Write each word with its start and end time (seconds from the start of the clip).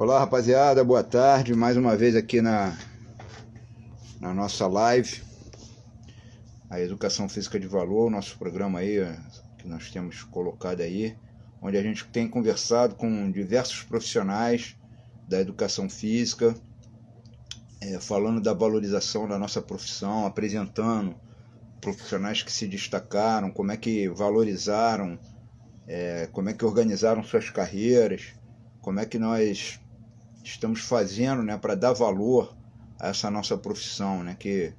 Olá, 0.00 0.18
rapaziada, 0.18 0.82
boa 0.82 1.04
tarde. 1.04 1.52
Mais 1.52 1.76
uma 1.76 1.94
vez 1.94 2.16
aqui 2.16 2.40
na, 2.40 2.74
na 4.18 4.32
nossa 4.32 4.66
live. 4.66 5.20
A 6.70 6.80
Educação 6.80 7.28
Física 7.28 7.60
de 7.60 7.66
Valor, 7.66 8.06
o 8.06 8.10
nosso 8.10 8.38
programa 8.38 8.78
aí, 8.78 8.96
que 9.58 9.68
nós 9.68 9.90
temos 9.90 10.22
colocado 10.22 10.80
aí, 10.80 11.14
onde 11.60 11.76
a 11.76 11.82
gente 11.82 12.06
tem 12.06 12.26
conversado 12.26 12.94
com 12.94 13.30
diversos 13.30 13.82
profissionais 13.82 14.74
da 15.28 15.38
educação 15.38 15.86
física, 15.90 16.54
é, 17.82 18.00
falando 18.00 18.40
da 18.40 18.54
valorização 18.54 19.28
da 19.28 19.38
nossa 19.38 19.60
profissão, 19.60 20.24
apresentando 20.24 21.14
profissionais 21.78 22.42
que 22.42 22.50
se 22.50 22.66
destacaram, 22.66 23.50
como 23.50 23.70
é 23.70 23.76
que 23.76 24.08
valorizaram, 24.08 25.18
é, 25.86 26.26
como 26.32 26.48
é 26.48 26.54
que 26.54 26.64
organizaram 26.64 27.22
suas 27.22 27.50
carreiras, 27.50 28.32
como 28.80 28.98
é 28.98 29.04
que 29.04 29.18
nós 29.18 29.78
estamos 30.44 30.80
fazendo 30.80 31.42
né, 31.42 31.56
para 31.56 31.74
dar 31.74 31.92
valor 31.92 32.54
a 32.98 33.08
essa 33.08 33.30
nossa 33.30 33.56
profissão, 33.56 34.22
né, 34.22 34.36
que 34.38 34.72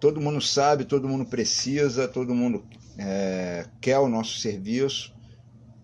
todo 0.00 0.20
mundo 0.20 0.40
sabe, 0.40 0.84
todo 0.84 1.08
mundo 1.08 1.24
precisa, 1.24 2.06
todo 2.06 2.34
mundo 2.34 2.64
é, 2.98 3.66
quer 3.80 3.98
o 3.98 4.08
nosso 4.08 4.38
serviço, 4.38 5.14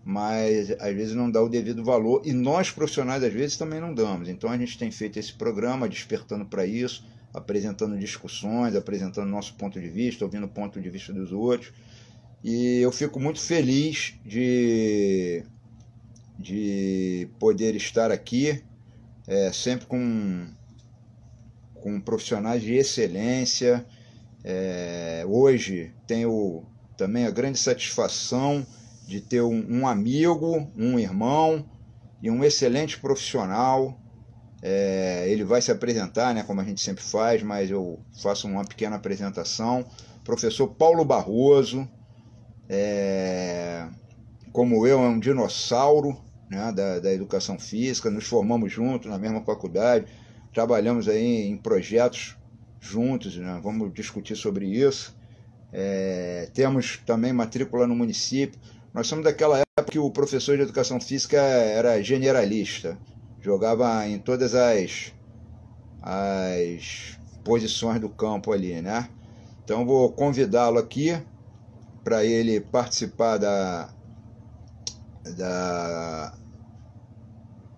mas 0.03 0.69
às 0.71 0.95
vezes 0.95 1.15
não 1.15 1.31
dá 1.31 1.41
o 1.41 1.49
devido 1.49 1.83
valor 1.83 2.21
e 2.23 2.31
nós 2.31 2.69
profissionais 2.69 3.23
às 3.23 3.33
vezes 3.33 3.57
também 3.57 3.79
não 3.79 3.93
damos. 3.93 4.29
Então 4.29 4.49
a 4.49 4.57
gente 4.57 4.77
tem 4.77 4.91
feito 4.91 5.17
esse 5.17 5.33
programa 5.33 5.89
despertando 5.89 6.45
para 6.45 6.65
isso, 6.65 7.03
apresentando 7.33 7.97
discussões, 7.97 8.75
apresentando 8.75 9.27
nosso 9.27 9.55
ponto 9.55 9.79
de 9.79 9.89
vista, 9.89 10.23
ouvindo 10.23 10.45
o 10.45 10.49
ponto 10.49 10.79
de 10.79 10.89
vista 10.89 11.11
dos 11.11 11.31
outros. 11.31 11.73
E 12.43 12.79
eu 12.81 12.91
fico 12.91 13.19
muito 13.19 13.39
feliz 13.39 14.13
de 14.23 15.43
de 16.37 17.29
poder 17.39 17.75
estar 17.75 18.11
aqui, 18.11 18.63
é, 19.27 19.51
sempre 19.51 19.85
com, 19.85 20.47
com 21.73 21.99
profissionais 21.99 22.61
de 22.61 22.73
excelência. 22.73 23.85
É, 24.43 25.25
hoje 25.27 25.93
tenho 26.05 26.63
também 26.97 27.25
a 27.25 27.31
grande 27.31 27.57
satisfação 27.57 28.65
de 29.07 29.21
ter 29.21 29.41
um, 29.41 29.65
um 29.69 29.87
amigo, 29.87 30.71
um 30.77 30.99
irmão 30.99 31.65
e 32.21 32.29
um 32.29 32.43
excelente 32.43 32.99
profissional. 32.99 33.99
É, 34.61 35.25
ele 35.27 35.43
vai 35.43 35.61
se 35.61 35.71
apresentar, 35.71 36.33
né, 36.33 36.43
como 36.43 36.59
a 36.59 36.63
gente 36.63 36.81
sempre 36.81 37.03
faz, 37.03 37.43
mas 37.43 37.69
eu 37.69 37.99
faço 38.21 38.47
uma 38.47 38.65
pequena 38.65 38.95
apresentação. 38.95 39.85
Professor 40.23 40.67
Paulo 40.67 41.05
Barroso, 41.05 41.87
é, 42.67 43.87
como 44.51 44.87
eu, 44.87 44.99
é 45.03 45.07
um 45.07 45.19
dinossauro 45.19 46.24
né, 46.49 46.71
da, 46.71 46.99
da 46.99 47.13
educação 47.13 47.57
física, 47.59 48.09
nos 48.09 48.25
formamos 48.25 48.71
juntos 48.71 49.09
na 49.09 49.17
mesma 49.17 49.41
faculdade, 49.43 50.05
trabalhamos 50.53 51.07
aí 51.07 51.47
em 51.47 51.57
projetos 51.57 52.37
juntos, 52.79 53.35
né, 53.37 53.59
vamos 53.63 53.93
discutir 53.93 54.35
sobre 54.35 54.67
isso. 54.67 55.15
É, 55.73 56.49
temos 56.53 56.97
também 57.05 57.33
matrícula 57.33 57.85
no 57.85 57.95
município. 57.95 58.59
Nós 58.93 59.07
somos 59.07 59.25
daquela 59.25 59.59
época 59.59 59.91
que 59.91 59.99
o 59.99 60.09
professor 60.09 60.55
de 60.55 60.63
educação 60.63 61.01
física 61.01 61.37
era 61.37 62.01
generalista, 62.01 62.97
jogava 63.41 64.07
em 64.07 64.17
todas 64.17 64.55
as, 64.55 65.13
as 66.01 67.19
posições 67.43 67.99
do 67.99 68.09
campo 68.09 68.53
ali, 68.53 68.81
né? 68.81 69.09
Então 69.63 69.85
vou 69.85 70.11
convidá-lo 70.11 70.77
aqui 70.77 71.17
para 72.03 72.23
ele 72.23 72.61
participar 72.61 73.37
da, 73.37 73.89
da, 75.33 76.33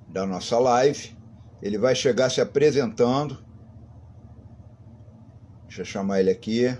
da 0.09 0.25
nossa 0.25 0.57
live. 0.59 1.15
Ele 1.61 1.77
vai 1.77 1.95
chegar 1.95 2.29
se 2.29 2.41
apresentando. 2.41 3.37
Deixa 5.63 5.81
eu 5.81 5.85
chamar 5.85 6.19
ele 6.19 6.29
aqui. 6.29 6.77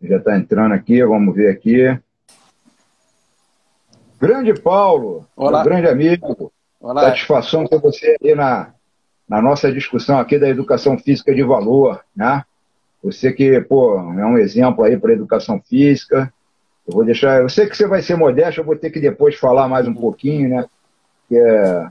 Já 0.00 0.18
está 0.18 0.36
entrando 0.36 0.72
aqui, 0.72 1.02
vamos 1.02 1.34
ver 1.34 1.50
aqui. 1.50 1.98
Grande 4.20 4.54
Paulo, 4.54 5.26
Olá. 5.34 5.64
grande 5.64 5.88
amigo. 5.88 6.53
Olá. 6.84 7.00
Satisfação 7.04 7.66
ter 7.66 7.80
você 7.80 8.14
aí 8.22 8.34
na, 8.34 8.74
na 9.26 9.40
nossa 9.40 9.72
discussão 9.72 10.18
aqui 10.18 10.38
da 10.38 10.50
educação 10.50 10.98
física 10.98 11.34
de 11.34 11.42
valor, 11.42 12.04
né? 12.14 12.44
Você 13.02 13.32
que, 13.32 13.58
pô, 13.62 13.96
é 13.96 14.26
um 14.26 14.36
exemplo 14.36 14.84
aí 14.84 14.94
para 14.98 15.14
educação 15.14 15.58
física. 15.62 16.30
Eu 16.86 16.92
vou 16.92 17.02
deixar, 17.02 17.40
eu 17.40 17.48
sei 17.48 17.66
que 17.66 17.74
você 17.74 17.86
vai 17.86 18.02
ser 18.02 18.16
modesto, 18.16 18.60
eu 18.60 18.66
vou 18.66 18.76
ter 18.76 18.90
que 18.90 19.00
depois 19.00 19.34
falar 19.34 19.66
mais 19.66 19.88
um 19.88 19.94
pouquinho, 19.94 20.50
né? 20.50 20.66
Que 21.26 21.38
é, 21.38 21.88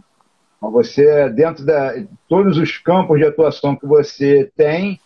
você, 0.61 1.27
dentro 1.27 1.65
de 1.65 2.07
todos 2.29 2.59
os 2.59 2.77
campos 2.77 3.17
de 3.17 3.25
atuação 3.25 3.75
que 3.75 3.87
você 3.87 4.51
tem, 4.55 4.99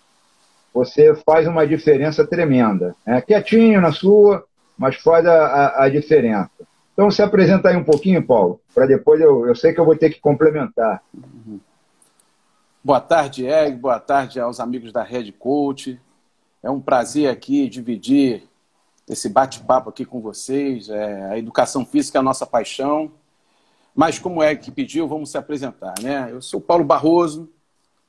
você 0.74 1.16
faz 1.26 1.48
uma 1.48 1.66
diferença 1.66 2.28
tremenda. 2.28 2.94
Né? 3.06 3.22
Quietinho 3.22 3.80
na 3.80 3.94
sua, 3.94 4.44
mas 4.78 4.98
faz 4.98 5.26
a, 5.26 5.46
a, 5.46 5.84
a 5.86 5.90
diferença. 5.90 6.67
Então, 6.98 7.12
se 7.12 7.22
apresenta 7.22 7.70
aí 7.70 7.78
um 7.78 7.84
pouquinho, 7.84 8.26
Paulo, 8.26 8.60
para 8.74 8.88
depois 8.88 9.22
eu, 9.22 9.46
eu 9.46 9.56
sei 9.56 9.72
que 9.72 9.80
eu 9.80 9.86
vou 9.86 9.96
ter 9.96 10.10
que 10.10 10.20
complementar. 10.20 11.04
Boa 12.84 13.00
tarde, 13.00 13.46
Eg. 13.46 13.78
Boa 13.78 14.00
tarde 14.00 14.40
aos 14.40 14.60
amigos 14.60 14.92
da 14.92 15.04
Red 15.04 15.32
Coach. 15.34 16.02
É 16.64 16.72
um 16.72 16.82
prazer 16.82 17.30
aqui 17.30 17.70
dividir 17.70 18.50
esse 19.08 19.30
bate-papo 19.30 19.92
aqui 19.92 20.06
com 20.06 20.20
vocês. 20.20 20.90
É, 20.90 21.26
a 21.30 21.38
educação 21.38 21.86
física 21.86 22.18
é 22.18 22.20
a 22.20 22.24
nossa 22.24 22.48
paixão. 22.48 23.12
Mas, 23.94 24.18
como 24.18 24.42
é 24.42 24.56
que 24.56 24.72
pediu, 24.72 25.08
vamos 25.08 25.30
se 25.30 25.38
apresentar, 25.38 25.94
né? 26.02 26.30
Eu 26.32 26.42
sou 26.42 26.60
Paulo 26.60 26.84
Barroso, 26.84 27.48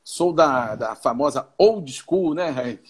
sou 0.03 0.33
da, 0.33 0.75
da 0.77 0.97
famosa 0.97 1.47
Old 1.59 1.93
School, 1.93 2.33
né, 2.33 2.49
Eg? 2.49 2.81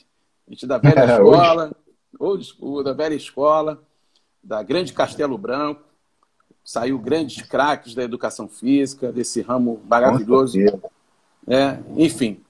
A 0.47 0.51
gente 0.53 0.65
da 0.65 0.79
velha 0.79 1.05
escola, 1.13 1.73
old 2.21 2.45
school, 2.45 2.85
da 2.85 2.93
velha 2.93 3.17
escola, 3.17 3.83
da 4.41 4.63
grande 4.63 4.93
Castelo 4.93 5.37
Branco 5.37 5.88
saiu 6.69 6.99
grandes 6.99 7.41
craques 7.41 7.95
da 7.95 8.03
educação 8.03 8.47
física, 8.47 9.11
desse 9.11 9.41
ramo 9.41 9.81
maravilhoso. 9.89 10.59
É, 11.47 11.79
enfim. 11.97 12.43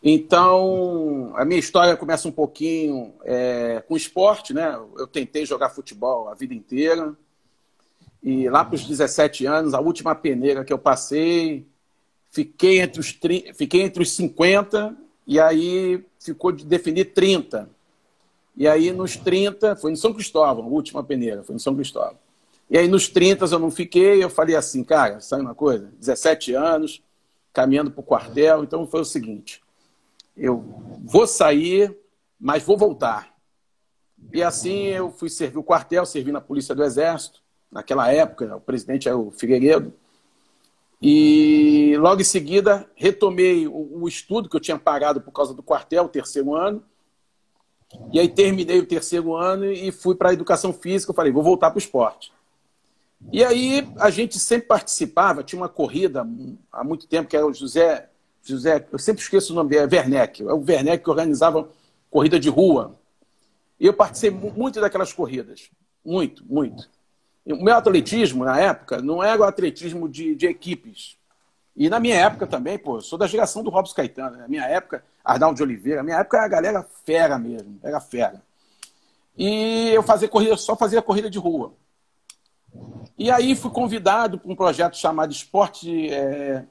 Então, 0.00 1.32
a 1.34 1.44
minha 1.44 1.58
história 1.58 1.96
começa 1.96 2.28
um 2.28 2.30
pouquinho 2.30 3.12
é, 3.24 3.82
com 3.88 3.96
esporte, 3.96 4.54
né? 4.54 4.78
Eu 4.96 5.08
tentei 5.08 5.44
jogar 5.44 5.70
futebol 5.70 6.28
a 6.28 6.34
vida 6.34 6.54
inteira. 6.54 7.12
E 8.22 8.48
lá 8.48 8.64
para 8.64 8.76
os 8.76 8.86
17 8.86 9.44
anos, 9.46 9.74
a 9.74 9.80
última 9.80 10.14
peneira 10.14 10.64
que 10.64 10.72
eu 10.72 10.78
passei, 10.78 11.66
fiquei 12.30 12.78
entre 12.78 13.00
os, 13.00 13.18
fiquei 13.56 13.82
entre 13.82 14.00
os 14.00 14.12
50 14.12 14.96
e 15.26 15.40
aí 15.40 16.04
ficou 16.20 16.52
de 16.52 16.64
definir 16.64 17.06
30. 17.06 17.68
E 18.56 18.68
aí 18.68 18.92
nos 18.92 19.16
30, 19.16 19.74
foi 19.74 19.90
em 19.90 19.96
São 19.96 20.14
Cristóvão, 20.14 20.66
a 20.66 20.68
última 20.68 21.02
peneira, 21.02 21.42
foi 21.42 21.56
em 21.56 21.58
São 21.58 21.74
Cristóvão. 21.74 22.25
E 22.68 22.76
aí 22.76 22.88
nos 22.88 23.08
30 23.08 23.44
eu 23.46 23.58
não 23.58 23.70
fiquei, 23.70 24.22
eu 24.22 24.28
falei 24.28 24.56
assim, 24.56 24.82
cara, 24.82 25.20
sabe 25.20 25.42
uma 25.42 25.54
coisa? 25.54 25.92
17 25.98 26.54
anos, 26.54 27.02
caminhando 27.52 27.90
para 27.90 28.00
o 28.00 28.04
quartel, 28.04 28.64
então 28.64 28.86
foi 28.86 29.00
o 29.00 29.04
seguinte, 29.04 29.62
eu 30.36 30.64
vou 31.04 31.26
sair, 31.26 31.96
mas 32.38 32.64
vou 32.64 32.76
voltar. 32.76 33.34
E 34.32 34.42
assim 34.42 34.86
eu 34.86 35.10
fui 35.10 35.30
servir 35.30 35.58
o 35.58 35.62
quartel, 35.62 36.04
servi 36.04 36.32
na 36.32 36.40
Polícia 36.40 36.74
do 36.74 36.82
Exército, 36.82 37.40
naquela 37.70 38.12
época, 38.12 38.56
o 38.56 38.60
presidente 38.60 39.08
era 39.08 39.16
o 39.16 39.30
Figueiredo, 39.30 39.92
e 41.00 41.94
logo 41.98 42.20
em 42.20 42.24
seguida 42.24 42.88
retomei 42.94 43.66
o, 43.68 44.02
o 44.02 44.08
estudo 44.08 44.48
que 44.48 44.56
eu 44.56 44.60
tinha 44.60 44.78
parado 44.78 45.20
por 45.20 45.30
causa 45.30 45.54
do 45.54 45.62
quartel, 45.62 46.04
o 46.04 46.08
terceiro 46.08 46.54
ano, 46.54 46.82
e 48.12 48.18
aí 48.18 48.28
terminei 48.28 48.78
o 48.80 48.86
terceiro 48.86 49.34
ano 49.34 49.64
e 49.66 49.92
fui 49.92 50.14
para 50.14 50.30
a 50.30 50.32
educação 50.32 50.72
física. 50.72 51.10
Eu 51.10 51.14
falei, 51.14 51.32
vou 51.32 51.42
voltar 51.42 51.70
para 51.70 51.76
o 51.76 51.80
esporte. 51.80 52.32
E 53.32 53.44
aí 53.44 53.88
a 53.98 54.10
gente 54.10 54.38
sempre 54.38 54.68
participava, 54.68 55.42
tinha 55.42 55.60
uma 55.60 55.68
corrida 55.68 56.26
há 56.70 56.84
muito 56.84 57.06
tempo, 57.06 57.28
que 57.28 57.36
era 57.36 57.46
o 57.46 57.52
José, 57.52 58.08
José 58.42 58.86
eu 58.92 58.98
sempre 58.98 59.22
esqueço 59.22 59.52
o 59.52 59.56
nome 59.56 59.70
dele, 59.70 59.82
é 59.82 59.98
Werneck, 59.98 60.42
é 60.42 60.52
o 60.52 60.64
Werneck 60.66 61.02
que 61.02 61.10
organizava 61.10 61.68
corrida 62.10 62.38
de 62.38 62.48
rua. 62.48 62.96
E 63.78 63.86
eu 63.86 63.92
participei 63.92 64.50
muito 64.52 64.80
daquelas 64.80 65.12
corridas, 65.12 65.70
muito, 66.04 66.44
muito. 66.46 66.88
O 67.44 67.62
meu 67.62 67.74
atletismo, 67.76 68.44
na 68.44 68.58
época, 68.58 69.00
não 69.00 69.22
era 69.22 69.40
o 69.40 69.44
atletismo 69.44 70.08
de, 70.08 70.34
de 70.34 70.46
equipes. 70.46 71.16
E 71.76 71.90
na 71.90 72.00
minha 72.00 72.16
época 72.16 72.46
também, 72.46 72.78
pô, 72.78 73.00
sou 73.00 73.18
da 73.18 73.26
geração 73.26 73.62
do 73.62 73.70
Robson 73.70 73.94
Caetano. 73.94 74.36
Né? 74.36 74.42
Na 74.42 74.48
minha 74.48 74.64
época, 74.64 75.04
Arnaldo 75.22 75.56
de 75.56 75.62
Oliveira, 75.62 75.98
na 75.98 76.02
minha 76.02 76.18
época 76.18 76.40
a 76.40 76.48
galera 76.48 76.86
fera 77.04 77.38
mesmo, 77.38 77.78
era 77.82 78.00
fera. 78.00 78.42
E 79.36 79.90
eu 79.90 80.02
fazia 80.02 80.28
corrida, 80.28 80.56
só 80.56 80.74
fazia 80.74 81.02
corrida 81.02 81.28
de 81.28 81.38
rua. 81.38 81.74
E 83.18 83.30
aí 83.30 83.56
fui 83.56 83.70
convidado 83.70 84.38
para 84.38 84.50
um 84.50 84.56
projeto 84.56 84.96
chamado 84.96 85.32
Esporte. 85.32 86.10
É, 86.12 86.64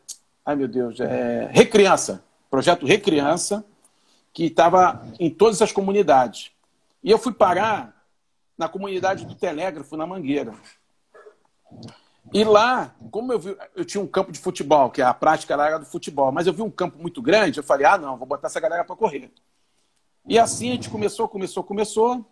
ai 0.45 0.55
meu 0.55 0.67
Deus, 0.67 0.99
é, 0.99 1.49
Recriança, 1.51 2.23
projeto 2.49 2.85
Recriança, 2.85 3.65
que 4.31 4.45
estava 4.45 5.05
em 5.19 5.29
todas 5.29 5.61
as 5.61 5.71
comunidades. 5.71 6.51
E 7.03 7.09
eu 7.09 7.17
fui 7.17 7.33
parar 7.33 7.95
na 8.57 8.69
comunidade 8.69 9.25
do 9.25 9.33
Telégrafo, 9.33 9.97
na 9.97 10.05
Mangueira. 10.05 10.53
E 12.33 12.43
lá, 12.43 12.95
como 13.11 13.33
eu 13.33 13.39
vi, 13.39 13.57
eu 13.75 13.85
tinha 13.85 14.03
um 14.03 14.07
campo 14.07 14.31
de 14.31 14.39
futebol, 14.39 14.89
que 14.89 15.01
a 15.01 15.13
prática 15.13 15.53
era 15.53 15.77
do 15.77 15.85
futebol, 15.85 16.31
mas 16.31 16.47
eu 16.47 16.53
vi 16.53 16.61
um 16.61 16.71
campo 16.71 16.99
muito 16.99 17.21
grande, 17.21 17.59
eu 17.59 17.63
falei, 17.63 17.85
ah, 17.85 17.97
não, 17.97 18.17
vou 18.17 18.27
botar 18.27 18.47
essa 18.47 18.59
galera 18.59 18.83
para 18.83 18.95
correr. 18.95 19.31
E 20.27 20.39
assim 20.39 20.69
a 20.69 20.73
gente 20.73 20.89
começou, 20.89 21.27
começou, 21.27 21.63
começou, 21.63 22.25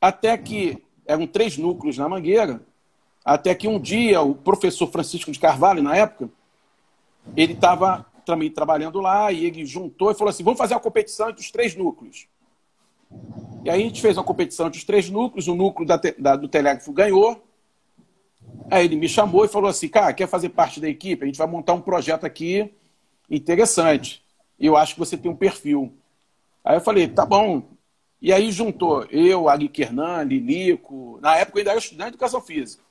até 0.00 0.36
que 0.36 0.82
eram 1.06 1.26
três 1.26 1.58
núcleos 1.58 1.98
na 1.98 2.08
Mangueira, 2.08 2.62
até 3.28 3.54
que 3.54 3.68
um 3.68 3.78
dia 3.78 4.22
o 4.22 4.34
professor 4.34 4.90
Francisco 4.90 5.30
de 5.30 5.38
Carvalho, 5.38 5.82
na 5.82 5.94
época, 5.94 6.30
ele 7.36 7.52
estava 7.52 8.06
também 8.24 8.50
trabalhando 8.50 9.00
lá 9.00 9.30
e 9.30 9.44
ele 9.44 9.66
juntou 9.66 10.10
e 10.10 10.14
falou 10.14 10.30
assim: 10.30 10.42
vamos 10.42 10.58
fazer 10.58 10.72
uma 10.72 10.80
competição 10.80 11.28
entre 11.28 11.42
os 11.42 11.50
três 11.50 11.76
núcleos. 11.76 12.26
E 13.62 13.68
aí 13.68 13.82
a 13.82 13.84
gente 13.84 14.00
fez 14.00 14.16
uma 14.16 14.24
competição 14.24 14.68
entre 14.68 14.78
os 14.78 14.84
três 14.84 15.10
núcleos, 15.10 15.46
o 15.46 15.54
núcleo 15.54 15.86
da, 15.86 16.00
da, 16.18 16.36
do 16.36 16.48
Telégrafo 16.48 16.90
ganhou. 16.90 17.44
Aí 18.70 18.86
ele 18.86 18.96
me 18.96 19.06
chamou 19.06 19.44
e 19.44 19.48
falou 19.48 19.68
assim: 19.68 19.90
cara, 19.90 20.14
quer 20.14 20.26
fazer 20.26 20.48
parte 20.48 20.80
da 20.80 20.88
equipe? 20.88 21.22
A 21.22 21.26
gente 21.26 21.38
vai 21.38 21.46
montar 21.46 21.74
um 21.74 21.82
projeto 21.82 22.24
aqui 22.24 22.72
interessante. 23.28 24.24
Eu 24.58 24.74
acho 24.74 24.94
que 24.94 25.00
você 25.00 25.18
tem 25.18 25.30
um 25.30 25.36
perfil. 25.36 25.92
Aí 26.64 26.76
eu 26.76 26.80
falei: 26.80 27.06
tá 27.06 27.26
bom. 27.26 27.62
E 28.22 28.32
aí 28.32 28.50
juntou 28.50 29.04
eu, 29.10 29.50
Agui 29.50 29.68
Kernan, 29.68 30.22
Lilico. 30.22 31.18
Na 31.20 31.36
época 31.36 31.58
eu 31.58 31.60
ainda 31.60 31.70
era 31.72 31.78
estudante 31.78 32.04
de 32.04 32.14
educação 32.14 32.40
física. 32.40 32.87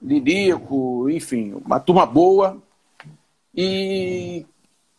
Lilico, 0.00 1.08
enfim, 1.10 1.54
uma 1.64 1.80
turma 1.80 2.06
boa. 2.06 2.62
E, 3.54 4.46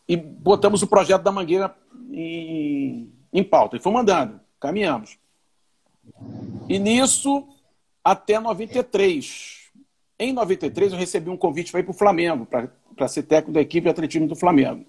e 0.08 0.18
botamos 0.18 0.82
o 0.82 0.88
projeto 0.88 1.24
da 1.24 1.32
Mangueira 1.32 1.76
em, 2.12 3.12
em 3.32 3.44
pauta. 3.44 3.78
E 3.78 3.80
foi 3.80 3.92
mandando, 3.92 4.40
caminhamos. 4.60 5.18
E 6.68 6.78
nisso, 6.78 7.48
até 8.04 8.40
93. 8.40 9.60
Em 10.18 10.34
93, 10.34 10.92
eu 10.92 11.00
recebi 11.00 11.30
um 11.30 11.38
convite 11.38 11.72
para 11.72 11.80
ir 11.80 11.84
para 11.84 11.92
o 11.92 11.98
Flamengo, 11.98 12.46
para 12.46 13.08
ser 13.08 13.24
técnico 13.24 13.54
da 13.54 13.62
equipe 13.62 13.86
de 13.86 13.90
atletismo 13.90 14.28
do 14.28 14.36
Flamengo. 14.36 14.86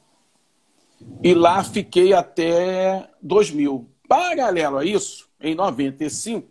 E 1.22 1.32
lá 1.34 1.62
fiquei 1.62 2.12
até 2.12 3.08
2000. 3.22 3.88
Paralelo 4.08 4.78
a 4.78 4.84
isso, 4.84 5.28
em 5.40 5.54
95, 5.54 6.49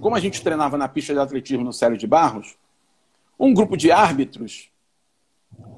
como 0.00 0.16
a 0.16 0.20
gente 0.20 0.42
treinava 0.42 0.78
na 0.78 0.88
pista 0.88 1.12
de 1.12 1.20
atletismo 1.20 1.64
no 1.64 1.72
Célio 1.72 1.98
de 1.98 2.06
Barros, 2.06 2.56
um 3.38 3.52
grupo 3.52 3.76
de 3.76 3.92
árbitros 3.92 4.70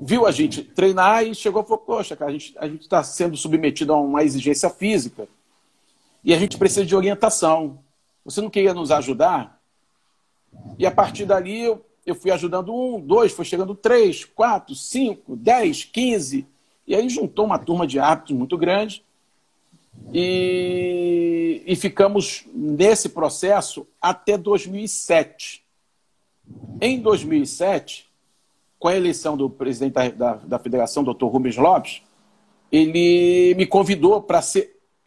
viu 0.00 0.26
a 0.26 0.30
gente 0.30 0.62
treinar 0.62 1.24
e 1.24 1.34
chegou 1.34 1.62
e 1.62 1.64
falou: 1.64 1.78
Poxa, 1.78 2.16
cara, 2.16 2.30
a 2.30 2.32
gente 2.32 2.54
a 2.58 2.66
está 2.66 3.02
sendo 3.02 3.36
submetido 3.36 3.92
a 3.92 4.00
uma 4.00 4.22
exigência 4.22 4.70
física 4.70 5.28
e 6.22 6.32
a 6.32 6.38
gente 6.38 6.56
precisa 6.56 6.86
de 6.86 6.94
orientação. 6.94 7.78
Você 8.24 8.40
não 8.40 8.50
queria 8.50 8.74
nos 8.74 8.90
ajudar? 8.90 9.60
E 10.78 10.86
a 10.86 10.90
partir 10.90 11.24
dali 11.24 11.62
eu, 11.62 11.84
eu 12.06 12.14
fui 12.14 12.30
ajudando 12.30 12.74
um, 12.74 13.00
dois, 13.00 13.32
foi 13.32 13.44
chegando 13.44 13.74
três, 13.74 14.24
quatro, 14.24 14.74
cinco, 14.74 15.36
dez, 15.36 15.84
quinze. 15.84 16.46
E 16.86 16.94
aí 16.94 17.08
juntou 17.08 17.44
uma 17.44 17.58
turma 17.58 17.86
de 17.86 17.98
árbitros 17.98 18.36
muito 18.36 18.56
grande 18.56 19.04
e, 20.12 21.62
e 21.66 21.76
ficamos 21.76 22.44
nesse 22.54 23.08
processo 23.08 23.86
até 24.00 24.38
2007. 24.38 25.64
Em 26.80 27.00
2007, 27.00 28.08
com 28.78 28.88
a 28.88 28.96
eleição 28.96 29.36
do 29.36 29.50
presidente 29.50 29.92
da, 29.92 30.08
da, 30.08 30.34
da 30.34 30.58
federação, 30.58 31.04
doutor 31.04 31.28
Rubens 31.28 31.56
Lopes, 31.56 32.02
ele 32.70 33.54
me 33.54 33.66
convidou 33.66 34.22
para 34.22 34.40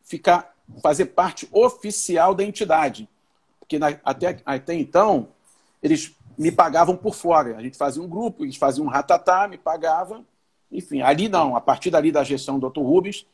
ficar 0.03 0.51
fazer 0.81 1.07
parte 1.07 1.47
oficial 1.51 2.33
da 2.33 2.43
entidade. 2.43 3.09
Porque 3.59 3.77
na, 3.77 3.97
até, 4.03 4.41
até 4.45 4.73
então, 4.73 5.29
eles 5.81 6.15
me 6.37 6.51
pagavam 6.51 6.95
por 6.95 7.13
fora. 7.13 7.57
A 7.57 7.61
gente 7.61 7.77
fazia 7.77 8.01
um 8.01 8.07
grupo, 8.07 8.43
eles 8.43 8.55
faziam 8.55 8.85
um 8.85 8.89
ratatá, 8.89 9.47
me 9.47 9.57
pagavam. 9.57 10.25
Enfim, 10.71 11.01
ali 11.01 11.27
não. 11.27 11.55
A 11.55 11.61
partir 11.61 11.89
dali 11.89 12.11
da 12.11 12.23
gestão 12.23 12.57
do 12.57 12.69
Dr. 12.69 12.81
Rubens, 12.81 13.25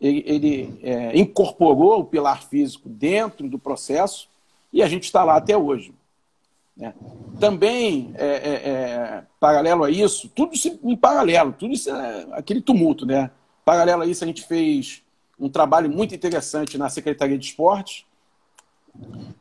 ele, 0.00 0.22
ele 0.26 0.80
é, 0.82 1.18
incorporou 1.18 2.00
o 2.00 2.04
pilar 2.04 2.42
físico 2.44 2.88
dentro 2.88 3.48
do 3.48 3.58
processo 3.58 4.28
e 4.72 4.82
a 4.82 4.88
gente 4.88 5.04
está 5.04 5.24
lá 5.24 5.36
até 5.36 5.56
hoje. 5.56 5.92
Né? 6.76 6.94
Também, 7.40 8.12
é, 8.14 8.26
é, 8.26 8.52
é, 8.70 9.22
paralelo 9.40 9.82
a 9.82 9.90
isso, 9.90 10.28
tudo 10.28 10.52
em 10.84 10.96
paralelo, 10.96 11.52
tudo 11.52 11.74
isso 11.74 11.90
é 11.90 12.26
aquele 12.32 12.60
tumulto. 12.60 13.04
Né? 13.04 13.30
Paralelo 13.64 14.02
a 14.02 14.06
isso, 14.06 14.22
a 14.22 14.26
gente 14.26 14.46
fez 14.46 15.02
um 15.38 15.48
trabalho 15.48 15.90
muito 15.90 16.14
interessante 16.14 16.78
na 16.78 16.88
Secretaria 16.88 17.38
de 17.38 17.46
Esportes, 17.46 18.04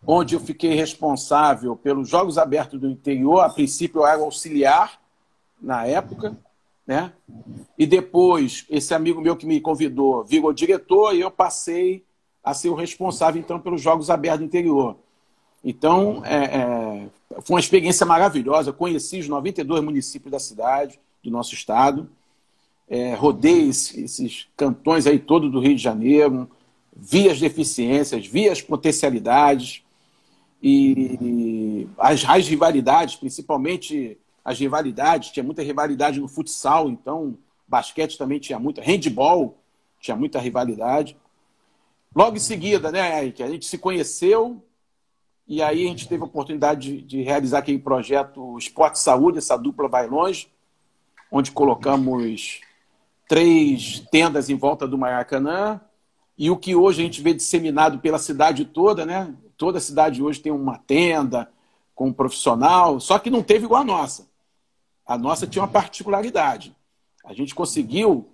onde 0.05 0.35
eu 0.35 0.39
fiquei 0.39 0.73
responsável 0.73 1.75
pelos 1.75 2.09
Jogos 2.09 2.37
Abertos 2.37 2.79
do 2.79 2.89
Interior. 2.89 3.41
A 3.41 3.49
princípio, 3.49 4.01
eu 4.01 4.07
era 4.07 4.21
auxiliar 4.21 4.99
na 5.61 5.85
época, 5.85 6.37
né? 6.87 7.11
E 7.77 7.85
depois, 7.85 8.65
esse 8.69 8.93
amigo 8.93 9.19
meu 9.19 9.35
que 9.35 9.45
me 9.45 9.59
convidou 9.59 10.23
virou 10.23 10.53
diretor 10.53 11.13
e 11.13 11.19
eu 11.19 11.29
passei 11.29 12.05
a 12.41 12.53
ser 12.53 12.69
o 12.69 12.75
responsável, 12.75 13.41
então, 13.41 13.59
pelos 13.59 13.81
Jogos 13.81 14.09
Abertos 14.09 14.39
do 14.39 14.45
Interior. 14.45 14.95
Então, 15.61 16.23
é, 16.23 16.45
é, 16.45 17.07
foi 17.41 17.55
uma 17.55 17.59
experiência 17.59 18.05
maravilhosa. 18.05 18.69
Eu 18.69 18.73
conheci 18.73 19.19
os 19.19 19.27
92 19.27 19.83
municípios 19.83 20.31
da 20.31 20.39
cidade, 20.39 20.97
do 21.21 21.29
nosso 21.29 21.53
estado. 21.53 22.09
É, 22.87 23.13
rodei 23.15 23.67
esses 23.67 24.47
cantões 24.55 25.05
aí 25.05 25.19
todo 25.19 25.49
do 25.49 25.59
Rio 25.59 25.75
de 25.75 25.83
Janeiro, 25.83 26.49
vi 26.95 27.29
as 27.29 27.37
deficiências, 27.37 28.25
vi 28.25 28.47
as 28.47 28.61
potencialidades 28.61 29.83
e 30.63 31.85
as, 31.97 32.23
as 32.25 32.47
rivalidades, 32.47 33.17
principalmente 33.17 34.17
as 34.47 34.57
rivalidades, 34.57 35.31
tinha 35.31 35.43
muita 35.43 35.61
rivalidade 35.61 36.21
no 36.21 36.27
futsal, 36.29 36.89
então 36.89 37.37
basquete 37.67 38.17
também 38.17 38.39
tinha 38.39 38.57
muita, 38.57 38.81
handball 38.81 39.57
tinha 39.99 40.15
muita 40.15 40.39
rivalidade. 40.39 41.17
Logo 42.15 42.37
em 42.37 42.39
seguida, 42.39 42.89
né, 42.89 43.25
Eric, 43.25 43.43
a 43.43 43.49
gente 43.49 43.65
se 43.65 43.77
conheceu 43.77 44.63
e 45.45 45.61
aí 45.61 45.85
a 45.85 45.89
gente 45.89 46.07
teve 46.07 46.23
a 46.23 46.25
oportunidade 46.25 46.79
de, 46.79 47.01
de 47.01 47.21
realizar 47.23 47.57
aquele 47.57 47.77
projeto 47.77 48.57
Esporte 48.57 48.99
Saúde, 48.99 49.39
essa 49.39 49.57
dupla 49.57 49.89
vai 49.89 50.07
longe, 50.07 50.47
onde 51.29 51.51
colocamos 51.51 52.61
três 53.27 53.99
tendas 54.09 54.49
em 54.49 54.55
volta 54.55 54.87
do 54.87 54.97
Maracanã 54.97 55.81
e 56.37 56.49
o 56.49 56.55
que 56.55 56.73
hoje 56.73 57.01
a 57.01 57.03
gente 57.03 57.21
vê 57.21 57.33
disseminado 57.33 57.99
pela 57.99 58.17
cidade 58.17 58.63
toda, 58.63 59.05
né? 59.05 59.35
Toda 59.57 59.79
a 59.79 59.81
cidade 59.81 60.23
hoje 60.23 60.39
tem 60.39 60.53
uma 60.53 60.77
tenda 60.77 61.51
com 61.93 62.07
um 62.07 62.13
profissional, 62.13 62.97
só 63.01 63.19
que 63.19 63.29
não 63.29 63.43
teve 63.43 63.65
igual 63.65 63.81
a 63.81 63.85
nossa. 63.85 64.36
A 65.07 65.17
nossa 65.17 65.47
tinha 65.47 65.61
uma 65.61 65.67
particularidade. 65.67 66.75
A 67.23 67.33
gente 67.33 67.55
conseguiu 67.55 68.27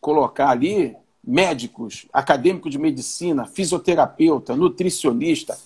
colocar 0.00 0.50
ali 0.50 0.96
médicos, 1.24 2.06
acadêmicos 2.12 2.70
de 2.70 2.78
medicina, 2.78 3.46
fisioterapeuta, 3.46 4.54
nutricionista, 4.54 5.58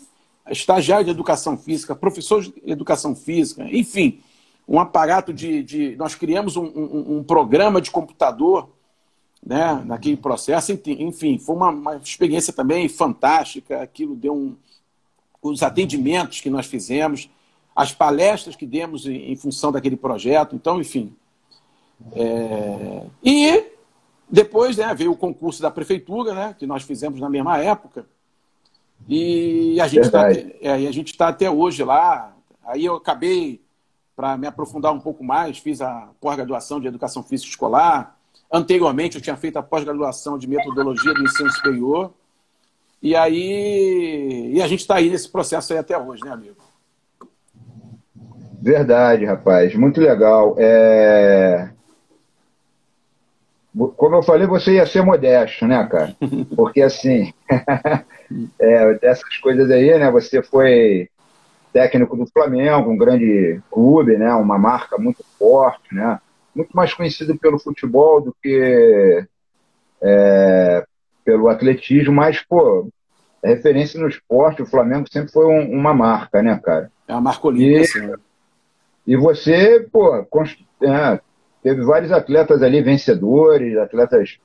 estagiário 0.50 1.04
de 1.04 1.10
educação 1.10 1.56
física, 1.56 1.94
professor 1.94 2.42
de 2.42 2.52
educação 2.64 3.14
física, 3.14 3.64
enfim, 3.70 4.20
um 4.66 4.78
aparato 4.78 5.32
de. 5.32 5.62
de 5.62 5.96
nós 5.96 6.14
criamos 6.14 6.56
um, 6.56 6.64
um, 6.64 7.18
um, 7.18 7.24
programa 7.24 7.80
de 7.80 7.90
computador 7.90 8.70
né, 9.44 9.82
naquele 9.84 10.16
processo, 10.16 10.72
enfim, 10.86 11.38
foi 11.38 11.56
uma, 11.56 11.70
uma 11.70 11.96
experiência 11.96 12.52
também 12.52 12.88
fantástica. 12.88 13.82
Aquilo 13.82 14.14
deu 14.14 14.34
um. 14.34 14.56
Os 15.42 15.62
atendimentos 15.62 16.40
que 16.40 16.50
nós 16.50 16.66
fizemos, 16.66 17.28
as 17.74 17.92
palestras 17.92 18.56
que 18.56 18.66
demos 18.66 19.06
em, 19.06 19.32
em 19.32 19.36
função 19.36 19.72
daquele 19.72 19.96
projeto. 19.96 20.54
Então, 20.54 20.80
enfim. 20.80 21.14
É... 22.12 23.06
E 23.22 23.64
depois 24.28 24.76
né, 24.76 24.94
veio 24.94 25.12
o 25.12 25.16
concurso 25.16 25.60
da 25.60 25.70
prefeitura, 25.70 26.34
né, 26.34 26.56
que 26.58 26.66
nós 26.66 26.82
fizemos 26.82 27.20
na 27.20 27.28
mesma 27.28 27.58
época. 27.58 28.06
E 29.08 29.80
a 29.80 29.88
gente 29.88 30.04
está 30.04 30.30
é, 30.30 31.16
tá 31.16 31.28
até 31.28 31.50
hoje 31.50 31.82
lá. 31.82 32.32
Aí 32.64 32.84
eu 32.84 32.96
acabei, 32.96 33.60
para 34.14 34.36
me 34.36 34.46
aprofundar 34.46 34.92
um 34.92 35.00
pouco 35.00 35.24
mais, 35.24 35.58
fiz 35.58 35.80
a 35.80 36.10
pós-graduação 36.20 36.80
de 36.80 36.86
Educação 36.86 37.22
Física 37.22 37.50
Escolar. 37.50 38.16
Anteriormente 38.52 39.16
eu 39.16 39.22
tinha 39.22 39.36
feito 39.36 39.56
a 39.56 39.62
pós-graduação 39.62 40.38
de 40.38 40.46
Metodologia 40.46 41.14
do 41.14 41.22
Ensino 41.22 41.50
Superior. 41.50 42.12
E 43.02 43.16
aí 43.16 44.52
e 44.52 44.62
a 44.62 44.68
gente 44.68 44.80
está 44.80 44.96
aí 44.96 45.08
nesse 45.08 45.28
processo 45.28 45.72
aí 45.72 45.78
até 45.78 45.98
hoje, 45.98 46.22
né, 46.22 46.30
amigo? 46.30 46.69
Verdade, 48.60 49.24
rapaz. 49.24 49.74
Muito 49.74 50.00
legal. 50.00 50.54
É... 50.58 51.70
Como 53.96 54.16
eu 54.16 54.22
falei, 54.22 54.46
você 54.46 54.74
ia 54.74 54.86
ser 54.86 55.02
modesto, 55.02 55.66
né, 55.66 55.86
cara? 55.90 56.14
Porque 56.56 56.82
assim, 56.82 57.32
é, 58.58 58.94
dessas 58.94 59.36
coisas 59.38 59.70
aí, 59.70 59.96
né? 59.98 60.10
Você 60.10 60.42
foi 60.42 61.08
técnico 61.72 62.16
do 62.16 62.26
Flamengo, 62.26 62.90
um 62.90 62.98
grande 62.98 63.60
clube, 63.70 64.16
né? 64.16 64.32
Uma 64.34 64.58
marca 64.58 64.98
muito 64.98 65.24
forte, 65.38 65.94
né? 65.94 66.18
muito 66.54 66.70
mais 66.74 66.92
conhecido 66.92 67.36
pelo 67.38 67.58
futebol 67.58 68.20
do 68.20 68.34
que 68.42 69.24
é, 70.02 70.84
pelo 71.24 71.48
atletismo, 71.48 72.12
mas, 72.12 72.42
pô, 72.42 72.88
referência 73.42 74.00
no 74.00 74.08
esporte, 74.08 74.62
o 74.62 74.66
Flamengo 74.66 75.06
sempre 75.10 75.32
foi 75.32 75.46
um, 75.46 75.72
uma 75.72 75.94
marca, 75.94 76.42
né, 76.42 76.58
cara? 76.62 76.90
É 77.06 77.12
uma 77.12 77.20
marca 77.20 77.46
olímpica, 77.46 77.98
e, 77.98 78.29
e 79.10 79.16
você, 79.16 79.80
pô, 79.90 80.24
const... 80.26 80.64
é, 80.80 81.20
teve 81.64 81.82
vários 81.82 82.12
atletas 82.12 82.62
ali 82.62 82.80
vencedores, 82.80 83.76
atletas 83.76 84.38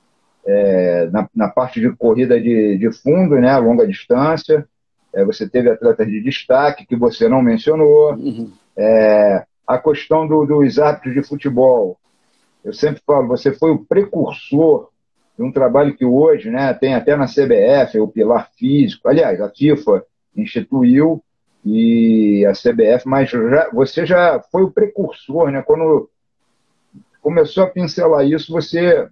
é, 0.44 1.08
na, 1.12 1.28
na, 1.32 1.48
parte 1.48 1.80
de 1.80 1.94
corrida 1.94 2.40
de, 2.40 2.76
de 2.76 2.90
fundo, 2.90 3.36
né, 3.36 3.56
longa 3.58 3.86
distância. 3.86 4.66
É, 5.14 5.24
você 5.24 5.48
teve 5.48 5.70
atletas 5.70 6.08
de 6.08 6.20
destaque 6.20 6.84
que 6.84 6.96
você 6.96 7.28
não 7.28 7.40
mencionou. 7.40 8.14
Uhum. 8.14 8.50
É, 8.76 9.44
a 9.64 9.78
questão 9.78 10.26
do, 10.26 10.44
dos 10.44 10.80
árbitros 10.80 11.14
de 11.14 11.22
futebol. 11.22 11.96
Eu 12.64 12.72
sempre 12.72 13.00
falo, 13.06 13.28
você 13.28 13.52
foi 13.52 13.70
o 13.70 13.84
precursor 13.84 14.88
de 15.38 15.44
um 15.44 15.52
trabalho 15.52 15.96
que 15.96 16.04
hoje 16.04 16.50
né, 16.50 16.74
tem 16.74 16.92
até 16.92 17.14
na 17.14 17.26
CBF, 17.26 18.00
o 18.00 18.08
pilar 18.08 18.50
físico. 18.58 19.08
Aliás, 19.08 19.40
a 19.40 19.48
FIFA 19.48 20.02
instituiu 20.36 21.22
e 21.68 22.46
a 22.46 22.52
CBF, 22.52 23.08
mas 23.08 23.28
já, 23.28 23.68
você 23.72 24.06
já 24.06 24.40
foi 24.52 24.62
o 24.62 24.70
precursor, 24.70 25.50
né? 25.50 25.62
Quando 25.62 26.08
começou 27.20 27.64
a 27.64 27.66
pincelar 27.66 28.24
isso, 28.24 28.52
você 28.52 29.08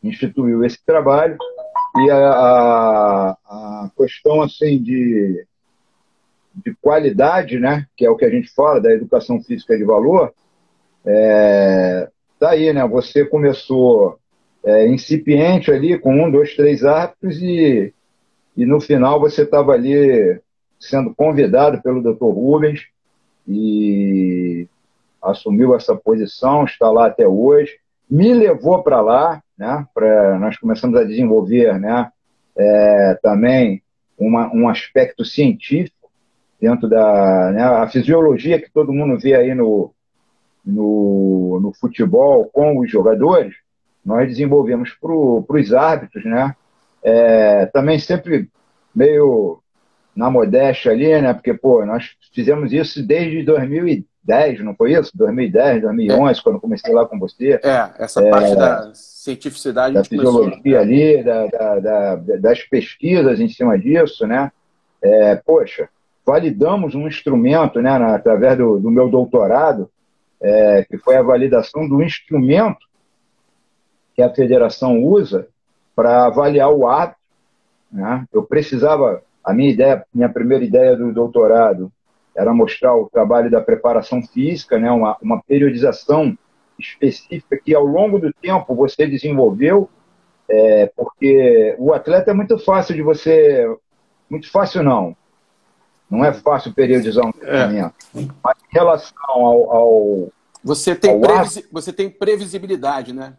instituiu 0.00 0.64
esse 0.64 0.78
trabalho 0.86 1.36
e 1.96 2.08
a, 2.08 3.36
a, 3.44 3.90
questão 3.96 4.40
assim 4.42 4.80
de, 4.80 5.44
de 6.54 6.72
qualidade, 6.80 7.58
né, 7.58 7.84
que 7.96 8.06
é 8.06 8.10
o 8.10 8.16
que 8.16 8.24
a 8.24 8.30
gente 8.30 8.48
fala 8.54 8.80
da 8.80 8.92
educação 8.92 9.42
física 9.42 9.76
de 9.76 9.82
valor, 9.82 10.32
é, 11.04 12.08
tá 12.38 12.50
aí, 12.50 12.72
né? 12.72 12.86
Você 12.86 13.24
começou 13.24 14.20
é, 14.64 14.86
incipiente 14.86 15.72
ali 15.72 15.98
com 15.98 16.14
um, 16.14 16.30
dois, 16.30 16.54
três 16.54 16.84
árbitros 16.84 17.42
e, 17.42 17.92
e 18.56 18.64
no 18.64 18.80
final 18.80 19.18
você 19.18 19.42
estava 19.42 19.72
ali 19.72 20.40
sendo 20.80 21.14
convidado 21.14 21.82
pelo 21.82 22.02
Dr. 22.02 22.24
Rubens 22.24 22.86
e 23.46 24.66
assumiu 25.22 25.74
essa 25.74 25.94
posição, 25.94 26.64
está 26.64 26.90
lá 26.90 27.06
até 27.06 27.28
hoje, 27.28 27.78
me 28.10 28.32
levou 28.32 28.82
para 28.82 29.00
lá, 29.00 29.42
né? 29.56 29.86
Pra, 29.94 30.38
nós 30.38 30.56
começamos 30.56 30.98
a 30.98 31.04
desenvolver, 31.04 31.78
né? 31.78 32.10
É, 32.56 33.18
também 33.22 33.82
uma, 34.18 34.52
um 34.52 34.68
aspecto 34.68 35.24
científico 35.24 36.10
dentro 36.60 36.88
da 36.88 37.52
né, 37.52 37.62
a 37.62 37.88
fisiologia 37.88 38.60
que 38.60 38.70
todo 38.70 38.92
mundo 38.92 39.18
vê 39.18 39.34
aí 39.34 39.54
no, 39.54 39.92
no, 40.64 41.58
no 41.60 41.72
futebol 41.72 42.44
com 42.52 42.78
os 42.78 42.90
jogadores, 42.90 43.54
nós 44.04 44.28
desenvolvemos 44.28 44.90
para 45.00 45.12
os 45.12 45.72
árbitros, 45.72 46.24
né? 46.24 46.54
É, 47.02 47.66
também 47.66 47.98
sempre 47.98 48.48
meio 48.94 49.62
na 50.20 50.30
modéstia 50.30 50.92
ali, 50.92 51.08
né? 51.18 51.32
Porque, 51.32 51.54
pô, 51.54 51.84
nós 51.86 52.10
fizemos 52.34 52.74
isso 52.74 53.02
desde 53.02 53.42
2010, 53.42 54.60
não 54.60 54.74
foi 54.74 54.92
isso? 54.92 55.10
2010, 55.14 55.80
2011, 55.80 56.38
é. 56.38 56.42
quando 56.42 56.60
comecei 56.60 56.92
lá 56.92 57.06
com 57.06 57.18
você. 57.18 57.58
É, 57.64 57.90
essa 57.98 58.22
é, 58.22 58.30
parte 58.30 58.54
da 58.54 58.92
cientificidade. 58.94 59.94
Da 59.94 60.04
fisiologia 60.04 60.50
começou, 60.58 60.78
ali, 60.78 61.24
da, 61.24 61.46
da, 61.46 61.78
da, 61.80 62.16
das 62.36 62.62
pesquisas 62.64 63.40
em 63.40 63.48
cima 63.48 63.78
disso, 63.78 64.26
né? 64.26 64.52
É, 65.02 65.36
poxa, 65.36 65.88
validamos 66.26 66.94
um 66.94 67.08
instrumento, 67.08 67.80
né, 67.80 67.98
na, 67.98 68.14
através 68.14 68.58
do, 68.58 68.78
do, 68.78 68.90
meu 68.90 69.08
doutorado, 69.08 69.90
é, 70.38 70.84
que 70.84 70.98
foi 70.98 71.16
a 71.16 71.22
validação 71.22 71.88
do 71.88 72.02
instrumento 72.02 72.86
que 74.14 74.20
a 74.20 74.28
federação 74.28 75.02
usa 75.02 75.48
para 75.96 76.26
avaliar 76.26 76.70
o 76.70 76.86
ato. 76.86 77.16
Né? 77.90 78.26
Eu 78.30 78.42
precisava 78.42 79.22
a 79.44 79.52
minha 79.52 79.70
ideia, 79.70 80.04
minha 80.12 80.28
primeira 80.28 80.64
ideia 80.64 80.96
do 80.96 81.12
doutorado 81.12 81.92
era 82.36 82.54
mostrar 82.54 82.94
o 82.94 83.08
trabalho 83.08 83.50
da 83.50 83.60
preparação 83.60 84.22
física, 84.22 84.78
né, 84.78 84.90
uma, 84.90 85.16
uma 85.20 85.42
periodização 85.42 86.36
específica 86.78 87.60
que 87.62 87.74
ao 87.74 87.84
longo 87.84 88.18
do 88.18 88.32
tempo 88.32 88.74
você 88.74 89.06
desenvolveu, 89.06 89.90
é, 90.48 90.90
porque 90.96 91.74
o 91.78 91.92
atleta 91.92 92.30
é 92.30 92.34
muito 92.34 92.58
fácil 92.58 92.94
de 92.94 93.02
você, 93.02 93.66
muito 94.28 94.50
fácil 94.50 94.82
não, 94.82 95.16
não 96.10 96.24
é 96.24 96.32
fácil 96.32 96.72
periodizar 96.72 97.26
um 97.26 97.32
treinamento, 97.32 97.94
é. 98.16 98.26
mas 98.42 98.56
em 98.62 98.72
relação 98.72 99.14
ao, 99.26 99.72
ao 99.72 100.28
você 100.62 100.94
tem, 100.94 101.20
previsi 101.20 101.66
você 101.72 101.92
tem 101.92 102.10
previsibilidade, 102.10 103.12
né? 103.12 103.34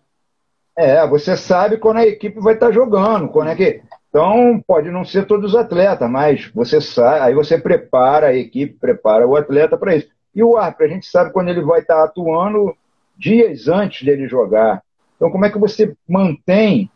É, 0.75 1.05
você 1.05 1.35
sabe 1.35 1.77
quando 1.77 1.97
a 1.97 2.07
equipe 2.07 2.39
vai 2.39 2.53
estar 2.53 2.71
jogando, 2.71 3.29
quando 3.29 3.49
é 3.49 3.55
que 3.55 3.81
então, 4.11 4.61
pode 4.67 4.91
não 4.91 5.05
ser 5.05 5.25
todos 5.25 5.53
os 5.53 5.57
atletas, 5.57 6.09
mas 6.09 6.51
você 6.53 6.81
sabe, 6.81 7.21
aí 7.21 7.33
você 7.33 7.57
prepara 7.57 8.27
a 8.27 8.35
equipe, 8.35 8.73
prepara 8.73 9.25
o 9.25 9.37
atleta 9.37 9.77
para 9.77 9.95
isso. 9.95 10.09
E 10.35 10.43
o 10.43 10.57
árbitro, 10.57 10.85
a 10.85 10.89
gente 10.89 11.05
sabe 11.05 11.31
quando 11.31 11.47
ele 11.47 11.61
vai 11.61 11.79
estar 11.79 12.03
atuando 12.03 12.75
dias 13.17 13.69
antes 13.69 14.05
dele 14.05 14.27
jogar. 14.27 14.83
Então, 15.15 15.31
como 15.31 15.45
é 15.45 15.49
que 15.49 15.57
você 15.57 15.95
mantém 16.05 16.91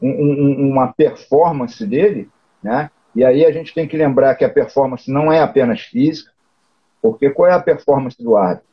um, 0.00 0.08
um, 0.08 0.70
uma 0.70 0.92
performance 0.92 1.84
dele, 1.84 2.30
né? 2.62 2.90
E 3.12 3.24
aí 3.24 3.44
a 3.44 3.50
gente 3.50 3.74
tem 3.74 3.88
que 3.88 3.96
lembrar 3.96 4.36
que 4.36 4.44
a 4.44 4.48
performance 4.48 5.10
não 5.10 5.32
é 5.32 5.40
apenas 5.40 5.80
física, 5.80 6.30
porque 7.02 7.28
qual 7.30 7.50
é 7.50 7.54
a 7.54 7.60
performance 7.60 8.22
do 8.22 8.36
árbitro? 8.36 8.68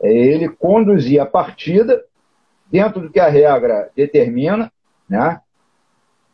É 0.00 0.10
ele 0.10 0.48
conduzir 0.48 1.20
a 1.20 1.26
partida 1.26 2.02
dentro 2.70 3.02
do 3.02 3.10
que 3.10 3.20
a 3.20 3.28
regra 3.28 3.90
determina, 3.94 4.72
né? 5.06 5.42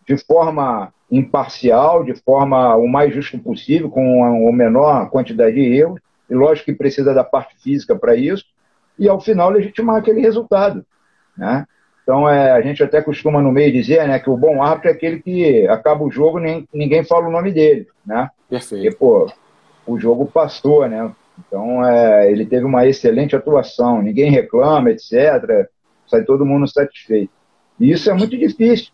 De 0.07 0.17
forma 0.17 0.93
imparcial, 1.11 2.05
de 2.05 2.15
forma 2.15 2.75
o 2.77 2.89
mais 2.89 3.15
justo 3.15 3.39
possível, 3.39 3.91
com 3.91 4.49
a, 4.49 4.53
menor 4.53 5.09
quantidade 5.11 5.55
de 5.55 5.75
erros, 5.75 6.01
e 6.29 6.35
lógico 6.35 6.67
que 6.67 6.79
precisa 6.79 7.15
da 7.15 7.23
parte 7.23 7.55
física 7.63 7.95
para 7.95 8.17
isso, 8.17 8.45
e 8.99 9.09
ao 9.09 9.21
final 9.21 9.51
legitimar 9.51 9.97
aquele 9.97 10.21
resultado. 10.21 10.85
Né? 11.37 11.67
Então, 12.03 12.29
é, 12.29 12.51
a 12.53 12.61
gente 12.61 12.83
até 12.83 13.01
costuma 13.01 13.41
no 13.41 13.51
meio 13.51 13.73
dizer 13.73 14.07
né, 14.07 14.19
que 14.19 14.31
o 14.31 14.37
bom 14.37 14.63
árbitro 14.63 14.91
é 14.91 14.93
aquele 14.93 15.21
que 15.21 15.67
acaba 15.69 16.05
o 16.05 16.11
jogo 16.11 16.39
nem 16.39 16.69
ninguém 16.73 17.05
fala 17.05 17.29
o 17.29 17.31
nome 17.31 17.51
dele. 17.51 17.89
Né? 18.05 18.29
Perfeito. 18.49 18.83
Porque, 18.83 18.97
pô, 18.97 19.33
o 19.87 19.99
jogo 19.99 20.27
passou, 20.27 20.87
né? 20.89 21.11
Então, 21.39 21.85
é, 21.85 22.31
ele 22.31 22.47
teve 22.47 22.65
uma 22.65 22.87
excelente 22.87 23.35
atuação, 23.35 24.03
ninguém 24.03 24.31
reclama, 24.31 24.91
etc. 24.91 25.69
Sai 26.07 26.23
todo 26.25 26.47
mundo 26.47 26.69
satisfeito. 26.69 27.33
E 27.81 27.91
isso 27.91 28.09
é 28.11 28.15
muito 28.15 28.37
difícil. 28.37 28.93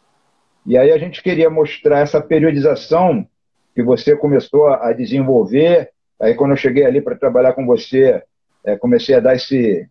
E 0.70 0.78
aí 0.78 0.92
a 0.92 0.98
gente 0.98 1.20
queria 1.20 1.50
mostrar 1.50 1.98
essa 1.98 2.20
periodização 2.20 3.26
que 3.74 3.82
você 3.82 4.14
começou 4.14 4.68
a 4.68 4.92
desenvolver. 4.92 5.90
Aí 6.20 6.32
quando 6.36 6.52
eu 6.52 6.56
cheguei 6.56 6.86
ali 6.86 7.00
para 7.00 7.16
trabalhar 7.16 7.54
com 7.54 7.66
você, 7.66 8.22
é, 8.64 8.76
comecei 8.76 9.16
a 9.16 9.20
dar 9.20 9.34
esse, 9.34 9.88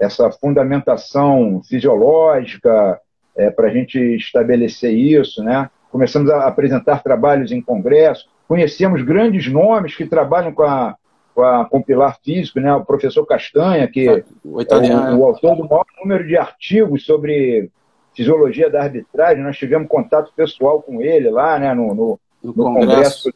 essa 0.00 0.32
fundamentação 0.32 1.60
fisiológica 1.68 2.98
é, 3.36 3.50
para 3.50 3.68
a 3.68 3.70
gente 3.70 3.98
estabelecer 4.16 4.90
isso, 4.90 5.44
né? 5.44 5.68
Começamos 5.92 6.30
a 6.30 6.46
apresentar 6.46 7.02
trabalhos 7.02 7.52
em 7.52 7.60
congresso, 7.60 8.26
conhecemos 8.48 9.02
grandes 9.02 9.52
nomes 9.52 9.94
que 9.94 10.06
trabalham 10.06 10.54
com 10.54 10.62
a, 10.62 10.96
com, 11.34 11.42
a, 11.42 11.66
com 11.66 11.76
o 11.76 11.84
pilar 11.84 12.16
físico, 12.24 12.58
né? 12.58 12.72
O 12.74 12.86
professor 12.86 13.26
Castanha, 13.26 13.86
que 13.86 14.08
é 14.08 14.24
o, 14.42 14.62
o, 14.62 15.18
o 15.18 15.26
autor 15.26 15.56
do 15.56 15.68
maior 15.68 15.84
número 16.02 16.26
de 16.26 16.38
artigos 16.38 17.04
sobre 17.04 17.70
fisiologia 18.14 18.70
da 18.70 18.82
arbitragem, 18.82 19.42
nós 19.42 19.56
tivemos 19.56 19.88
contato 19.88 20.32
pessoal 20.34 20.82
com 20.82 21.00
ele 21.00 21.30
lá, 21.30 21.58
né, 21.58 21.72
no, 21.74 21.94
no, 21.94 22.20
no, 22.42 22.52
no 22.54 22.64
congresso. 22.74 23.32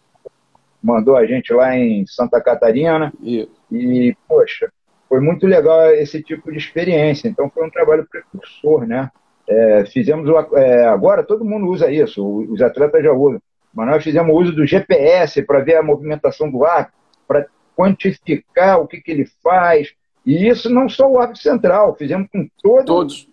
mandou 0.83 1.17
a 1.17 1.27
gente 1.27 1.53
lá 1.53 1.77
em 1.77 2.07
Santa 2.07 2.41
Catarina. 2.41 3.13
E... 3.23 3.49
e, 3.71 4.17
poxa, 4.29 4.71
foi 5.09 5.21
muito 5.21 5.47
legal 5.47 5.91
esse 5.93 6.23
tipo 6.23 6.51
de 6.51 6.59
experiência. 6.59 7.29
Então, 7.29 7.51
foi 7.51 7.67
um 7.67 7.71
trabalho 7.71 8.07
precursor, 8.11 8.87
né? 8.87 9.11
É, 9.47 9.85
fizemos, 9.87 10.29
o, 10.29 10.57
é, 10.57 10.87
agora 10.87 11.23
todo 11.23 11.45
mundo 11.45 11.67
usa 11.69 11.93
isso, 11.93 12.25
os 12.51 12.63
atletas 12.63 13.05
já 13.05 13.13
usam, 13.13 13.41
mas 13.75 13.87
nós 13.87 14.03
fizemos 14.03 14.35
uso 14.35 14.53
do 14.53 14.67
GPS 14.67 15.43
para 15.43 15.61
ver 15.61 15.77
a 15.77 15.83
movimentação 15.83 16.51
do 16.51 16.65
ar, 16.65 16.91
para 17.29 17.47
quantificar 17.77 18.81
o 18.81 18.87
que, 18.87 19.03
que 19.03 19.13
ele 19.13 19.27
faz, 19.43 19.93
e 20.25 20.49
isso 20.49 20.71
não 20.71 20.89
só 20.89 21.11
o 21.11 21.19
árbitro 21.19 21.43
central, 21.43 21.95
fizemos 21.95 22.27
com 22.33 22.49
todo, 22.63 22.87
todos 22.87 23.29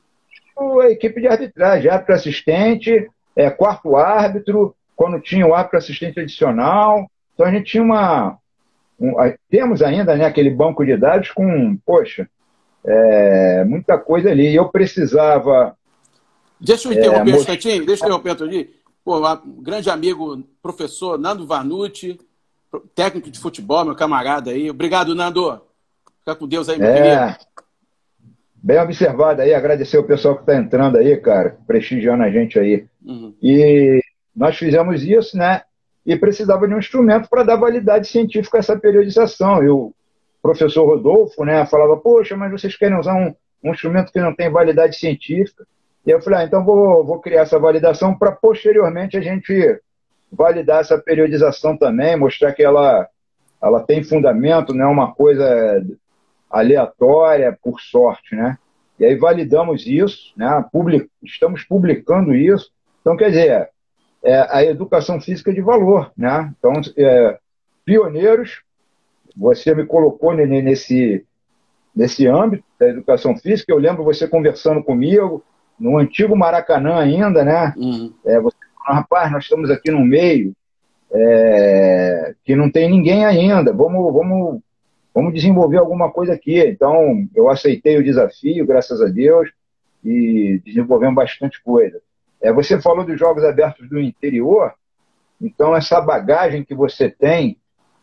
a 0.80 0.92
equipe 0.92 1.20
de 1.20 1.28
arbitragem, 1.28 1.90
árbitro 1.90 2.16
assistente, 2.16 3.10
é, 3.36 3.50
quarto 3.50 3.96
árbitro, 3.96 4.76
quando 4.96 5.20
tinha 5.20 5.48
o 5.48 5.54
árbitro 5.54 5.80
assistente 5.80 6.20
adicional. 6.20 7.10
Então 7.34 7.46
a 7.46 7.52
gente 7.52 7.72
tinha 7.72 7.84
uma. 7.84 8.38
Um, 9.00 9.14
temos 9.50 9.82
ainda 9.82 10.16
né, 10.16 10.26
aquele 10.26 10.50
banco 10.50 10.86
de 10.86 10.96
dados 10.96 11.32
com, 11.32 11.76
poxa, 11.86 12.30
é, 12.86 13.64
muita 13.66 13.98
coisa 13.98 14.30
ali. 14.30 14.50
E 14.50 14.56
eu 14.56 14.70
precisava. 14.70 15.76
Deixa 16.60 16.88
eu 16.88 16.94
interromper 16.94 17.32
é, 17.32 17.34
um 17.34 17.38
instantinho, 17.38 17.86
deixa 17.86 18.06
eu 18.06 18.08
interromper 18.08 18.44
ali. 18.44 18.76
Pô, 19.04 19.18
um 19.18 19.64
grande 19.64 19.90
amigo, 19.90 20.44
professor 20.62 21.18
Nando 21.18 21.48
Vanucci, 21.48 22.20
técnico 22.94 23.32
de 23.32 23.40
futebol, 23.40 23.84
meu 23.84 23.96
camarada 23.96 24.52
aí. 24.52 24.70
Obrigado, 24.70 25.16
Nando. 25.16 25.60
Fica 26.20 26.36
com 26.36 26.48
Deus 26.48 26.70
aí, 26.70 26.78
meu 26.78 26.90
é. 26.90 26.94
querido. 26.94 27.52
Bem 28.64 28.80
observado 28.80 29.42
aí, 29.42 29.56
agradecer 29.56 29.98
o 29.98 30.04
pessoal 30.04 30.36
que 30.36 30.42
está 30.42 30.56
entrando 30.56 30.98
aí, 30.98 31.18
cara, 31.18 31.58
prestigiando 31.66 32.22
a 32.22 32.30
gente 32.30 32.60
aí. 32.60 32.86
Uhum. 33.04 33.34
E 33.42 34.00
nós 34.36 34.56
fizemos 34.56 35.04
isso, 35.04 35.36
né? 35.36 35.64
E 36.06 36.16
precisava 36.16 36.68
de 36.68 36.76
um 36.76 36.80
instrumento 36.80 37.28
para 37.28 37.44
dar 37.44 37.56
validade 37.56 38.08
científica 38.08 38.58
a 38.58 38.60
essa 38.60 38.78
periodização. 38.78 39.64
E 39.64 39.70
o 39.70 39.92
professor 40.44 40.86
Rodolfo, 40.86 41.44
né, 41.44 41.66
falava, 41.66 41.98
poxa, 41.98 42.38
mas 42.38 42.52
vocês 42.52 42.78
querem 42.78 43.00
usar 43.00 43.16
um, 43.16 43.34
um 43.64 43.72
instrumento 43.72 44.12
que 44.12 44.22
não 44.22 44.34
tem 44.34 44.50
validade 44.52 44.96
científica? 44.96 45.66
E 46.06 46.12
eu 46.12 46.22
falei, 46.22 46.40
ah, 46.40 46.44
então 46.44 46.64
vou, 46.64 47.04
vou 47.04 47.20
criar 47.20 47.42
essa 47.42 47.58
validação 47.58 48.16
para 48.16 48.32
posteriormente 48.32 49.18
a 49.18 49.22
gente 49.22 49.80
validar 50.32 50.82
essa 50.82 50.98
periodização 51.00 51.76
também, 51.76 52.16
mostrar 52.16 52.54
que 52.54 52.64
ela, 52.64 53.08
ela 53.62 53.82
tem 53.82 54.04
fundamento, 54.04 54.74
não 54.74 54.86
é 54.86 54.88
uma 54.88 55.14
coisa 55.14 55.84
aleatória 56.52 57.58
por 57.62 57.80
sorte, 57.80 58.36
né? 58.36 58.58
E 59.00 59.06
aí 59.06 59.16
validamos 59.16 59.86
isso, 59.88 60.34
né? 60.36 60.64
Public, 60.72 61.10
estamos 61.24 61.64
publicando 61.64 62.36
isso. 62.36 62.72
Então, 63.02 63.18
quer 63.18 63.30
dizer, 63.30 63.70
é 64.24 64.48
a 64.50 64.64
educação 64.64 65.20
física 65.20 65.52
de 65.52 65.62
valor, 65.62 66.12
né? 66.16 66.54
Então, 66.58 66.74
é, 66.98 67.38
pioneiros, 67.84 68.62
você 69.36 69.74
me 69.74 69.86
colocou 69.86 70.34
nesse, 70.34 71.26
nesse 71.96 72.28
âmbito 72.28 72.64
da 72.80 72.90
educação 72.90 73.36
física. 73.36 73.72
Eu 73.72 73.80
lembro 73.80 74.04
você 74.04 74.28
conversando 74.28 74.84
comigo, 74.84 75.44
no 75.80 75.98
antigo 75.98 76.36
Maracanã 76.36 77.00
ainda, 77.00 77.44
né? 77.44 77.74
Uhum. 77.76 78.14
É, 78.24 78.40
você 78.40 78.56
falou, 78.76 79.02
rapaz, 79.02 79.32
nós 79.32 79.44
estamos 79.44 79.72
aqui 79.72 79.90
no 79.90 80.06
meio 80.06 80.54
é, 81.12 82.34
que 82.44 82.56
não 82.56 82.70
tem 82.72 82.90
ninguém 82.90 83.26
ainda, 83.26 83.74
vamos, 83.74 84.14
vamos, 84.14 84.62
vamos 85.14 85.34
desenvolver 85.34 85.78
alguma 85.78 86.12
coisa 86.12 86.34
aqui. 86.34 86.60
Então, 86.60 87.28
eu 87.36 87.50
aceitei 87.50 87.98
o 87.98 88.04
desafio, 88.04 88.66
graças 88.66 89.02
a 89.02 89.08
Deus, 89.08 89.50
e 90.04 90.62
desenvolvemos 90.66 91.16
bastante 91.16 91.62
coisa. 91.64 92.02
É, 92.42 92.52
você 92.52 92.82
falou 92.82 93.06
dos 93.06 93.20
Jogos 93.20 93.44
Abertos 93.44 93.88
do 93.88 94.00
Interior, 94.00 94.74
então 95.40 95.76
essa 95.76 96.02
bagagem 96.02 96.64
que 96.64 96.74
você 96.74 97.10
tem, 97.10 97.58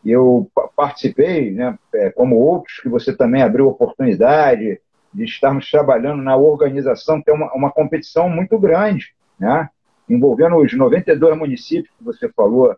eu 0.05 0.49
participei, 0.75 1.51
né, 1.51 1.77
é, 1.93 2.09
como 2.09 2.37
outros, 2.37 2.79
que 2.79 2.87
você 2.87 3.15
também 3.15 3.41
abriu 3.41 3.67
oportunidade, 3.67 4.79
de 5.13 5.23
estarmos 5.23 5.69
trabalhando 5.69 6.21
na 6.21 6.37
organização, 6.37 7.21
que 7.21 7.29
é 7.29 7.33
uma, 7.33 7.51
uma 7.53 7.71
competição 7.71 8.29
muito 8.29 8.57
grande, 8.59 9.13
né? 9.39 9.69
envolvendo 10.07 10.57
os 10.57 10.75
92 10.75 11.37
municípios 11.37 11.93
que 11.97 12.03
você 12.03 12.29
falou, 12.29 12.75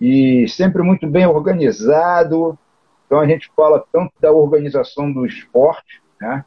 e 0.00 0.46
sempre 0.48 0.82
muito 0.82 1.06
bem 1.06 1.26
organizado. 1.26 2.58
Então 3.06 3.20
a 3.20 3.26
gente 3.26 3.50
fala 3.54 3.84
tanto 3.92 4.12
da 4.20 4.32
organização 4.32 5.12
do 5.12 5.24
esporte, 5.24 6.02
né? 6.20 6.44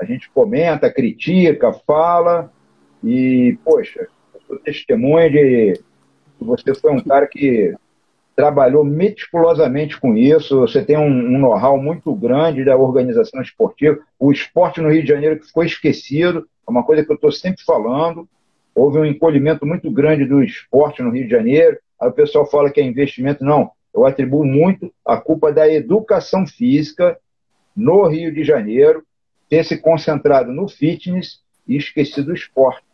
a 0.00 0.04
gente 0.04 0.30
comenta, 0.30 0.92
critica, 0.92 1.72
fala, 1.72 2.50
e, 3.04 3.58
poxa, 3.64 4.08
eu 4.34 4.40
sou 4.46 4.58
testemunha 4.58 5.30
de 5.30 5.72
que 6.38 6.44
você 6.44 6.74
foi 6.74 6.92
um 6.92 7.00
cara 7.00 7.26
que 7.26 7.74
trabalhou 8.34 8.82
meticulosamente 8.82 10.00
com 10.00 10.16
isso, 10.16 10.60
você 10.60 10.82
tem 10.82 10.96
um, 10.96 11.06
um 11.06 11.38
know-how 11.38 11.76
muito 11.76 12.14
grande 12.14 12.64
da 12.64 12.76
organização 12.76 13.42
esportiva. 13.42 13.98
O 14.18 14.32
esporte 14.32 14.80
no 14.80 14.90
Rio 14.90 15.02
de 15.02 15.08
Janeiro 15.08 15.38
que 15.38 15.46
ficou 15.46 15.62
esquecido, 15.62 16.48
é 16.66 16.70
uma 16.70 16.82
coisa 16.82 17.04
que 17.04 17.10
eu 17.10 17.16
estou 17.16 17.30
sempre 17.30 17.62
falando. 17.62 18.26
Houve 18.74 18.98
um 18.98 19.04
encolhimento 19.04 19.66
muito 19.66 19.90
grande 19.90 20.24
do 20.24 20.42
esporte 20.42 21.02
no 21.02 21.10
Rio 21.10 21.24
de 21.24 21.30
Janeiro. 21.30 21.76
Aí 22.00 22.08
o 22.08 22.12
pessoal 22.12 22.46
fala 22.46 22.70
que 22.70 22.80
é 22.80 22.84
investimento. 22.84 23.44
Não, 23.44 23.72
eu 23.94 24.06
atribuo 24.06 24.44
muito 24.44 24.92
a 25.04 25.16
culpa 25.16 25.52
da 25.52 25.68
educação 25.68 26.46
física 26.46 27.18
no 27.74 28.06
Rio 28.06 28.32
de 28.32 28.44
Janeiro 28.44 29.04
ter 29.48 29.64
se 29.64 29.76
concentrado 29.76 30.52
no 30.52 30.68
fitness 30.68 31.40
e 31.66 31.76
esquecido 31.76 32.30
o 32.30 32.34
esporte. 32.34 32.84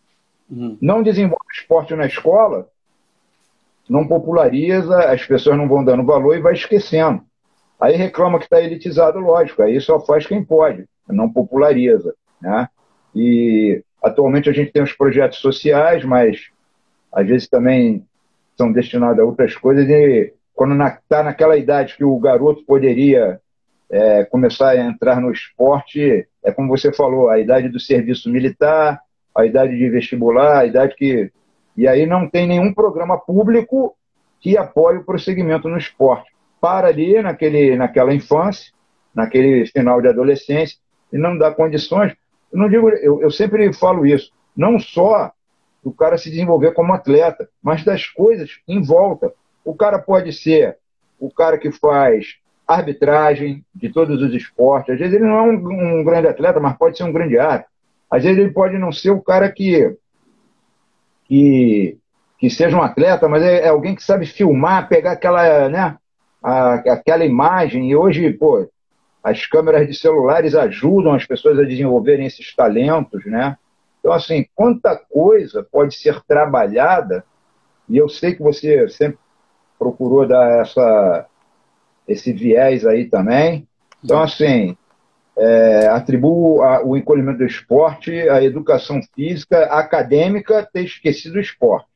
Uhum. 0.51 0.79
Não 0.81 1.03
desenvolve 1.03 1.45
esporte 1.53 1.95
na 1.95 2.07
escola, 2.07 2.69
não 3.89 4.07
populariza, 4.07 4.99
as 5.11 5.25
pessoas 5.25 5.57
não 5.57 5.69
vão 5.69 5.85
dando 5.85 6.05
valor 6.05 6.37
e 6.37 6.41
vai 6.41 6.55
esquecendo. 6.55 7.23
Aí 7.79 7.95
reclama 7.95 8.39
que 8.39 8.45
está 8.45 8.61
elitizado, 8.61 9.19
lógico, 9.19 9.63
aí 9.63 9.79
só 9.81 10.01
faz 10.01 10.27
quem 10.27 10.43
pode, 10.43 10.87
não 11.09 11.31
populariza. 11.31 12.15
Né? 12.41 12.69
E 13.15 13.83
atualmente 14.03 14.49
a 14.49 14.53
gente 14.53 14.73
tem 14.73 14.83
os 14.83 14.93
projetos 14.93 15.39
sociais, 15.39 16.05
mas 16.05 16.49
às 17.13 17.27
vezes 17.27 17.49
também 17.49 18.05
são 18.57 18.73
destinados 18.73 19.21
a 19.21 19.25
outras 19.25 19.55
coisas 19.55 19.87
e 19.89 20.33
quando 20.57 20.73
está 20.83 21.19
na, 21.19 21.25
naquela 21.25 21.57
idade 21.57 21.97
que 21.97 22.05
o 22.05 22.19
garoto 22.19 22.65
poderia 22.65 23.41
é, 23.89 24.25
começar 24.25 24.71
a 24.71 24.77
entrar 24.77 25.21
no 25.21 25.31
esporte, 25.31 26.27
é 26.43 26.51
como 26.51 26.69
você 26.69 26.93
falou, 26.93 27.29
a 27.29 27.39
idade 27.39 27.69
do 27.69 27.79
serviço 27.79 28.29
militar, 28.29 28.99
a 29.37 29.47
idade 29.47 29.77
de 29.77 29.89
vestibular, 29.89 30.61
a 30.61 30.67
idade 30.67 30.97
que 30.97 31.31
e 31.77 31.87
aí 31.87 32.07
não 32.07 32.29
tem 32.29 32.47
nenhum 32.47 32.73
programa 32.73 33.19
público 33.19 33.95
que 34.41 34.57
apoie 34.57 34.97
o 34.97 35.05
prosseguimento 35.05 35.69
no 35.69 35.77
esporte. 35.77 36.33
Para 36.59 36.89
ali 36.89 37.21
naquele, 37.21 37.77
naquela 37.77 38.15
infância, 38.15 38.73
naquele 39.15 39.67
final 39.67 40.01
de 40.01 40.09
adolescência, 40.09 40.79
e 41.13 41.19
não 41.19 41.37
dá 41.37 41.51
condições. 41.51 42.15
Eu 42.51 42.59
não 42.59 42.69
digo, 42.69 42.89
eu, 42.89 43.21
eu 43.21 43.31
sempre 43.31 43.71
falo 43.75 44.07
isso, 44.07 44.33
não 44.57 44.79
só 44.79 45.31
do 45.85 45.93
cara 45.93 46.17
se 46.17 46.31
desenvolver 46.31 46.73
como 46.73 46.95
atleta, 46.95 47.49
mas 47.63 47.85
das 47.85 48.07
coisas 48.07 48.51
em 48.67 48.83
volta. 48.83 49.33
O 49.67 49.75
cara 49.75 49.99
pode 49.99 50.33
ser 50.33 50.79
o 51.19 51.31
cara 51.31 51.59
que 51.59 51.73
faz 51.73 52.37
arbitragem 52.67 53.65
de 53.75 53.89
todos 53.89 54.23
os 54.23 54.33
esportes. 54.33 54.95
Às 54.95 55.01
vezes 55.01 55.15
ele 55.15 55.25
não 55.25 55.39
é 55.39 55.43
um, 55.43 55.99
um 55.99 56.05
grande 56.05 56.29
atleta, 56.29 56.61
mas 56.61 56.77
pode 56.77 56.97
ser 56.97 57.03
um 57.05 57.13
grande 57.13 57.37
árbitro. 57.37 57.71
Às 58.09 58.23
vezes 58.23 58.39
ele 58.39 58.53
pode 58.53 58.79
não 58.79 58.93
ser 58.93 59.11
o 59.11 59.21
cara 59.21 59.51
que 59.51 59.97
que, 61.25 61.99
que 62.39 62.49
seja 62.49 62.77
um 62.77 62.83
atleta, 62.83 63.29
mas 63.29 63.43
é, 63.43 63.65
é 63.65 63.69
alguém 63.69 63.97
que 63.97 64.03
sabe 64.05 64.25
filmar, 64.25 64.89
pegar 64.89 65.13
aquela, 65.13 65.69
né, 65.69 65.97
a, 66.41 66.75
aquela 66.75 67.25
imagem. 67.25 67.91
E 67.91 67.97
hoje, 67.97 68.33
pô, 68.33 68.69
as 69.23 69.45
câmeras 69.47 69.89
de 69.89 69.95
celulares 69.95 70.55
ajudam 70.55 71.13
as 71.13 71.27
pessoas 71.27 71.59
a 71.59 71.65
desenvolverem 71.65 72.27
esses 72.27 72.55
talentos, 72.55 73.25
né? 73.27 73.59
Então, 73.99 74.13
assim, 74.13 74.47
quanta 74.55 74.97
coisa 74.97 75.67
pode 75.69 75.97
ser 75.97 76.23
trabalhada, 76.29 77.25
e 77.89 77.97
eu 77.97 78.09
sei 78.09 78.37
que 78.37 78.43
você 78.43 78.89
sempre 78.89 79.19
procurou 79.79 80.27
dar 80.27 80.61
essa, 80.61 81.27
esse 82.07 82.33
viés 82.33 82.87
aí 82.87 83.07
também. 83.07 83.67
Então, 84.03 84.23
assim, 84.23 84.77
é, 85.37 85.89
atribuo 85.89 86.63
a, 86.63 86.85
o 86.85 86.97
encolhimento 86.97 87.39
do 87.39 87.47
esporte 87.47 88.13
à 88.29 88.43
educação 88.43 89.01
física 89.15 89.65
acadêmica 89.67 90.69
ter 90.73 90.85
esquecido 90.85 91.37
o 91.37 91.41
esporte, 91.41 91.89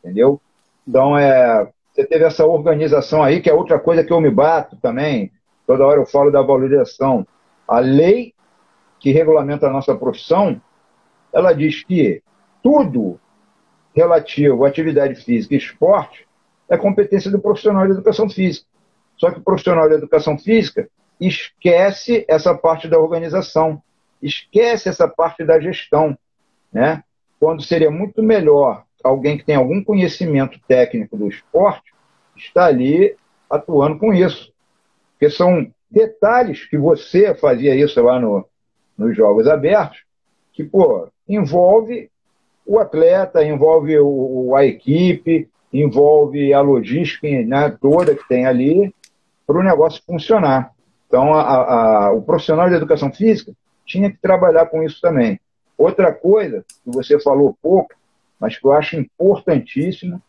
entendeu? 0.00 0.40
Então, 0.86 1.16
é, 1.16 1.68
você 1.92 2.04
teve 2.04 2.24
essa 2.24 2.44
organização 2.44 3.22
aí, 3.22 3.40
que 3.40 3.48
é 3.48 3.54
outra 3.54 3.78
coisa 3.78 4.04
que 4.04 4.12
eu 4.12 4.20
me 4.20 4.30
bato 4.30 4.76
também, 4.76 5.32
toda 5.66 5.86
hora 5.86 6.00
eu 6.00 6.06
falo 6.06 6.30
da 6.30 6.42
valorização. 6.42 7.26
A 7.66 7.78
lei 7.78 8.34
que 8.98 9.12
regulamenta 9.12 9.66
a 9.66 9.70
nossa 9.70 9.94
profissão, 9.94 10.60
ela 11.32 11.52
diz 11.52 11.84
que 11.84 12.22
tudo 12.62 13.20
relativo 13.94 14.64
à 14.64 14.68
atividade 14.68 15.14
física 15.14 15.54
e 15.54 15.58
esporte 15.58 16.23
é 16.68 16.76
competência 16.76 17.30
do 17.30 17.40
profissional 17.40 17.86
de 17.86 17.92
educação 17.92 18.28
física. 18.28 18.66
Só 19.16 19.30
que 19.30 19.38
o 19.38 19.42
profissional 19.42 19.88
de 19.88 19.94
educação 19.94 20.38
física 20.38 20.88
esquece 21.20 22.24
essa 22.28 22.54
parte 22.54 22.88
da 22.88 22.98
organização, 22.98 23.82
esquece 24.20 24.88
essa 24.88 25.06
parte 25.06 25.44
da 25.44 25.60
gestão, 25.60 26.16
né? 26.72 27.02
Quando 27.38 27.62
seria 27.62 27.90
muito 27.90 28.22
melhor 28.22 28.84
alguém 29.02 29.36
que 29.36 29.44
tem 29.44 29.54
algum 29.54 29.84
conhecimento 29.84 30.58
técnico 30.66 31.16
do 31.16 31.28
esporte 31.28 31.92
estar 32.36 32.66
ali 32.66 33.16
atuando 33.48 33.98
com 33.98 34.12
isso. 34.12 34.52
Porque 35.12 35.30
são 35.30 35.70
detalhes 35.90 36.64
que 36.64 36.76
você 36.76 37.34
fazia 37.34 37.74
isso 37.76 38.02
lá 38.02 38.18
no, 38.18 38.46
nos 38.96 39.16
Jogos 39.16 39.46
Abertos, 39.46 40.02
que, 40.52 40.64
pô, 40.64 41.08
envolve 41.28 42.10
o 42.66 42.78
atleta, 42.78 43.44
envolve 43.44 43.98
o, 44.00 44.54
a 44.56 44.64
equipe, 44.64 45.48
envolve 45.74 46.54
a 46.54 46.60
logística 46.60 47.26
né, 47.26 47.76
toda 47.80 48.14
que 48.14 48.26
tem 48.28 48.46
ali 48.46 48.94
para 49.44 49.58
o 49.58 49.62
negócio 49.62 50.00
funcionar. 50.06 50.72
Então, 51.08 51.34
a, 51.34 52.06
a, 52.06 52.12
o 52.12 52.22
profissional 52.22 52.68
de 52.68 52.76
educação 52.76 53.12
física 53.12 53.52
tinha 53.84 54.10
que 54.10 54.18
trabalhar 54.18 54.66
com 54.66 54.82
isso 54.82 55.00
também. 55.00 55.38
Outra 55.76 56.12
coisa 56.12 56.64
que 56.84 56.90
você 56.90 57.20
falou 57.20 57.58
pouco, 57.60 57.92
mas 58.38 58.56
que 58.56 58.64
eu 58.64 58.72
acho 58.72 58.96
importantíssimo, 58.96 60.22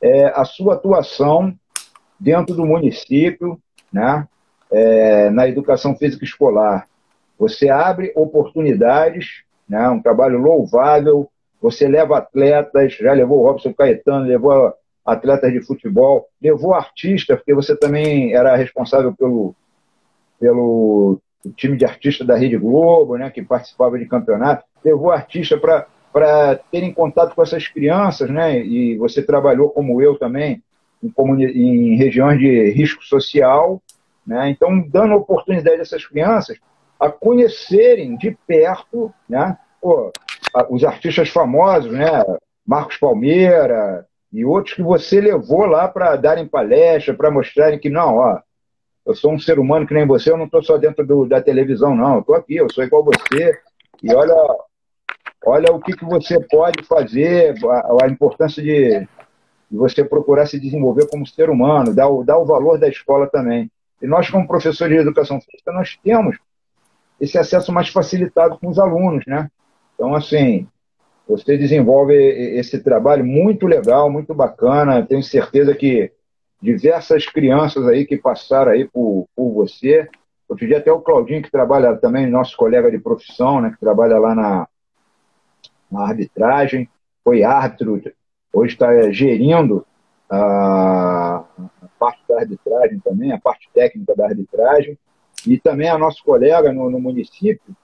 é 0.00 0.26
a 0.26 0.44
sua 0.44 0.74
atuação 0.74 1.54
dentro 2.20 2.54
do 2.54 2.66
município, 2.66 3.58
né, 3.90 4.28
é, 4.70 5.30
na 5.30 5.48
educação 5.48 5.96
física 5.96 6.24
escolar. 6.24 6.86
Você 7.38 7.70
abre 7.70 8.12
oportunidades, 8.14 9.42
né, 9.68 9.88
um 9.88 10.02
trabalho 10.02 10.38
louvável, 10.38 11.30
você 11.60 11.88
leva 11.88 12.18
atletas, 12.18 12.94
já 12.94 13.12
levou 13.12 13.40
o 13.40 13.44
Robson 13.44 13.72
Caetano, 13.72 14.26
levou 14.26 14.74
atletas 15.04 15.52
de 15.52 15.60
futebol, 15.60 16.28
levou 16.40 16.74
artistas, 16.74 17.36
porque 17.36 17.54
você 17.54 17.76
também 17.76 18.34
era 18.34 18.56
responsável 18.56 19.14
pelo 19.14 19.54
pelo 20.38 21.20
time 21.56 21.76
de 21.76 21.84
artista 21.84 22.24
da 22.24 22.36
Rede 22.36 22.56
Globo, 22.56 23.16
né, 23.16 23.30
que 23.30 23.42
participava 23.42 23.96
de 23.96 24.06
campeonato, 24.06 24.64
levou 24.84 25.12
artista 25.12 25.56
para 25.56 26.56
terem 26.70 26.92
contato 26.92 27.34
com 27.34 27.42
essas 27.42 27.68
crianças, 27.68 28.28
né, 28.28 28.58
e 28.58 28.96
você 28.96 29.22
trabalhou 29.22 29.70
como 29.70 30.02
eu 30.02 30.18
também 30.18 30.60
em, 31.00 31.12
em 31.44 31.96
regiões 31.96 32.40
de 32.40 32.70
risco 32.70 33.04
social, 33.04 33.80
né, 34.26 34.50
então 34.50 34.80
dando 34.88 35.14
oportunidade 35.14 35.78
a 35.78 35.82
essas 35.82 36.04
crianças 36.04 36.58
a 36.98 37.08
conhecerem 37.08 38.16
de 38.16 38.36
perto, 38.46 39.12
né, 39.28 39.56
pô, 39.80 40.12
os 40.70 40.84
artistas 40.84 41.28
famosos, 41.28 41.92
né, 41.92 42.24
Marcos 42.66 42.96
Palmeira 42.96 44.06
e 44.32 44.44
outros 44.44 44.74
que 44.74 44.82
você 44.82 45.20
levou 45.20 45.66
lá 45.66 45.86
para 45.86 46.16
darem 46.16 46.48
palestra, 46.48 47.12
para 47.12 47.30
mostrarem 47.30 47.78
que 47.78 47.90
não, 47.90 48.16
ó, 48.16 48.40
eu 49.04 49.14
sou 49.14 49.32
um 49.32 49.38
ser 49.38 49.58
humano 49.58 49.86
que 49.86 49.94
nem 49.94 50.06
você, 50.06 50.30
eu 50.30 50.36
não 50.36 50.46
estou 50.46 50.62
só 50.62 50.78
dentro 50.78 51.04
do, 51.04 51.26
da 51.26 51.42
televisão, 51.42 51.94
não. 51.94 52.14
Eu 52.14 52.20
estou 52.20 52.34
aqui, 52.36 52.56
eu 52.56 52.72
sou 52.72 52.84
igual 52.84 53.04
você. 53.04 53.58
E 54.02 54.14
olha, 54.14 54.34
olha 55.44 55.72
o 55.72 55.80
que, 55.80 55.92
que 55.92 56.04
você 56.04 56.40
pode 56.40 56.84
fazer, 56.84 57.54
a, 57.64 58.04
a 58.04 58.08
importância 58.08 58.62
de, 58.62 59.00
de, 59.70 59.76
você 59.76 60.04
procurar 60.04 60.46
se 60.46 60.58
desenvolver 60.58 61.08
como 61.08 61.26
ser 61.26 61.50
humano, 61.50 61.94
dar 61.94 62.08
o, 62.08 62.22
dar 62.24 62.38
o 62.38 62.46
valor 62.46 62.78
da 62.78 62.88
escola 62.88 63.26
também. 63.26 63.70
E 64.00 64.06
nós, 64.06 64.30
como 64.30 64.46
professores 64.46 64.96
de 64.96 65.02
educação 65.02 65.40
física, 65.40 65.72
nós 65.72 65.98
temos 66.02 66.38
esse 67.20 67.36
acesso 67.38 67.72
mais 67.72 67.88
facilitado 67.88 68.58
com 68.58 68.68
os 68.68 68.78
alunos, 68.78 69.24
né? 69.26 69.50
Então, 69.94 70.14
assim, 70.14 70.66
você 71.36 71.56
desenvolve 71.56 72.14
esse 72.14 72.78
trabalho 72.82 73.24
muito 73.24 73.66
legal, 73.66 74.10
muito 74.10 74.34
bacana. 74.34 75.04
Tenho 75.04 75.22
certeza 75.22 75.74
que 75.74 76.12
diversas 76.60 77.26
crianças 77.26 77.86
aí 77.88 78.04
que 78.04 78.18
passaram 78.18 78.72
aí 78.72 78.86
por, 78.86 79.26
por 79.34 79.52
você. 79.52 80.08
Outro 80.48 80.66
dia 80.66 80.78
até 80.78 80.92
o 80.92 81.00
Claudinho, 81.00 81.42
que 81.42 81.50
trabalha 81.50 81.96
também, 81.96 82.26
nosso 82.26 82.56
colega 82.56 82.90
de 82.90 82.98
profissão, 82.98 83.60
né, 83.60 83.70
que 83.70 83.80
trabalha 83.80 84.18
lá 84.18 84.34
na, 84.34 84.68
na 85.90 86.02
arbitragem, 86.02 86.88
foi 87.24 87.42
árbitro, 87.42 88.02
hoje 88.52 88.74
está 88.74 89.10
gerindo 89.10 89.86
a, 90.28 91.44
a 91.58 91.88
parte 91.98 92.20
da 92.28 92.40
arbitragem 92.40 93.00
também, 93.00 93.32
a 93.32 93.40
parte 93.40 93.70
técnica 93.72 94.14
da 94.14 94.26
arbitragem, 94.26 94.98
e 95.46 95.58
também 95.58 95.88
a 95.88 95.96
nosso 95.96 96.22
colega 96.22 96.72
no, 96.72 96.90
no 96.90 97.00
município, 97.00 97.74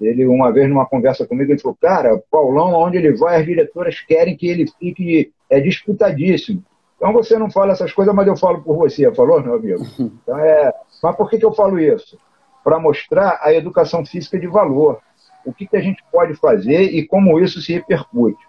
ele 0.00 0.26
uma 0.26 0.52
vez 0.52 0.68
numa 0.68 0.86
conversa 0.86 1.26
comigo, 1.26 1.50
ele 1.50 1.60
falou, 1.60 1.76
cara, 1.80 2.22
Paulão, 2.30 2.74
onde 2.74 2.98
ele 2.98 3.12
vai, 3.16 3.40
as 3.40 3.46
diretoras 3.46 4.00
querem 4.00 4.36
que 4.36 4.46
ele 4.46 4.66
fique, 4.78 5.32
é 5.48 5.60
disputadíssimo. 5.60 6.62
Então 6.96 7.12
você 7.12 7.38
não 7.38 7.50
fala 7.50 7.72
essas 7.72 7.92
coisas, 7.92 8.14
mas 8.14 8.26
eu 8.26 8.36
falo 8.36 8.62
por 8.62 8.76
você, 8.76 9.12
falou, 9.14 9.42
meu 9.42 9.54
amigo? 9.54 9.84
Então 10.22 10.38
é... 10.38 10.72
Mas 11.02 11.16
por 11.16 11.28
que, 11.28 11.38
que 11.38 11.44
eu 11.44 11.52
falo 11.52 11.78
isso? 11.78 12.18
Para 12.64 12.78
mostrar 12.78 13.38
a 13.42 13.52
educação 13.52 14.04
física 14.04 14.38
de 14.38 14.46
valor. 14.46 15.00
O 15.44 15.52
que, 15.52 15.66
que 15.66 15.76
a 15.76 15.80
gente 15.80 16.02
pode 16.10 16.34
fazer 16.34 16.82
e 16.82 17.06
como 17.06 17.38
isso 17.38 17.60
se 17.60 17.72
repercute. 17.72 18.42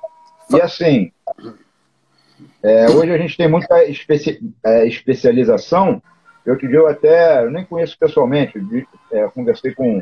E 0.50 0.62
assim, 0.62 1.12
é, 2.64 2.90
hoje 2.90 3.12
a 3.12 3.18
gente 3.18 3.38
tem 3.38 3.48
muita 3.48 3.84
especi... 3.86 4.40
é, 4.64 4.88
especialização. 4.88 6.02
Eu 6.46 6.58
te 6.58 6.68
digo 6.68 6.86
até, 6.88 7.44
eu 7.44 7.52
nem 7.52 7.66
conheço 7.66 7.98
pessoalmente, 8.00 8.54
é, 9.12 9.28
conversei 9.28 9.74
com, 9.74 10.02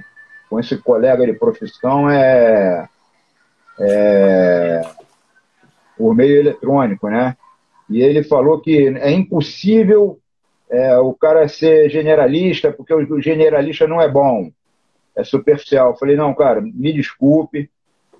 com 0.56 0.60
esse 0.62 0.78
colega 0.78 1.26
de 1.26 1.34
profissão 1.34 2.10
é, 2.10 2.88
é, 3.78 4.82
por 5.98 6.16
meio 6.16 6.40
eletrônico, 6.40 7.10
né? 7.10 7.36
E 7.90 8.02
ele 8.02 8.24
falou 8.24 8.62
que 8.62 8.88
é 8.88 9.12
impossível 9.12 10.18
é, 10.70 10.98
o 10.98 11.14
cara 11.14 11.50
ser 11.50 11.90
generalista, 11.90 12.72
porque 12.72 12.94
o 12.94 13.22
generalista 13.22 13.86
não 13.86 14.02
é 14.02 14.08
bom, 14.08 14.50
é 15.14 15.26
superficial. 15.26 15.90
Eu 15.90 15.98
falei, 15.98 16.16
não, 16.16 16.34
cara, 16.34 16.62
me 16.62 16.94
desculpe, 16.94 17.70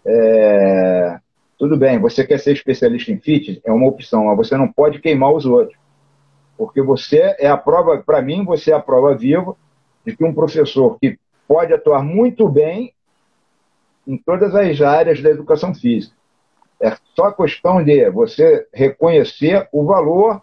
é, 0.06 1.18
tudo 1.58 1.78
bem, 1.78 2.00
você 2.00 2.28
quer 2.28 2.38
ser 2.38 2.52
especialista 2.52 3.14
em 3.14 3.18
fitness, 3.18 3.62
é 3.64 3.72
uma 3.72 3.88
opção, 3.88 4.26
mas 4.26 4.36
você 4.36 4.58
não 4.58 4.70
pode 4.70 5.00
queimar 5.00 5.32
os 5.32 5.46
outros. 5.46 5.80
Porque 6.58 6.82
você 6.82 7.34
é 7.40 7.48
a 7.48 7.56
prova, 7.56 8.04
para 8.06 8.22
mim, 8.22 8.44
você 8.44 8.72
é 8.72 8.76
a 8.76 8.82
prova 8.82 9.16
viva 9.16 9.56
de 10.06 10.18
que 10.18 10.26
um 10.26 10.34
professor 10.34 10.98
que 11.00 11.18
pode 11.48 11.74
atuar 11.74 12.04
muito 12.04 12.48
bem 12.48 12.94
em 14.08 14.18
todas 14.18 14.54
as 14.56 14.82
áreas 14.82 15.22
da 15.22 15.30
educação 15.30 15.74
física. 15.74 16.16
É 16.80 16.96
só 17.16 17.32
questão 17.32 17.84
de 17.84 18.10
você 18.10 18.68
reconhecer 18.74 19.68
o 19.72 19.86
valor 19.86 20.42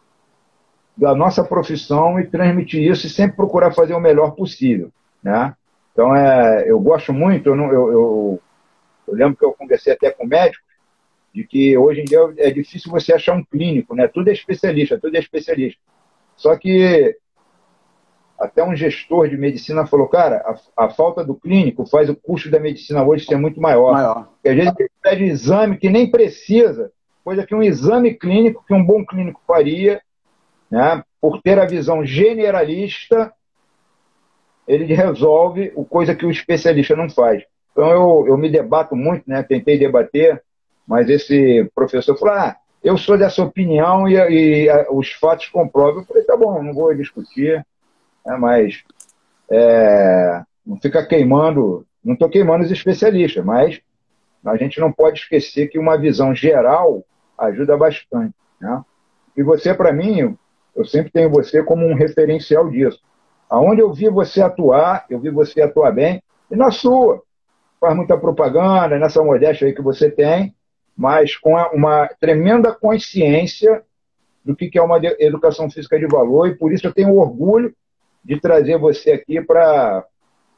da 0.96 1.14
nossa 1.14 1.44
profissão 1.44 2.18
e 2.18 2.26
transmitir 2.26 2.82
isso 2.82 3.06
e 3.06 3.10
sempre 3.10 3.36
procurar 3.36 3.72
fazer 3.72 3.94
o 3.94 4.00
melhor 4.00 4.32
possível, 4.32 4.90
né? 5.22 5.54
Então, 5.92 6.14
é, 6.14 6.64
eu 6.66 6.80
gosto 6.80 7.12
muito, 7.12 7.48
eu, 7.48 7.54
eu, 7.54 7.92
eu, 7.92 8.42
eu 9.08 9.14
lembro 9.14 9.36
que 9.36 9.44
eu 9.44 9.52
conversei 9.52 9.92
até 9.92 10.10
com 10.10 10.26
médicos, 10.26 10.72
de 11.34 11.44
que 11.44 11.76
hoje 11.76 12.00
em 12.00 12.04
dia 12.04 12.18
é 12.38 12.50
difícil 12.50 12.90
você 12.90 13.14
achar 13.14 13.34
um 13.34 13.44
clínico, 13.44 13.94
né? 13.94 14.06
Tudo 14.08 14.28
é 14.28 14.32
especialista, 14.32 14.98
tudo 14.98 15.16
é 15.16 15.20
especialista. 15.20 15.80
Só 16.36 16.56
que 16.56 17.16
até 18.42 18.62
um 18.64 18.74
gestor 18.74 19.28
de 19.28 19.36
medicina 19.36 19.86
falou, 19.86 20.08
cara, 20.08 20.58
a, 20.76 20.84
a, 20.84 20.90
falta 20.90 21.24
do 21.24 21.34
clínico 21.34 21.86
faz 21.86 22.08
o 22.10 22.16
custo 22.16 22.50
da 22.50 22.58
medicina 22.58 23.04
hoje 23.04 23.24
ser 23.24 23.36
muito 23.36 23.60
maior. 23.60 23.92
maior. 23.92 24.28
Porque 24.34 24.48
às 24.48 24.56
vezes 24.56 24.72
ele 24.78 24.90
pede 25.00 25.24
exame 25.24 25.76
que 25.76 25.88
nem 25.88 26.10
precisa, 26.10 26.90
coisa 27.24 27.46
que 27.46 27.54
um 27.54 27.62
exame 27.62 28.14
clínico, 28.14 28.64
que 28.66 28.74
um 28.74 28.84
bom 28.84 29.06
clínico 29.06 29.40
faria, 29.46 30.02
né, 30.68 31.04
por 31.20 31.40
ter 31.40 31.56
a 31.60 31.66
visão 31.66 32.04
generalista, 32.04 33.32
ele 34.66 34.92
resolve 34.92 35.72
o 35.76 35.84
coisa 35.84 36.14
que 36.14 36.26
o 36.26 36.30
especialista 36.30 36.96
não 36.96 37.08
faz. 37.08 37.44
Então 37.70 37.90
eu, 37.90 38.24
eu 38.26 38.36
me 38.36 38.50
debato 38.50 38.96
muito, 38.96 39.22
né, 39.24 39.44
tentei 39.44 39.78
debater, 39.78 40.42
mas 40.84 41.08
esse 41.08 41.70
professor 41.76 42.18
falou, 42.18 42.34
ah, 42.34 42.56
eu 42.82 42.98
sou 42.98 43.16
dessa 43.16 43.40
opinião 43.40 44.08
e, 44.08 44.16
e, 44.16 44.66
e 44.66 44.86
os 44.90 45.12
fatos 45.12 45.46
comprovam. 45.48 46.00
Eu 46.00 46.06
falei, 46.06 46.24
tá 46.24 46.36
bom, 46.36 46.60
não 46.60 46.74
vou 46.74 46.92
discutir 46.92 47.64
né? 48.24 48.36
mas 48.36 48.82
é, 49.50 50.42
não 50.64 50.76
fica 50.80 51.04
queimando, 51.04 51.86
não 52.04 52.14
estou 52.14 52.28
queimando 52.28 52.64
os 52.64 52.70
especialistas, 52.70 53.44
mas 53.44 53.80
a 54.44 54.56
gente 54.56 54.80
não 54.80 54.92
pode 54.92 55.20
esquecer 55.20 55.68
que 55.68 55.78
uma 55.78 55.96
visão 55.96 56.34
geral 56.34 57.04
ajuda 57.38 57.76
bastante. 57.76 58.34
Né? 58.60 58.82
E 59.36 59.42
você, 59.42 59.72
para 59.74 59.92
mim, 59.92 60.36
eu 60.74 60.84
sempre 60.84 61.10
tenho 61.12 61.30
você 61.30 61.62
como 61.62 61.86
um 61.86 61.94
referencial 61.94 62.68
disso. 62.68 63.00
Aonde 63.48 63.82
eu 63.82 63.92
vi 63.92 64.08
você 64.08 64.40
atuar, 64.40 65.04
eu 65.10 65.20
vi 65.20 65.30
você 65.30 65.60
atuar 65.60 65.92
bem, 65.92 66.22
e 66.50 66.56
na 66.56 66.70
sua. 66.70 67.22
Faz 67.78 67.96
muita 67.96 68.16
propaganda, 68.16 68.98
nessa 68.98 69.22
modéstia 69.22 69.66
aí 69.66 69.74
que 69.74 69.82
você 69.82 70.10
tem, 70.10 70.54
mas 70.96 71.36
com 71.36 71.54
uma 71.72 72.08
tremenda 72.20 72.72
consciência 72.72 73.82
do 74.44 74.54
que 74.54 74.78
é 74.78 74.82
uma 74.82 75.00
educação 75.18 75.70
física 75.70 75.98
de 75.98 76.06
valor, 76.06 76.48
e 76.48 76.54
por 76.54 76.72
isso 76.72 76.86
eu 76.86 76.92
tenho 76.92 77.16
orgulho 77.16 77.74
de 78.24 78.40
trazer 78.40 78.78
você 78.78 79.12
aqui 79.12 79.40
para 79.40 80.06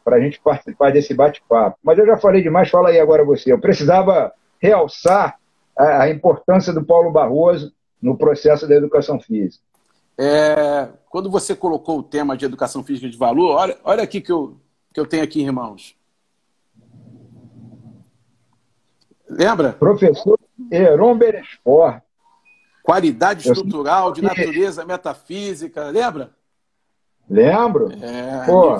a 0.06 0.20
gente 0.20 0.40
participar 0.40 0.92
desse 0.92 1.14
bate-papo. 1.14 1.78
Mas 1.82 1.98
eu 1.98 2.06
já 2.06 2.16
falei 2.16 2.42
demais, 2.42 2.68
fala 2.68 2.90
aí 2.90 3.00
agora 3.00 3.24
você. 3.24 3.52
Eu 3.52 3.60
precisava 3.60 4.32
realçar 4.60 5.38
a, 5.76 6.02
a 6.02 6.10
importância 6.10 6.72
do 6.72 6.84
Paulo 6.84 7.10
Barroso 7.10 7.72
no 8.00 8.16
processo 8.16 8.68
da 8.68 8.74
educação 8.74 9.18
física. 9.18 9.64
É, 10.16 10.88
quando 11.08 11.30
você 11.30 11.56
colocou 11.56 11.98
o 11.98 12.02
tema 12.02 12.36
de 12.36 12.44
educação 12.44 12.84
física 12.84 13.08
de 13.08 13.16
valor, 13.16 13.56
olha, 13.56 13.78
olha 13.82 14.02
aqui 14.02 14.20
que 14.20 14.30
eu, 14.30 14.56
que 14.92 15.00
eu 15.00 15.06
tenho 15.06 15.24
aqui, 15.24 15.42
irmãos. 15.42 15.96
Lembra? 19.28 19.72
Professor 19.72 20.38
Heron 20.70 21.16
Beresford. 21.16 22.02
Qualidade 22.82 23.48
estrutural, 23.48 24.12
de 24.12 24.20
natureza 24.20 24.84
metafísica, 24.84 25.84
lembra? 25.88 26.30
Lembro. 27.28 27.90
É, 28.02 28.44
Pô, 28.46 28.76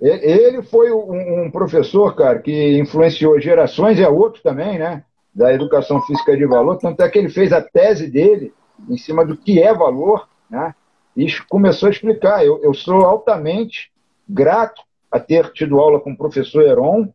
ele 0.00 0.62
foi 0.62 0.92
um, 0.92 1.50
professor, 1.50 2.14
cara, 2.16 2.40
que 2.40 2.78
influenciou 2.78 3.40
gerações, 3.40 4.00
é 4.00 4.08
outro 4.08 4.42
também, 4.42 4.78
né? 4.78 5.04
Da 5.32 5.52
educação 5.52 6.02
física 6.02 6.36
de 6.36 6.44
valor. 6.44 6.76
Tanto 6.76 7.00
é 7.02 7.08
que 7.08 7.18
ele 7.18 7.28
fez 7.28 7.52
a 7.52 7.62
tese 7.62 8.08
dele 8.08 8.52
em 8.88 8.96
cima 8.96 9.24
do 9.24 9.36
que 9.36 9.62
é 9.62 9.72
valor, 9.72 10.28
né? 10.50 10.74
E 11.16 11.26
começou 11.48 11.86
a 11.86 11.90
explicar. 11.90 12.44
Eu, 12.44 12.60
eu 12.62 12.74
sou 12.74 13.04
altamente 13.04 13.92
grato 14.28 14.82
a 15.10 15.20
ter 15.20 15.52
tido 15.52 15.78
aula 15.78 16.00
com 16.00 16.12
o 16.12 16.16
professor 16.16 16.62
Heron, 16.62 17.08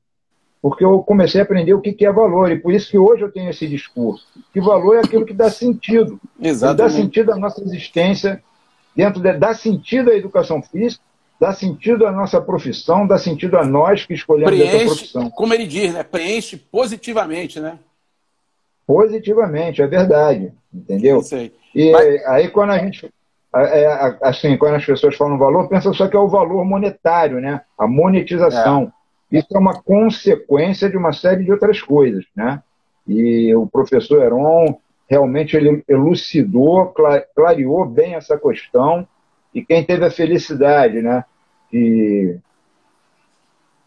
porque 0.61 0.85
eu 0.85 0.99
comecei 0.99 1.41
a 1.41 1.43
aprender 1.43 1.73
o 1.73 1.81
que 1.81 2.05
é 2.05 2.11
valor. 2.11 2.51
E 2.51 2.59
por 2.59 2.73
isso 2.73 2.89
que 2.89 2.97
hoje 2.97 3.23
eu 3.23 3.31
tenho 3.31 3.49
esse 3.49 3.67
discurso. 3.67 4.25
Que 4.53 4.61
valor 4.61 4.95
é 4.95 4.99
aquilo 4.99 5.25
que 5.25 5.33
dá 5.33 5.49
sentido. 5.49 6.19
Exatamente. 6.39 6.77
Dá 6.77 6.89
sentido 6.89 7.31
à 7.33 7.35
nossa 7.35 7.61
existência 7.61 8.41
dentro 8.97 9.21
de, 9.21 9.31
dá 9.33 9.53
sentido 9.53 10.09
à 10.09 10.15
educação 10.15 10.59
física, 10.61 11.03
dá 11.39 11.53
sentido 11.53 12.07
à 12.07 12.11
nossa 12.11 12.41
profissão, 12.41 13.05
dá 13.05 13.19
sentido 13.19 13.55
a 13.55 13.63
nós 13.63 14.03
que 14.03 14.15
escolhemos 14.15 14.49
preenche, 14.49 14.75
essa 14.75 14.85
profissão. 14.85 15.29
Como 15.29 15.53
ele 15.53 15.67
diz, 15.67 15.93
né? 15.93 16.01
Preenche 16.01 16.57
positivamente, 16.57 17.59
né? 17.59 17.77
Positivamente, 18.87 19.83
é 19.83 19.87
verdade. 19.87 20.51
Entendeu? 20.73 21.21
E 21.75 21.91
Mas... 21.91 22.25
aí 22.25 22.47
quando 22.47 22.71
a 22.71 22.79
gente, 22.79 23.07
é, 23.55 24.17
assim, 24.23 24.57
quando 24.57 24.75
as 24.75 24.85
pessoas 24.85 25.15
falam 25.15 25.37
valor, 25.37 25.69
pensam 25.69 25.93
só 25.93 26.07
que 26.07 26.15
é 26.15 26.19
o 26.19 26.27
valor 26.27 26.65
monetário, 26.65 27.39
né? 27.39 27.61
A 27.77 27.85
monetização. 27.87 28.91
É. 29.31 29.37
Isso 29.37 29.47
é 29.53 29.59
uma 29.59 29.79
consequência 29.79 30.89
de 30.89 30.97
uma 30.97 31.13
série 31.13 31.43
de 31.43 31.51
outras 31.51 31.81
coisas, 31.81 32.25
né? 32.35 32.63
E 33.07 33.53
o 33.53 33.67
professor 33.67 34.23
Heron 34.23 34.79
realmente 35.09 35.55
ele 35.55 35.83
elucidou, 35.87 36.93
clareou 37.35 37.85
bem 37.85 38.15
essa 38.15 38.37
questão. 38.37 39.07
E 39.53 39.63
quem 39.63 39.83
teve 39.83 40.05
a 40.05 40.11
felicidade, 40.11 41.01
né, 41.01 41.23
de, 41.71 42.37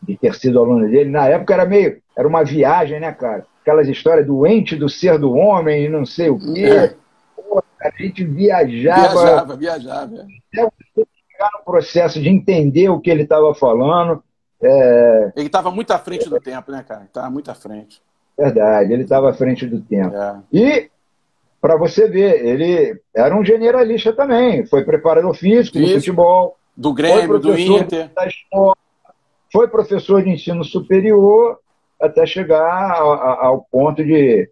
de 0.02 0.16
ter 0.16 0.34
sido 0.34 0.58
aluno 0.58 0.88
dele, 0.88 1.10
na 1.10 1.28
época 1.28 1.54
era 1.54 1.66
meio, 1.66 2.00
era 2.16 2.26
uma 2.26 2.42
viagem, 2.42 2.98
né, 2.98 3.12
cara? 3.12 3.46
Aquelas 3.60 3.88
histórias 3.88 4.26
do 4.26 4.46
ente 4.46 4.74
do 4.74 4.88
ser 4.88 5.18
do 5.18 5.32
homem 5.32 5.84
e 5.84 5.88
não 5.88 6.06
sei 6.06 6.30
o 6.30 6.38
quê. 6.38 6.64
É. 6.64 6.94
Pô, 7.36 7.62
a 7.80 7.90
gente 8.02 8.24
viajava. 8.24 9.08
Viajava, 9.08 9.56
viajava. 9.56 10.26
Até 10.52 10.68
chegar 10.94 11.50
no 11.58 11.64
processo 11.64 12.20
de 12.20 12.28
entender 12.28 12.88
o 12.88 13.00
que 13.00 13.10
ele 13.10 13.22
estava 13.22 13.54
falando. 13.54 14.22
É... 14.62 15.32
Ele 15.36 15.46
estava 15.46 15.70
muito 15.70 15.90
à 15.92 15.98
frente 15.98 16.28
do 16.28 16.40
tempo, 16.40 16.72
né, 16.72 16.84
cara? 16.86 17.04
Estava 17.04 17.30
muito 17.30 17.50
à 17.50 17.54
frente. 17.54 18.02
Verdade, 18.36 18.92
ele 18.92 19.02
estava 19.02 19.30
à 19.30 19.34
frente 19.34 19.66
do 19.66 19.80
tempo. 19.80 20.16
É. 20.16 20.40
E, 20.52 20.90
para 21.60 21.76
você 21.76 22.08
ver, 22.08 22.44
ele 22.44 22.98
era 23.14 23.36
um 23.36 23.44
generalista 23.44 24.12
também. 24.12 24.64
Foi 24.66 24.84
preparador 24.84 25.34
físico 25.34 25.78
do 25.78 25.86
futebol. 25.86 26.56
Do 26.76 26.94
Grêmio, 26.94 27.38
do 27.38 27.58
Inter. 27.58 28.10
Da 28.14 28.26
escola, 28.26 28.74
foi 29.52 29.68
professor 29.68 30.22
de 30.22 30.30
ensino 30.30 30.64
superior 30.64 31.58
até 32.00 32.24
chegar 32.24 32.98
ao 32.98 33.66
ponto 33.70 34.02
de, 34.02 34.48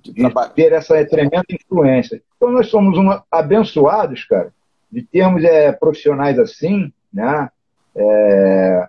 de, 0.00 0.12
de 0.12 0.48
ter 0.54 0.72
essa 0.72 1.04
tremenda 1.04 1.42
influência. 1.50 2.22
Então, 2.36 2.52
nós 2.52 2.68
somos 2.68 2.96
uma, 2.96 3.24
abençoados, 3.30 4.24
cara, 4.24 4.52
de 4.90 5.02
termos 5.02 5.42
é, 5.42 5.72
profissionais 5.72 6.38
assim, 6.38 6.92
né? 7.12 7.48
É, 7.94 8.86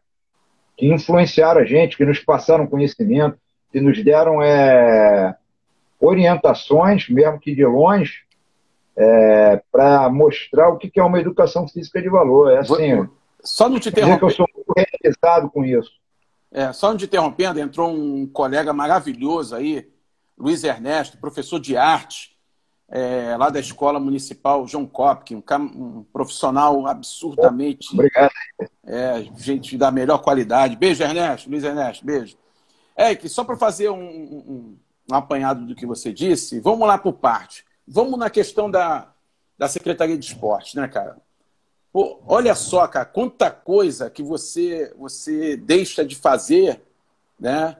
que 0.77 0.87
influenciaram 0.87 1.61
a 1.61 1.65
gente, 1.65 1.97
que 1.97 2.05
nos 2.05 2.19
passaram 2.19 2.67
conhecimento, 2.67 3.37
que 3.71 3.81
nos 3.81 4.01
deram 4.03 4.41
é, 4.41 5.35
orientações, 6.03 7.09
mesmo 7.09 7.39
que 7.39 7.55
de 7.55 7.65
longe, 7.65 8.23
é, 8.95 9.61
para 9.71 10.09
mostrar 10.09 10.69
o 10.69 10.77
que 10.77 10.99
é 10.99 11.03
uma 11.03 11.19
educação 11.19 11.67
física 11.67 12.01
de 12.01 12.09
valor. 12.09 12.51
É 12.51 12.59
assim, 12.59 13.07
só 13.41 13.67
não 13.69 13.79
te 13.79 13.89
interromper. 13.89 14.19
que 14.19 14.25
eu 14.25 14.29
sou 14.29 14.47
muito 14.55 14.73
realizado 14.75 15.49
com 15.49 15.63
isso. 15.63 15.91
É, 16.51 16.71
só 16.71 16.89
não 16.89 16.97
te 16.97 17.05
interrompendo, 17.05 17.59
entrou 17.59 17.91
um 17.91 18.27
colega 18.27 18.71
maravilhoso 18.71 19.55
aí, 19.55 19.89
Luiz 20.37 20.63
Ernesto, 20.63 21.17
professor 21.17 21.59
de 21.59 21.75
arte, 21.75 22.37
é, 22.89 23.35
lá 23.35 23.49
da 23.49 23.59
Escola 23.59 23.99
Municipal 23.99 24.67
João 24.67 24.85
Kopke, 24.85 25.35
um, 25.35 25.41
um 25.59 26.05
profissional 26.13 26.85
absurdamente. 26.85 27.91
Obrigado. 27.91 28.31
É, 28.85 29.25
gente 29.35 29.77
da 29.77 29.89
melhor 29.89 30.19
qualidade. 30.19 30.75
Beijo, 30.75 31.01
Ernesto, 31.01 31.49
Luiz 31.49 31.63
Ernesto, 31.63 32.05
beijo. 32.05 32.37
É, 32.95 33.15
que 33.15 33.27
só 33.27 33.43
para 33.43 33.57
fazer 33.57 33.89
um, 33.89 34.03
um, 34.03 34.77
um, 35.13 35.17
apanhado 35.17 35.65
do 35.65 35.75
que 35.75 35.85
você 35.85 36.11
disse, 36.11 36.59
vamos 36.59 36.87
lá 36.87 36.97
por 36.97 37.13
parte. 37.13 37.65
Vamos 37.87 38.17
na 38.17 38.29
questão 38.29 38.69
da, 38.69 39.11
da 39.57 39.67
Secretaria 39.67 40.17
de 40.17 40.25
Esporte, 40.25 40.75
né, 40.75 40.87
cara? 40.87 41.17
Pô, 41.91 42.19
olha 42.25 42.55
só, 42.55 42.87
cara, 42.87 43.05
quanta 43.05 43.51
coisa 43.51 44.09
que 44.09 44.23
você 44.23 44.93
você 44.97 45.55
deixa 45.55 46.03
de 46.03 46.15
fazer, 46.15 46.81
né? 47.39 47.77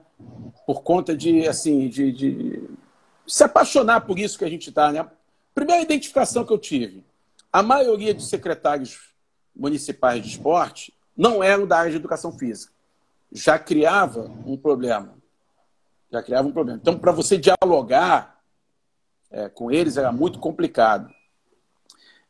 Por 0.66 0.82
conta 0.82 1.16
de, 1.16 1.46
assim, 1.48 1.88
de, 1.88 2.12
de 2.12 2.70
se 3.26 3.42
apaixonar 3.42 4.02
por 4.02 4.18
isso 4.18 4.38
que 4.38 4.44
a 4.44 4.50
gente 4.50 4.68
está, 4.68 4.92
né? 4.92 5.06
Primeira 5.54 5.82
identificação 5.82 6.44
que 6.44 6.52
eu 6.52 6.58
tive, 6.58 7.04
a 7.52 7.62
maioria 7.62 8.14
dos 8.14 8.28
secretários 8.28 9.14
municipais 9.54 10.22
de 10.22 10.28
esporte 10.28 10.94
não 11.16 11.42
eram 11.42 11.66
da 11.66 11.78
área 11.78 11.90
de 11.90 11.96
educação 11.96 12.32
física 12.32 12.74
já 13.34 13.58
criava 13.58 14.30
um 14.46 14.56
problema. 14.56 15.12
Já 16.10 16.22
criava 16.22 16.48
um 16.48 16.52
problema. 16.52 16.78
Então, 16.80 16.98
para 16.98 17.12
você 17.12 17.38
dialogar 17.38 18.40
é, 19.30 19.48
com 19.48 19.70
eles 19.70 19.96
era 19.96 20.12
muito 20.12 20.38
complicado. 20.38 21.12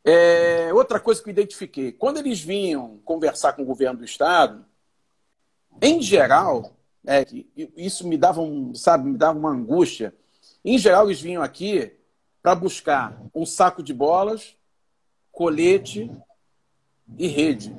É, 0.03 0.73
outra 0.73 0.99
coisa 0.99 1.21
que 1.21 1.29
eu 1.29 1.31
identifiquei, 1.31 1.91
quando 1.91 2.17
eles 2.17 2.39
vinham 2.39 2.99
conversar 3.03 3.53
com 3.53 3.61
o 3.61 3.65
governo 3.65 3.99
do 3.99 4.05
estado, 4.05 4.65
em 5.81 6.01
geral, 6.01 6.75
é, 7.05 7.25
isso 7.75 8.07
me 8.07 8.17
dava 8.17 8.41
um, 8.41 8.73
sabe, 8.73 9.09
me 9.09 9.17
dava 9.17 9.37
uma 9.37 9.49
angústia. 9.49 10.13
Em 10.63 10.77
geral, 10.77 11.05
eles 11.05 11.21
vinham 11.21 11.43
aqui 11.43 11.91
para 12.41 12.55
buscar 12.55 13.19
um 13.33 13.45
saco 13.45 13.81
de 13.81 13.93
bolas, 13.93 14.55
colete 15.31 16.11
e 17.17 17.27
rede. 17.27 17.75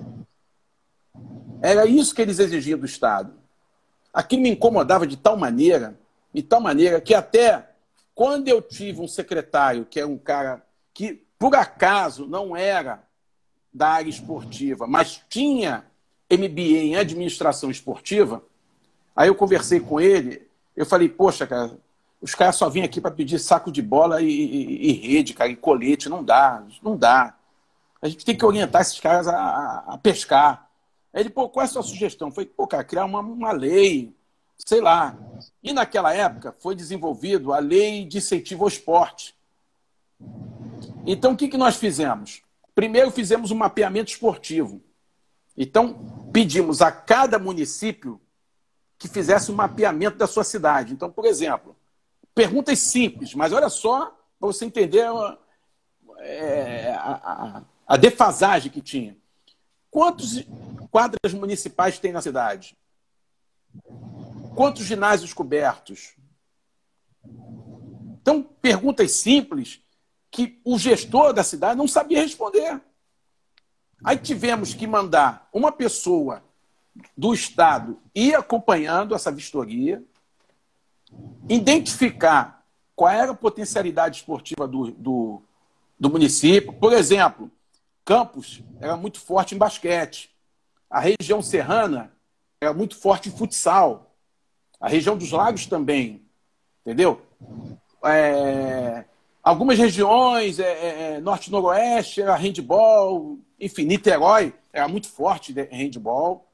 Era 1.63 1.87
isso 1.87 2.15
que 2.15 2.23
eles 2.23 2.39
exigiam 2.39 2.79
do 2.79 2.87
Estado. 2.87 3.33
Aquilo 4.17 4.41
me 4.41 4.49
incomodava 4.49 5.07
de 5.07 5.15
tal 5.15 5.37
maneira, 5.37 5.95
de 6.33 6.43
tal 6.43 6.59
maneira, 6.59 7.03
que 7.03 7.13
até 7.13 7.69
quando 8.15 8.49
eu 8.49 8.63
tive 8.63 8.99
um 9.03 9.07
secretário, 9.07 9.85
que 9.85 10.01
é 10.01 10.07
um 10.07 10.17
cara 10.17 10.65
que, 10.95 11.23
por 11.39 11.55
acaso, 11.55 12.27
não 12.27 12.57
era 12.57 13.05
da 13.71 13.89
área 13.89 14.09
esportiva, 14.09 14.87
mas 14.87 15.21
tinha 15.29 15.85
MBA 16.31 16.79
em 16.79 16.97
administração 16.97 17.71
esportiva, 17.71 18.43
aí 19.15 19.29
eu 19.29 19.35
conversei 19.35 19.81
com 19.81 20.01
ele, 20.01 20.49
eu 20.75 20.87
falei, 20.87 21.11
poxa, 21.11 21.47
cara, 21.47 21.77
os 22.19 22.35
caras 22.35 22.57
só 22.57 22.71
vinham 22.71 22.87
aqui 22.87 23.03
para 23.03 23.11
pedir 23.11 23.39
saco 23.39 23.71
de 23.71 23.83
bola 23.83 24.23
e, 24.23 24.31
e, 24.31 24.89
e, 24.89 24.93
rede, 24.93 25.35
cara, 25.35 25.51
e 25.51 25.57
colete, 25.57 26.09
não 26.09 26.25
dá, 26.25 26.65
não 26.83 26.97
dá. 26.97 27.35
A 28.01 28.09
gente 28.09 28.25
tem 28.25 28.35
que 28.35 28.47
orientar 28.47 28.81
esses 28.81 28.99
caras 28.99 29.29
a, 29.29 29.85
a 29.89 29.99
pescar. 29.99 30.66
Ele, 31.17 31.31
pô, 31.31 31.49
qual 31.49 31.63
é 31.63 31.67
a 31.67 31.71
sua 31.71 31.83
sugestão? 31.83 32.31
Foi, 32.31 32.45
pô, 32.45 32.67
cara, 32.67 32.85
criar 32.85 33.07
uma, 33.07 33.21
uma 33.21 33.51
lei, 33.51 34.15
sei 34.59 34.83
lá. 34.83 35.17
E 35.63 35.73
naquela 35.73 36.13
época 36.13 36.55
foi 36.59 36.75
desenvolvido 36.75 37.55
a 37.55 37.59
lei 37.59 38.05
de 38.05 38.19
incentivo 38.19 38.65
ao 38.65 38.69
esporte. 38.69 39.35
Então, 41.07 41.33
o 41.33 41.37
que, 41.37 41.49
que 41.49 41.57
nós 41.57 41.77
fizemos? 41.77 42.43
Primeiro, 42.75 43.11
fizemos 43.11 43.51
um 43.51 43.57
mapeamento 43.57 44.11
esportivo. 44.11 44.83
Então, 45.57 46.29
pedimos 46.35 46.83
a 46.83 46.93
cada 46.93 47.39
município 47.39 48.21
que 48.99 49.09
fizesse 49.09 49.51
um 49.51 49.55
mapeamento 49.55 50.19
da 50.19 50.27
sua 50.27 50.45
cidade. 50.45 50.93
Então, 50.93 51.11
por 51.11 51.25
exemplo, 51.25 51.75
perguntas 52.35 52.79
simples, 52.79 53.33
mas 53.35 53.55
olha 53.55 53.71
só, 53.71 54.15
para 54.39 54.49
você 54.49 54.67
entender 54.67 55.07
é, 56.19 56.91
a, 56.93 57.13
a, 57.13 57.63
a 57.87 57.97
defasagem 57.97 58.71
que 58.71 58.83
tinha. 58.83 59.17
Quantos 59.91 60.45
quadras 60.91 61.35
municipais 61.35 61.99
tem 61.99 62.13
na 62.13 62.23
cidade? 62.23 62.77
Quantos 64.55 64.85
ginásios 64.85 65.33
cobertos? 65.33 66.15
Então, 68.21 68.43
perguntas 68.43 69.13
simples 69.13 69.81
que 70.31 70.61
o 70.65 70.79
gestor 70.79 71.33
da 71.33 71.45
cidade 71.45 71.79
não 71.79 71.87
sabia 71.87 72.23
responder. 72.23 72.81
Aí 74.05 74.19
tivemos 74.19 74.75
que 74.75 74.87
mandar 74.87 75.49
uma 75.53 75.73
pessoa 75.73 76.43
do 77.17 77.33
Estado 77.35 77.99
ir 78.15 78.35
acompanhando 78.35 79.15
essa 79.15 79.31
vistoria, 79.31 80.03
identificar 81.49 82.65
qual 82.95 83.11
era 83.11 83.33
a 83.33 83.37
potencialidade 83.37 84.19
esportiva 84.19 84.67
do, 84.67 84.91
do, 84.93 85.43
do 85.99 86.11
município. 86.11 86.73
Por 86.73 86.93
exemplo, 86.93 87.51
Campos 88.05 88.63
era 88.81 88.97
muito 88.97 89.21
forte 89.21 89.55
em 89.55 89.59
basquete. 89.59 90.31
A 90.91 91.01
região 91.01 91.43
serrana 91.43 92.13
era 92.61 92.73
muito 92.73 92.97
forte 92.97 93.29
em 93.29 93.33
futsal. 93.33 94.15
A 94.81 94.89
região 94.89 95.17
dos 95.17 95.31
lagos 95.31 95.67
também. 95.67 96.23
Entendeu? 96.83 97.21
É... 98.05 99.05
Algumas 99.43 99.79
regiões, 99.79 100.59
é, 100.59 100.65
é, 100.65 101.13
é 101.13 101.21
norte-noroeste, 101.21 102.23
era 102.23 102.35
handball. 102.35 103.39
Enfim, 103.61 103.85
Niterói 103.85 104.55
era 104.73 104.89
muito 104.89 105.09
forte 105.09 105.53
handball. 105.71 106.47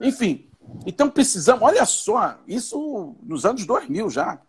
Enfim, 0.00 0.48
então 0.84 1.10
precisamos, 1.10 1.62
olha 1.62 1.84
só, 1.84 2.38
isso 2.46 3.16
nos 3.22 3.44
anos 3.44 3.66
2000 3.66 4.10
já. 4.10 4.40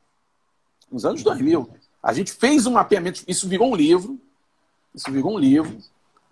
Nos 0.91 1.05
anos 1.05 1.23
2000. 1.23 1.69
A 2.03 2.13
gente 2.13 2.31
fez 2.31 2.65
um 2.65 2.71
mapeamento, 2.71 3.23
isso 3.27 3.47
virou 3.47 3.71
um 3.71 3.75
livro. 3.75 4.19
Isso 4.93 5.11
virou 5.11 5.35
um 5.35 5.39
livro 5.39 5.77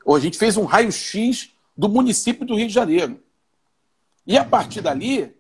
ou 0.05 0.15
a 0.15 0.19
gente 0.19 0.37
fez 0.37 0.55
um 0.55 0.65
raio-x 0.65 1.51
do 1.75 1.89
município 1.89 2.45
do 2.45 2.55
Rio 2.55 2.67
de 2.67 2.73
Janeiro. 2.73 3.21
E 4.25 4.37
a 4.37 4.45
partir 4.45 4.81
dali, 4.81 5.23
o 5.23 5.33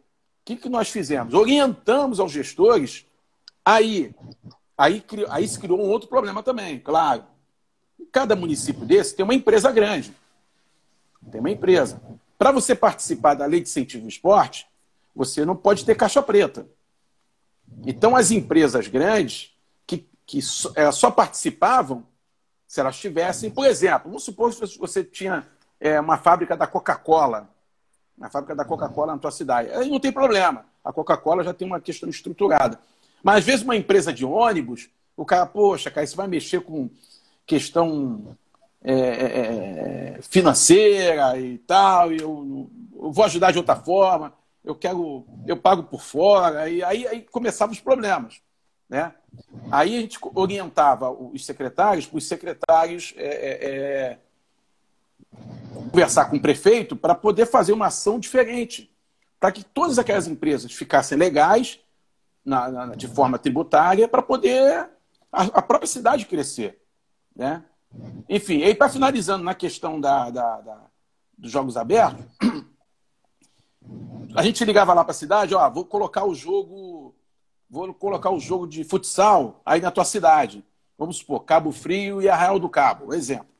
que, 0.43 0.55
que 0.55 0.69
nós 0.69 0.89
fizemos? 0.89 1.33
Orientamos 1.33 2.19
aos 2.19 2.31
gestores, 2.31 3.05
aí, 3.63 4.13
aí, 4.77 5.03
aí 5.29 5.47
se 5.47 5.59
criou 5.59 5.79
um 5.79 5.89
outro 5.89 6.07
problema 6.07 6.43
também, 6.43 6.79
claro. 6.79 7.23
Cada 8.11 8.35
município 8.35 8.85
desse 8.85 9.15
tem 9.15 9.23
uma 9.23 9.33
empresa 9.33 9.71
grande. 9.71 10.13
Tem 11.31 11.39
uma 11.39 11.49
empresa. 11.49 12.01
Para 12.37 12.51
você 12.51 12.75
participar 12.75 13.33
da 13.33 13.45
lei 13.45 13.61
de 13.61 13.69
incentivo 13.69 14.03
ao 14.03 14.09
esporte, 14.09 14.67
você 15.15 15.45
não 15.45 15.55
pode 15.55 15.85
ter 15.85 15.95
caixa 15.95 16.21
preta. 16.21 16.67
Então, 17.85 18.15
as 18.15 18.31
empresas 18.31 18.87
grandes, 18.87 19.51
que, 19.87 20.07
que 20.25 20.41
só, 20.41 20.71
é, 20.75 20.91
só 20.91 21.09
participavam 21.09 22.05
Se 22.67 22.79
elas 22.79 22.97
tivessem, 22.97 23.49
por 23.49 23.65
exemplo, 23.65 24.09
vamos 24.09 24.23
supor 24.23 24.53
que 24.53 24.77
você 24.77 25.03
tinha 25.03 25.47
é, 25.79 25.99
uma 25.99 26.17
fábrica 26.17 26.55
da 26.55 26.67
Coca-Cola, 26.67 27.49
uma 28.17 28.29
fábrica 28.29 28.55
da 28.55 28.65
Coca-Cola 28.65 29.13
na 29.13 29.19
tua 29.19 29.31
cidade. 29.31 29.71
Aí 29.71 29.89
não 29.89 29.99
tem 29.99 30.11
problema. 30.11 30.65
A 30.83 30.93
Coca-Cola 30.93 31.43
já 31.43 31.53
tem 31.53 31.67
uma 31.67 31.81
questão 31.81 32.09
estruturada. 32.09 32.79
Mas 33.23 33.39
às 33.39 33.43
vezes 33.45 33.63
uma 33.63 33.75
empresa 33.75 34.13
de 34.13 34.23
ônibus, 34.23 34.89
o 35.17 35.25
cara, 35.25 35.45
poxa, 35.45 35.89
cara, 35.89 36.05
você 36.05 36.15
vai 36.15 36.27
mexer 36.27 36.61
com 36.61 36.89
questão 37.45 38.37
é, 38.83 38.93
é, 38.93 40.17
é 40.17 40.21
financeira 40.21 41.39
e 41.39 41.57
tal, 41.57 42.11
e 42.13 42.19
eu, 42.19 42.69
eu, 42.95 43.11
vou 43.11 43.25
ajudar 43.25 43.51
de 43.51 43.57
outra 43.57 43.75
forma, 43.75 44.33
eu 44.63 44.75
quero, 44.75 45.25
eu 45.47 45.57
pago 45.57 45.83
por 45.83 46.01
fora, 46.01 46.69
e 46.69 46.83
aí, 46.83 47.07
aí 47.07 47.21
começavam 47.21 47.73
os 47.73 47.79
problemas. 47.79 48.41
Né? 48.87 49.11
Aí 49.71 49.97
a 49.97 50.01
gente 50.01 50.19
orientava 50.35 51.09
os 51.09 51.45
secretários 51.45 52.05
para 52.05 52.17
os 52.17 52.27
secretários 52.27 53.13
é, 53.17 53.25
é, 53.25 53.69
é, 53.69 54.19
conversar 55.75 56.25
com 56.25 56.37
o 56.37 56.41
prefeito 56.41 56.95
para 56.95 57.15
poder 57.15 57.45
fazer 57.45 57.73
uma 57.73 57.87
ação 57.87 58.19
diferente, 58.19 58.93
para 59.39 59.51
que 59.51 59.63
todas 59.63 59.99
aquelas 59.99 60.27
empresas 60.27 60.71
ficassem 60.71 61.17
legais 61.17 61.79
na, 62.43 62.69
na, 62.69 62.95
de 62.95 63.07
forma 63.07 63.39
tributária 63.39 64.07
para 64.07 64.21
poder 64.21 64.89
a, 65.31 65.43
a, 65.43 65.61
própria 65.61 65.87
cidade 65.87 66.25
crescer. 66.25 66.81
Né? 67.35 67.63
Enfim, 68.29 68.63
aí 68.63 68.75
para 68.75 68.89
finalizando 68.89 69.43
na 69.43 69.55
questão 69.55 69.99
da, 69.99 70.29
da, 70.29 70.61
da, 70.61 70.81
dos 71.37 71.51
jogos 71.51 71.75
abertos, 71.75 72.25
a 74.35 74.43
gente 74.43 74.63
ligava 74.65 74.93
lá 74.93 75.03
para 75.03 75.11
a 75.11 75.15
cidade, 75.15 75.55
ó, 75.55 75.69
vou 75.69 75.85
colocar 75.85 76.25
o 76.25 76.35
jogo, 76.35 77.15
vou 77.69 77.93
colocar 77.93 78.29
o 78.31 78.39
jogo 78.39 78.67
de 78.67 78.83
futsal 78.83 79.61
aí 79.65 79.81
na 79.81 79.91
tua 79.91 80.05
cidade. 80.05 80.63
Vamos 80.97 81.17
supor, 81.17 81.41
Cabo 81.41 81.71
Frio 81.71 82.21
e 82.21 82.29
Arraial 82.29 82.59
do 82.59 82.69
Cabo, 82.69 83.13
exemplo. 83.13 83.54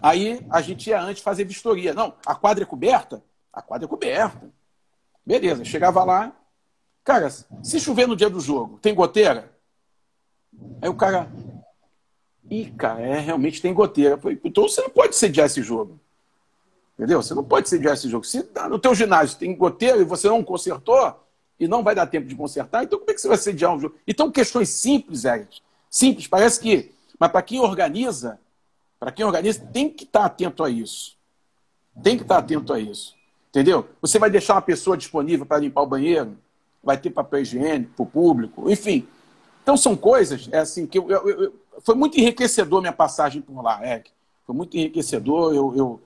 Aí 0.00 0.44
a 0.50 0.60
gente 0.60 0.90
ia 0.90 1.00
antes 1.00 1.22
fazer 1.22 1.44
vistoria. 1.44 1.94
Não, 1.94 2.14
a 2.24 2.34
quadra 2.34 2.64
é 2.64 2.66
coberta? 2.66 3.22
A 3.52 3.62
quadra 3.62 3.86
é 3.86 3.88
coberta. 3.88 4.50
Beleza, 5.24 5.64
chegava 5.64 6.04
lá, 6.04 6.32
Cara, 7.06 7.30
se 7.30 7.78
chover 7.78 8.08
no 8.08 8.16
dia 8.16 8.28
do 8.28 8.40
jogo, 8.40 8.80
tem 8.82 8.92
goteira? 8.92 9.52
Aí 10.82 10.88
o 10.88 10.94
cara. 10.94 11.30
Ih, 12.50 12.72
cara, 12.72 13.00
é, 13.00 13.20
realmente 13.20 13.62
tem 13.62 13.72
goteira. 13.72 14.18
Então 14.42 14.64
você 14.64 14.82
não 14.82 14.90
pode 14.90 15.14
sediar 15.14 15.46
esse 15.46 15.62
jogo. 15.62 16.00
Entendeu? 16.98 17.22
Você 17.22 17.32
não 17.32 17.44
pode 17.44 17.68
sediar 17.68 17.94
esse 17.94 18.08
jogo. 18.08 18.24
Se 18.24 18.44
no 18.68 18.78
teu 18.80 18.92
ginásio 18.92 19.38
tem 19.38 19.54
goteira 19.54 19.98
e 19.98 20.04
você 20.04 20.28
não 20.28 20.42
consertou, 20.42 21.14
e 21.60 21.68
não 21.68 21.84
vai 21.84 21.94
dar 21.94 22.08
tempo 22.08 22.26
de 22.26 22.34
consertar, 22.34 22.82
então 22.82 22.98
como 22.98 23.10
é 23.12 23.14
que 23.14 23.20
você 23.20 23.28
vai 23.28 23.36
sediar 23.36 23.72
um 23.72 23.78
jogo? 23.78 23.94
Então, 24.06 24.28
questões 24.30 24.68
simples, 24.70 25.24
Eric. 25.24 25.60
Simples, 25.88 26.26
parece 26.26 26.58
que. 26.58 26.92
Mas 27.20 27.30
para 27.30 27.40
quem 27.40 27.60
organiza, 27.60 28.36
para 28.98 29.12
quem 29.12 29.24
organiza, 29.24 29.60
tem 29.60 29.88
que 29.88 30.04
estar 30.04 30.24
atento 30.24 30.64
a 30.64 30.70
isso. 30.70 31.16
Tem 32.02 32.16
que 32.16 32.22
estar 32.22 32.38
atento 32.38 32.72
a 32.72 32.80
isso. 32.80 33.14
Entendeu? 33.50 33.88
Você 34.00 34.18
vai 34.18 34.30
deixar 34.30 34.54
uma 34.54 34.62
pessoa 34.62 34.96
disponível 34.96 35.46
para 35.46 35.58
limpar 35.58 35.82
o 35.82 35.86
banheiro? 35.86 36.36
vai 36.86 36.96
ter 36.96 37.10
papel 37.10 37.40
higiênico 37.40 37.92
para 37.96 38.02
o 38.04 38.06
público, 38.06 38.70
enfim. 38.70 39.08
Então 39.60 39.76
são 39.76 39.96
coisas, 39.96 40.48
é 40.52 40.58
assim, 40.58 40.86
que 40.86 40.96
eu, 40.96 41.10
eu, 41.10 41.28
eu, 41.28 41.54
foi 41.80 41.96
muito 41.96 42.16
enriquecedor 42.16 42.80
minha 42.80 42.92
passagem 42.92 43.42
por 43.42 43.60
lá, 43.60 43.84
é, 43.84 44.04
foi 44.46 44.54
muito 44.54 44.76
enriquecedor, 44.76 45.52
eu, 45.52 45.76
eu, 45.76 46.00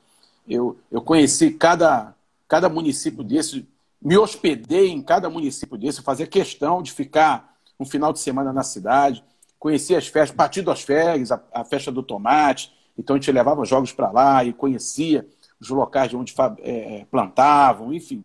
eu, 0.48 0.76
eu 0.90 1.02
conheci 1.02 1.50
cada, 1.50 2.14
cada 2.48 2.70
município 2.70 3.22
desse, 3.22 3.68
me 4.00 4.16
hospedei 4.16 4.88
em 4.88 5.02
cada 5.02 5.28
município 5.28 5.76
desse, 5.76 6.00
fazia 6.00 6.26
questão 6.26 6.82
de 6.82 6.90
ficar 6.92 7.54
um 7.78 7.84
final 7.84 8.10
de 8.10 8.20
semana 8.20 8.50
na 8.50 8.62
cidade, 8.62 9.22
conheci 9.58 9.94
as 9.94 10.06
festas, 10.06 10.34
partido 10.34 10.66
das 10.66 10.80
férias, 10.80 11.30
a, 11.30 11.42
a 11.52 11.62
festa 11.62 11.92
do 11.92 12.02
tomate, 12.02 12.72
então 13.00 13.16
a 13.16 13.18
gente 13.18 13.32
levava 13.32 13.64
jogos 13.64 13.92
para 13.92 14.10
lá 14.10 14.44
e 14.44 14.52
conhecia 14.52 15.26
os 15.60 15.68
locais 15.68 16.10
de 16.10 16.16
onde 16.16 16.34
é, 16.62 17.04
plantavam, 17.10 17.92
enfim 17.92 18.24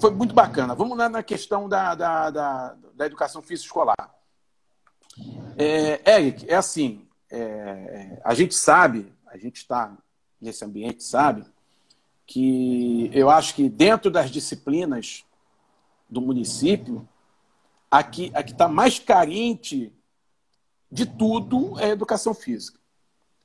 foi 0.00 0.10
muito 0.10 0.34
bacana. 0.34 0.74
Vamos 0.74 0.96
lá 0.96 1.08
na 1.08 1.22
questão 1.22 1.68
da, 1.68 1.94
da, 1.94 2.30
da, 2.30 2.76
da 2.94 3.06
educação 3.06 3.42
física 3.42 3.66
escolar. 3.66 4.14
É, 5.56 6.18
Eric, 6.18 6.48
é 6.48 6.54
assim, 6.54 7.06
é, 7.30 8.20
a 8.24 8.34
gente 8.34 8.54
sabe, 8.54 9.12
a 9.26 9.36
gente 9.36 9.56
está 9.56 9.96
nesse 10.40 10.64
ambiente, 10.64 11.02
sabe, 11.02 11.44
que 12.26 13.10
eu 13.12 13.28
acho 13.28 13.54
que 13.54 13.68
dentro 13.68 14.10
das 14.10 14.30
disciplinas 14.30 15.24
do 16.08 16.20
município, 16.20 17.06
a 17.90 18.02
que 18.02 18.30
está 18.36 18.68
mais 18.68 18.98
carente 18.98 19.92
de 20.90 21.06
tudo 21.06 21.78
é 21.80 21.86
a 21.86 21.88
educação 21.88 22.32
física. 22.32 22.77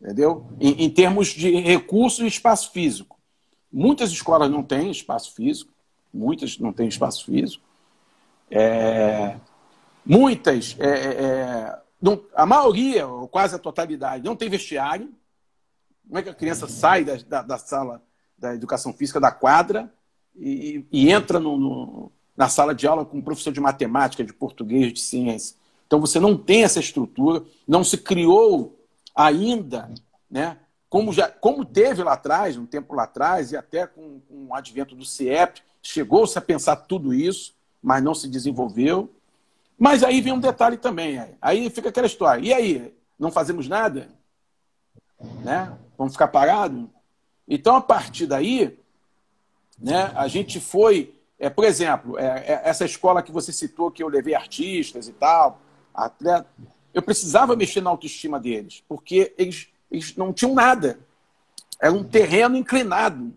Entendeu? 0.03 0.45
Em, 0.59 0.83
em 0.83 0.89
termos 0.89 1.29
de 1.29 1.49
recursos 1.61 2.19
e 2.19 2.27
espaço 2.27 2.71
físico. 2.71 3.17
Muitas 3.71 4.11
escolas 4.11 4.51
não 4.51 4.61
têm 4.61 4.91
espaço 4.91 5.33
físico 5.33 5.73
muitas 6.13 6.59
não 6.59 6.71
têm 6.71 6.87
espaço 6.87 7.25
físico. 7.25 7.63
É, 8.51 9.37
muitas, 10.05 10.75
é, 10.79 10.87
é, 10.87 11.23
é, 11.23 11.79
não, 11.99 12.21
a 12.35 12.45
maioria, 12.45 13.07
ou 13.07 13.27
quase 13.27 13.55
a 13.55 13.59
totalidade, 13.59 14.23
não 14.23 14.35
tem 14.35 14.49
vestiário. 14.49 15.11
Como 16.05 16.19
é 16.19 16.21
que 16.21 16.29
a 16.29 16.35
criança 16.35 16.67
sai 16.67 17.03
da, 17.03 17.15
da, 17.15 17.41
da 17.41 17.57
sala 17.57 18.03
da 18.37 18.53
educação 18.53 18.93
física, 18.93 19.19
da 19.19 19.31
quadra, 19.31 19.91
e, 20.35 20.85
e 20.91 21.09
entra 21.09 21.39
no, 21.39 21.57
no, 21.57 22.11
na 22.35 22.49
sala 22.49 22.75
de 22.75 22.85
aula 22.85 23.05
com 23.05 23.17
um 23.17 23.21
professor 23.21 23.51
de 23.51 23.61
matemática, 23.61 24.23
de 24.23 24.33
português, 24.33 24.93
de 24.93 24.99
ciência? 24.99 25.55
Então 25.87 25.99
você 25.99 26.19
não 26.19 26.37
tem 26.37 26.63
essa 26.63 26.79
estrutura, 26.79 27.43
não 27.67 27.83
se 27.83 27.97
criou 27.97 28.77
ainda, 29.15 29.91
né? 30.29 30.57
Como, 30.89 31.11
já, 31.11 31.27
como 31.27 31.65
teve 31.65 32.03
lá 32.03 32.13
atrás, 32.13 32.55
um 32.55 32.65
tempo 32.65 32.93
lá 32.93 33.03
atrás, 33.03 33.51
e 33.51 33.57
até 33.57 33.87
com, 33.87 34.19
com 34.21 34.47
o 34.47 34.55
advento 34.55 34.95
do 34.95 35.03
CIEP, 35.03 35.61
Chegou-se 35.85 36.37
a 36.37 36.41
pensar 36.41 36.77
tudo 36.77 37.13
isso, 37.13 37.53
mas 37.81 38.01
não 38.01 38.15
se 38.15 38.29
desenvolveu. 38.29 39.13
Mas 39.77 40.01
aí 40.01 40.21
vem 40.21 40.31
um 40.31 40.39
detalhe 40.39 40.77
também. 40.77 41.21
Aí 41.41 41.69
fica 41.69 41.89
aquela 41.89 42.07
história. 42.07 42.41
E 42.41 42.53
aí? 42.53 42.95
Não 43.19 43.29
fazemos 43.29 43.67
nada? 43.67 44.07
Né? 45.43 45.77
Vamos 45.97 46.13
ficar 46.13 46.29
parados? 46.29 46.85
Então, 47.45 47.75
a 47.75 47.81
partir 47.81 48.25
daí, 48.25 48.79
né, 49.77 50.13
a 50.15 50.29
gente 50.29 50.61
foi. 50.61 51.13
É, 51.37 51.49
por 51.49 51.65
exemplo, 51.65 52.17
é, 52.17 52.45
é, 52.47 52.61
essa 52.63 52.85
escola 52.85 53.21
que 53.21 53.31
você 53.31 53.51
citou, 53.51 53.91
que 53.91 54.01
eu 54.01 54.07
levei 54.07 54.33
artistas 54.33 55.09
e 55.09 55.11
tal, 55.11 55.59
atleta, 55.93 56.47
eu 56.93 57.01
precisava 57.01 57.55
mexer 57.55 57.81
na 57.81 57.89
autoestima 57.89 58.39
deles, 58.39 58.83
porque 58.87 59.33
eles, 59.37 59.67
eles 59.89 60.15
não 60.15 60.31
tinham 60.31 60.53
nada. 60.53 60.99
Era 61.79 61.91
um 61.91 62.03
terreno 62.03 62.55
inclinado. 62.55 63.33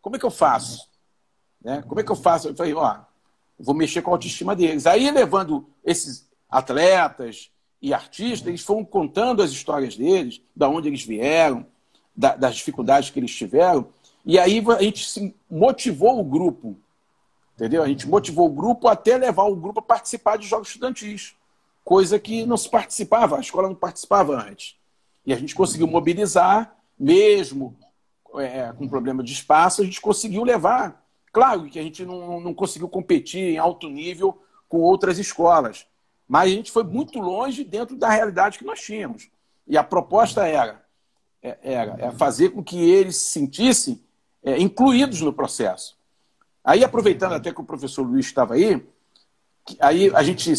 Como 0.00 0.16
é 0.16 0.18
que 0.18 0.26
eu 0.26 0.30
faço? 0.30 0.88
Né? 1.62 1.82
Como 1.88 2.00
é 2.00 2.04
que 2.04 2.12
eu 2.12 2.16
faço? 2.16 2.48
Eu 2.48 2.54
falei, 2.54 2.74
ó, 2.74 2.98
vou 3.58 3.74
mexer 3.74 4.02
com 4.02 4.10
a 4.10 4.14
autoestima 4.14 4.54
deles. 4.54 4.86
Aí, 4.86 5.10
levando 5.10 5.66
esses 5.84 6.28
atletas 6.50 7.50
e 7.80 7.94
artistas, 7.94 8.46
eles 8.46 8.62
foram 8.62 8.84
contando 8.84 9.42
as 9.42 9.50
histórias 9.50 9.96
deles, 9.96 10.42
da 10.54 10.68
onde 10.68 10.88
eles 10.88 11.02
vieram, 11.02 11.66
da, 12.14 12.36
das 12.36 12.56
dificuldades 12.56 13.10
que 13.10 13.18
eles 13.18 13.34
tiveram. 13.34 13.88
E 14.24 14.38
aí 14.38 14.62
a 14.78 14.82
gente 14.82 15.34
motivou 15.50 16.20
o 16.20 16.24
grupo, 16.24 16.76
entendeu? 17.54 17.82
A 17.82 17.88
gente 17.88 18.06
motivou 18.06 18.46
o 18.48 18.52
grupo 18.52 18.86
até 18.86 19.16
levar 19.16 19.44
o 19.44 19.56
grupo 19.56 19.80
a 19.80 19.82
participar 19.82 20.36
de 20.36 20.46
jogos 20.46 20.68
estudantis, 20.68 21.34
coisa 21.84 22.18
que 22.18 22.46
não 22.46 22.56
se 22.56 22.68
participava, 22.68 23.36
a 23.36 23.40
escola 23.40 23.68
não 23.68 23.74
participava 23.74 24.34
antes. 24.34 24.76
E 25.24 25.32
a 25.32 25.36
gente 25.36 25.54
conseguiu 25.54 25.86
mobilizar, 25.86 26.76
mesmo 26.98 27.76
é, 28.36 28.72
com 28.72 28.88
problema 28.88 29.22
de 29.22 29.32
espaço, 29.32 29.82
a 29.82 29.84
gente 29.84 30.00
conseguiu 30.00 30.42
levar 30.44 31.02
Claro 31.32 31.64
que 31.64 31.78
a 31.78 31.82
gente 31.82 32.04
não, 32.04 32.40
não 32.40 32.52
conseguiu 32.52 32.88
competir 32.88 33.54
em 33.54 33.58
alto 33.58 33.88
nível 33.88 34.38
com 34.68 34.78
outras 34.80 35.18
escolas, 35.18 35.86
mas 36.28 36.52
a 36.52 36.54
gente 36.54 36.70
foi 36.70 36.84
muito 36.84 37.18
longe 37.18 37.64
dentro 37.64 37.96
da 37.96 38.10
realidade 38.10 38.58
que 38.58 38.64
nós 38.64 38.80
tínhamos. 38.80 39.30
E 39.66 39.78
a 39.78 39.82
proposta 39.82 40.46
era, 40.46 40.84
é, 41.42 41.58
era, 41.62 41.92
era 41.98 42.12
fazer 42.12 42.50
com 42.50 42.62
que 42.62 42.78
eles 42.78 43.16
se 43.16 43.24
sentissem 43.30 44.02
é, 44.42 44.58
incluídos 44.60 45.22
no 45.22 45.32
processo. 45.32 45.96
Aí, 46.62 46.84
aproveitando 46.84 47.32
até 47.32 47.52
que 47.52 47.60
o 47.60 47.64
professor 47.64 48.02
Luiz 48.02 48.26
estava 48.26 48.54
aí, 48.54 48.86
aí 49.80 50.14
a 50.14 50.22
gente 50.22 50.52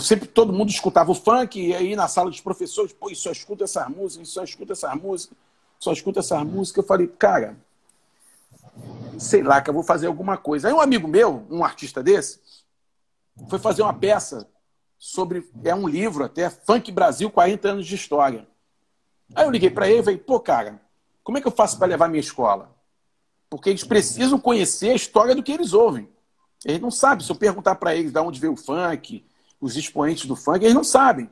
sempre 0.00 0.26
todo 0.26 0.52
mundo 0.52 0.70
escutava 0.70 1.12
o 1.12 1.14
funk, 1.14 1.60
e 1.60 1.74
aí 1.74 1.94
na 1.94 2.08
sala 2.08 2.30
dos 2.30 2.40
professores, 2.40 2.92
pô, 2.92 3.14
só 3.14 3.30
escuta 3.30 3.64
essas 3.64 3.88
músicas, 3.88 4.28
só 4.28 4.42
escuta 4.42 4.72
essas 4.72 4.94
músicas, 4.94 5.36
só 5.78 5.92
escuta 5.92 6.20
essas 6.20 6.42
músicas. 6.42 6.82
Eu 6.82 6.88
falei, 6.88 7.06
cara, 7.06 7.56
sei 9.18 9.42
lá, 9.42 9.60
que 9.60 9.70
eu 9.70 9.74
vou 9.74 9.82
fazer 9.82 10.06
alguma 10.06 10.36
coisa. 10.36 10.68
Aí 10.68 10.74
um 10.74 10.80
amigo 10.80 11.06
meu, 11.06 11.46
um 11.50 11.64
artista 11.64 12.02
desse, 12.02 12.40
foi 13.48 13.58
fazer 13.58 13.82
uma 13.82 13.94
peça 13.94 14.48
sobre, 14.98 15.48
é 15.62 15.74
um 15.74 15.86
livro 15.86 16.24
até, 16.24 16.48
Funk 16.50 16.90
Brasil, 16.90 17.30
40 17.30 17.68
anos 17.68 17.86
de 17.86 17.94
história. 17.94 18.46
Aí 19.34 19.44
eu 19.44 19.50
liguei 19.50 19.70
para 19.70 19.88
ele 19.88 20.00
e 20.00 20.04
falei, 20.04 20.18
pô, 20.18 20.40
cara, 20.40 20.80
como 21.22 21.38
é 21.38 21.40
que 21.40 21.46
eu 21.46 21.52
faço 21.52 21.78
para 21.78 21.88
levar 21.88 22.08
minha 22.08 22.20
escola? 22.20 22.74
Porque 23.48 23.70
eles 23.70 23.84
precisam 23.84 24.38
conhecer 24.38 24.90
a 24.90 24.94
história 24.94 25.34
do 25.34 25.42
que 25.42 25.52
eles 25.52 25.72
ouvem. 25.72 26.08
Eles 26.64 26.80
não 26.80 26.90
sabem. 26.90 27.24
Se 27.24 27.30
eu 27.30 27.36
perguntar 27.36 27.74
para 27.76 27.94
eles 27.94 28.12
de 28.12 28.18
onde 28.18 28.40
veio 28.40 28.54
o 28.54 28.56
funk, 28.56 29.24
os 29.60 29.76
expoentes 29.76 30.26
do 30.26 30.36
funk, 30.36 30.64
eles 30.64 30.74
não 30.74 30.84
sabem. 30.84 31.30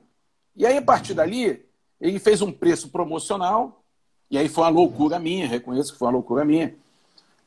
E 0.57 0.67
aí, 0.67 0.77
a 0.77 0.83
partir 0.83 1.15
dali, 1.15 1.65
ele 2.01 2.19
fez 2.19 2.43
um 2.43 2.53
preço 2.53 2.89
promocional, 2.89 3.83
e 4.31 4.39
aí 4.39 4.49
foi 4.49 4.65
uma 4.65 4.71
loucura 4.71 5.19
minha, 5.19 5.47
reconheço 5.47 5.93
que 5.93 5.99
foi 5.99 6.09
uma 6.09 6.15
loucura 6.15 6.45
minha. 6.45 6.75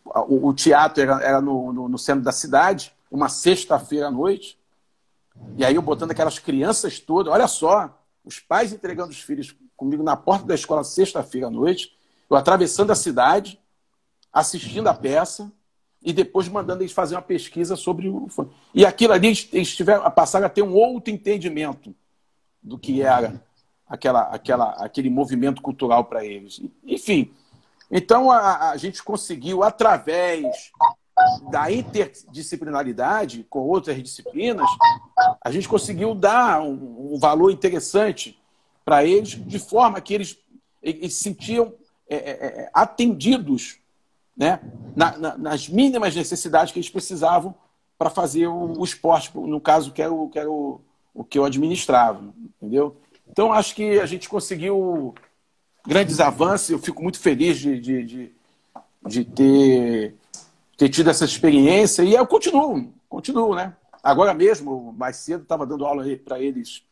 O, 0.06 0.50
o 0.50 0.54
teatro 0.54 1.02
era, 1.02 1.22
era 1.22 1.42
no, 1.42 1.74
no, 1.74 1.90
no, 1.90 1.98
centro 1.98 2.24
da 2.24 2.32
cidade, 2.32 2.94
uma 3.10 3.28
sexta-feira 3.28 4.08
à 4.08 4.12
noite, 4.12 4.58
e 5.58 5.66
aí 5.66 5.76
eu 5.76 5.82
botando 5.82 6.12
aquelas 6.12 6.40
crianças 6.40 7.00
todas, 7.00 7.34
olha 7.34 7.48
só, 7.48 8.00
os 8.24 8.40
pais 8.40 8.72
entregando 8.72 9.10
os 9.10 9.20
filhos 9.20 9.56
comigo 9.76 10.04
na 10.04 10.16
porta 10.16 10.46
da 10.46 10.56
escola 10.56 10.84
sexta-feira 10.84 11.48
à 11.48 11.50
noite, 11.50 11.98
eu 12.30 12.38
atravessando 12.38 12.92
a 12.92 12.96
cidade, 12.96 13.60
assistindo 14.32 14.88
a 14.88 14.94
peça, 14.94 15.52
e 16.06 16.14
depois 16.14 16.48
mandando 16.48 16.84
eles 16.84 16.94
fazer 16.94 17.16
uma 17.16 17.22
pesquisa 17.22 17.76
sobre 17.76 18.08
o. 18.08 18.28
E 18.74 18.86
aquilo 18.86 19.12
ali 19.12 19.28
eles 19.52 19.76
tiveram, 19.76 20.10
passaram 20.12 20.46
a 20.46 20.50
ter 20.50 20.62
um 20.62 20.76
outro 20.76 21.12
entendimento 21.12 21.94
do 22.62 22.78
que 22.78 23.02
era 23.02 23.44
aquela, 23.88 24.22
aquela, 24.22 24.70
aquele 24.74 25.10
movimento 25.10 25.64
cultural 25.64 26.06
para 26.06 26.24
eles. 26.24 26.62
Enfim, 26.84 27.34
então 27.90 28.30
a, 28.30 28.70
a, 28.70 28.78
gente 28.78 29.02
conseguiu, 29.04 29.64
através 29.64 30.72
da 31.50 31.72
interdisciplinaridade 31.72 33.44
com 33.50 33.62
outras 33.62 34.02
disciplinas, 34.02 34.70
a 35.44 35.50
gente 35.50 35.68
conseguiu 35.68 36.14
dar 36.14 36.62
um, 36.62 37.14
um 37.14 37.18
valor 37.18 37.50
interessante 37.50 38.40
para 38.84 39.04
eles, 39.04 39.32
de 39.32 39.58
forma 39.58 40.00
que 40.00 40.14
eles, 40.14 40.38
eles 40.84 41.16
se 41.16 41.24
sentiam 41.24 41.74
é, 42.08 42.16
é, 42.16 42.32
é, 42.46 42.70
atendidos 42.72 43.80
né, 44.36 44.60
na, 44.96 45.18
na, 45.18 45.38
nas 45.38 45.70
mínimas 45.70 46.16
necessidades 46.16 46.72
que 46.72 46.80
eles 46.80 46.90
precisavam 46.90 47.56
para 47.98 48.10
fazer 48.10 48.48
o, 48.48 48.80
o, 48.80 48.84
esporte, 48.84 49.32
no 49.36 49.62
caso 49.62 49.92
que 49.92 50.02
era, 50.02 50.14
o, 50.14 50.30
que 50.30 50.40
era 50.40 50.50
o, 50.50 50.82
o 51.14 51.24
que 51.24 51.40
eu 51.40 51.46
administrava, 51.46 52.22
entendeu? 52.62 52.98
Então, 53.30 53.54
acho 53.54 53.76
que 53.76 54.00
a 54.00 54.06
gente 54.06 54.30
conseguiu 54.30 55.14
grandes 55.86 56.20
avanços. 56.20 56.70
Eu 56.70 56.80
fico 56.80 57.02
muito 57.02 57.20
feliz 57.20 57.58
de, 57.58 57.80
de, 57.80 58.04
de, 58.04 58.32
de 59.06 59.26
ter, 59.26 60.16
ter 60.78 60.90
tido 60.90 61.10
essa 61.10 61.26
experiência. 61.26 62.04
E 62.04 62.14
eu 62.14 62.26
continuo, 62.28 62.94
continuo, 63.10 63.56
né? 63.56 63.76
Agora 64.04 64.34
mesmo, 64.34 64.94
mais 64.98 65.18
cedo, 65.18 65.44
estava 65.44 65.66
dando 65.66 65.86
aula 65.86 66.06
para 66.24 66.40
eles 66.40 66.84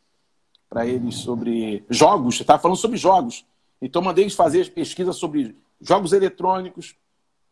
para 0.68 0.86
eles 0.86 1.16
sobre 1.16 1.84
jogos. 1.88 2.40
Estava 2.40 2.60
falando 2.60 2.76
sobre 2.76 2.96
jogos. 2.96 3.46
Então, 3.80 4.02
mandei 4.02 4.24
eles 4.24 4.34
fazer 4.34 4.72
pesquisa 4.72 5.12
sobre 5.12 5.56
jogos 5.80 6.12
eletrônicos, 6.12 6.96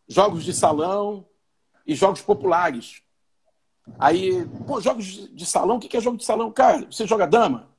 jogos 0.07 0.43
de 0.43 0.53
salão 0.53 1.25
e 1.85 1.95
jogos 1.95 2.21
populares. 2.21 3.01
Aí, 3.99 4.45
pô, 4.65 4.79
jogos 4.79 5.05
de 5.05 5.45
salão, 5.45 5.77
o 5.77 5.79
que 5.79 5.95
é 5.97 6.01
jogo 6.01 6.17
de 6.17 6.23
salão? 6.25 6.51
Cara, 6.51 6.85
você 6.89 7.05
joga 7.05 7.27
dama? 7.27 7.73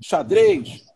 xadrez. 0.00 0.86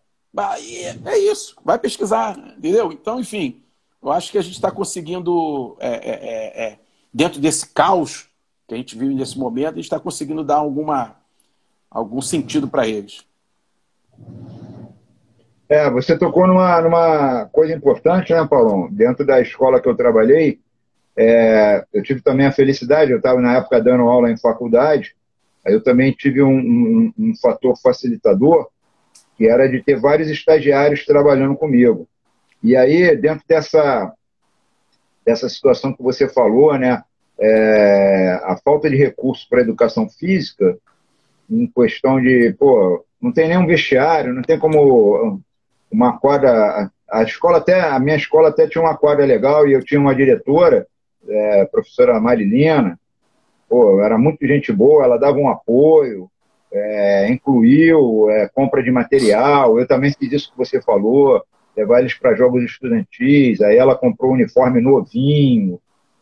É 1.05 1.18
isso, 1.18 1.57
vai 1.62 1.78
pesquisar, 1.78 2.38
entendeu? 2.57 2.90
Então, 2.90 3.20
enfim, 3.20 3.62
eu 4.03 4.11
acho 4.11 4.32
que 4.32 4.38
a 4.38 4.42
gente 4.42 4.55
está 4.55 4.70
conseguindo, 4.70 5.76
é, 5.78 5.88
é, 5.88 6.11
é, 6.11 6.64
é, 6.64 6.78
dentro 7.12 7.38
desse 7.38 7.66
caos 7.68 8.28
que 8.66 8.74
a 8.74 8.76
gente 8.76 8.96
vive 8.96 9.14
nesse 9.14 9.38
momento, 9.38 9.72
a 9.72 9.76
gente 9.76 9.84
está 9.84 10.00
conseguindo 10.00 10.42
dar 10.42 10.57
alguma, 10.57 11.16
algum 11.90 12.22
sentido 12.22 12.66
para 12.66 12.88
eles. 12.88 13.24
É, 15.72 15.88
você 15.88 16.18
tocou 16.18 16.46
numa, 16.46 16.82
numa 16.82 17.46
coisa 17.46 17.72
importante, 17.72 18.30
né, 18.30 18.46
Paulão? 18.46 18.92
Dentro 18.92 19.24
da 19.24 19.40
escola 19.40 19.80
que 19.80 19.88
eu 19.88 19.96
trabalhei, 19.96 20.60
é, 21.16 21.82
eu 21.94 22.02
tive 22.02 22.20
também 22.20 22.44
a 22.44 22.52
felicidade, 22.52 23.10
eu 23.10 23.16
estava 23.16 23.40
na 23.40 23.56
época 23.56 23.80
dando 23.80 24.02
aula 24.02 24.30
em 24.30 24.36
faculdade, 24.36 25.16
aí 25.64 25.72
eu 25.72 25.82
também 25.82 26.12
tive 26.12 26.42
um, 26.42 26.58
um, 26.58 27.12
um 27.18 27.32
fator 27.40 27.74
facilitador, 27.80 28.68
que 29.34 29.48
era 29.48 29.66
de 29.66 29.82
ter 29.82 29.98
vários 29.98 30.28
estagiários 30.28 31.06
trabalhando 31.06 31.56
comigo. 31.56 32.06
E 32.62 32.76
aí, 32.76 33.16
dentro 33.16 33.42
dessa, 33.48 34.12
dessa 35.24 35.48
situação 35.48 35.94
que 35.94 36.02
você 36.02 36.28
falou, 36.28 36.76
né, 36.76 37.02
é, 37.40 38.38
a 38.44 38.58
falta 38.62 38.90
de 38.90 38.96
recurso 38.96 39.48
para 39.48 39.62
educação 39.62 40.06
física, 40.06 40.76
em 41.48 41.66
questão 41.66 42.20
de, 42.20 42.54
pô, 42.58 43.06
não 43.18 43.32
tem 43.32 43.48
nenhum 43.48 43.66
vestiário, 43.66 44.34
não 44.34 44.42
tem 44.42 44.58
como 44.58 45.40
uma 45.93 46.18
quadra. 46.18 46.90
A 47.11 47.22
escola 47.22 47.59
até, 47.59 47.78
a 47.80 47.99
minha 47.99 48.16
escola 48.16 48.49
até 48.49 48.66
tinha 48.66 48.82
uma 48.82 48.97
quadra 48.97 49.24
legal 49.26 49.68
e 49.68 49.72
eu 49.74 49.84
tinha 49.84 50.01
uma 50.01 50.14
diretora, 50.14 50.86
é, 51.28 51.64
professora 51.66 52.18
Marilina, 52.18 52.99
pô, 53.68 54.01
era 54.01 54.16
muito 54.16 54.47
gente 54.47 54.72
boa, 54.72 55.05
ela 55.05 55.18
dava 55.18 55.36
um 55.36 55.49
apoio, 55.49 56.30
é, 56.72 57.28
incluiu 57.30 58.30
é, 58.30 58.49
compra 58.49 58.82
de 58.82 58.90
material, 58.90 59.78
eu 59.78 59.86
também 59.86 60.12
fiz 60.18 60.32
isso 60.32 60.51
que 60.53 60.57
você 60.57 60.80
falou, 60.80 61.43
levar 61.76 62.01
eles 62.01 62.14
para 62.14 62.34
jogos 62.34 62.64
estudantis, 62.64 63.61
aí 63.61 63.76
ela 63.76 63.95
comprou 63.95 64.30
um 64.30 64.34
uniforme 64.34 64.80
novinho, 64.80 65.78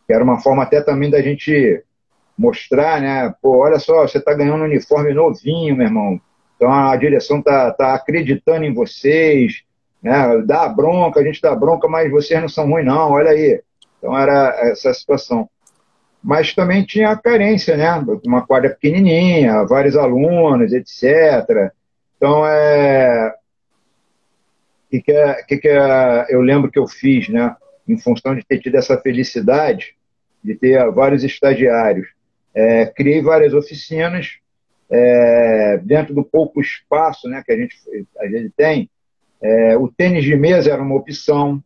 que 0.07 0.12
era 0.12 0.25
uma 0.25 0.41
forma 0.41 0.64
até 0.64 0.81
também 0.81 1.09
da 1.09 1.23
gente 1.23 1.85
mostrar, 2.37 3.01
né? 3.01 3.35
Pô, 3.41 3.59
olha 3.59 3.79
só, 3.79 4.03
você 4.09 4.18
está 4.18 4.33
ganhando 4.35 4.62
um 4.62 4.66
uniforme 4.66 5.12
novinho, 5.12 5.77
meu 5.77 5.87
irmão. 5.87 6.21
Então 6.61 6.71
a 6.71 6.95
direção 6.95 7.39
está 7.39 7.71
tá 7.71 7.95
acreditando 7.95 8.67
em 8.67 8.75
vocês, 8.75 9.63
né? 10.03 10.43
Dá 10.45 10.69
bronca, 10.69 11.19
a 11.19 11.25
gente 11.25 11.41
dá 11.41 11.55
bronca, 11.55 11.89
mas 11.89 12.11
vocês 12.11 12.39
não 12.39 12.51
são 12.51 12.69
ruins, 12.69 12.85
não, 12.85 13.13
olha 13.13 13.31
aí. 13.31 13.63
Então 13.99 14.17
era 14.17 14.71
essa 14.71 14.93
situação 14.93 15.49
mas 16.23 16.55
também 16.55 16.85
tinha 16.85 17.11
a 17.11 17.17
carência, 17.17 17.77
né? 17.77 17.91
Uma 18.25 18.47
quadra 18.47 18.71
pequenininha, 18.71 19.65
vários 19.65 19.97
alunos, 19.97 20.73
etc. 20.73 21.73
Então, 22.17 22.47
é... 22.47 23.35
O 24.87 24.91
que, 24.91 25.01
que, 25.01 25.13
é, 25.13 25.43
que, 25.45 25.57
que 25.57 25.69
é, 25.69 26.27
eu 26.29 26.43
lembro 26.43 26.71
que 26.71 26.79
eu 26.79 26.87
fiz, 26.87 27.29
né? 27.29 27.57
Em 27.89 27.97
função 27.97 28.35
de 28.35 28.45
ter 28.45 28.59
tido 28.59 28.75
essa 28.75 29.01
felicidade 29.01 29.95
de 30.43 30.55
ter 30.55 30.91
vários 30.91 31.25
estagiários. 31.25 32.09
É, 32.55 32.87
criei 32.87 33.23
várias 33.23 33.55
oficinas, 33.55 34.39
é, 34.91 35.78
dentro 35.84 36.12
do 36.12 36.24
pouco 36.24 36.61
espaço 36.61 37.28
né, 37.28 37.43
que 37.45 37.53
a 37.53 37.57
gente, 37.57 37.76
a 38.18 38.26
gente 38.26 38.51
tem. 38.57 38.91
É, 39.41 39.76
o 39.76 39.88
tênis 39.88 40.24
de 40.24 40.36
mesa 40.36 40.70
era 40.70 40.82
uma 40.82 40.97
opção, 40.97 41.62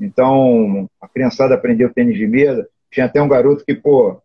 então 0.00 0.88
a 1.00 1.08
criançada 1.08 1.54
aprendeu 1.54 1.92
tênis 1.92 2.16
de 2.16 2.26
mesa. 2.26 2.68
Tinha 2.90 3.06
até 3.06 3.20
um 3.20 3.28
garoto 3.28 3.64
que, 3.64 3.74
pô, 3.74 4.22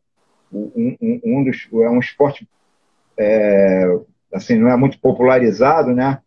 um, 0.54 0.96
um, 1.02 1.22
um 1.24 1.44
dos, 1.44 1.68
é 1.74 1.90
um 1.90 2.00
esporte, 2.00 2.48
é, 3.18 4.00
assim, 4.34 4.56
não 4.58 4.70
é 4.70 4.78
muito 4.78 5.00
popularizado, 5.00 5.94
né? 5.94 6.20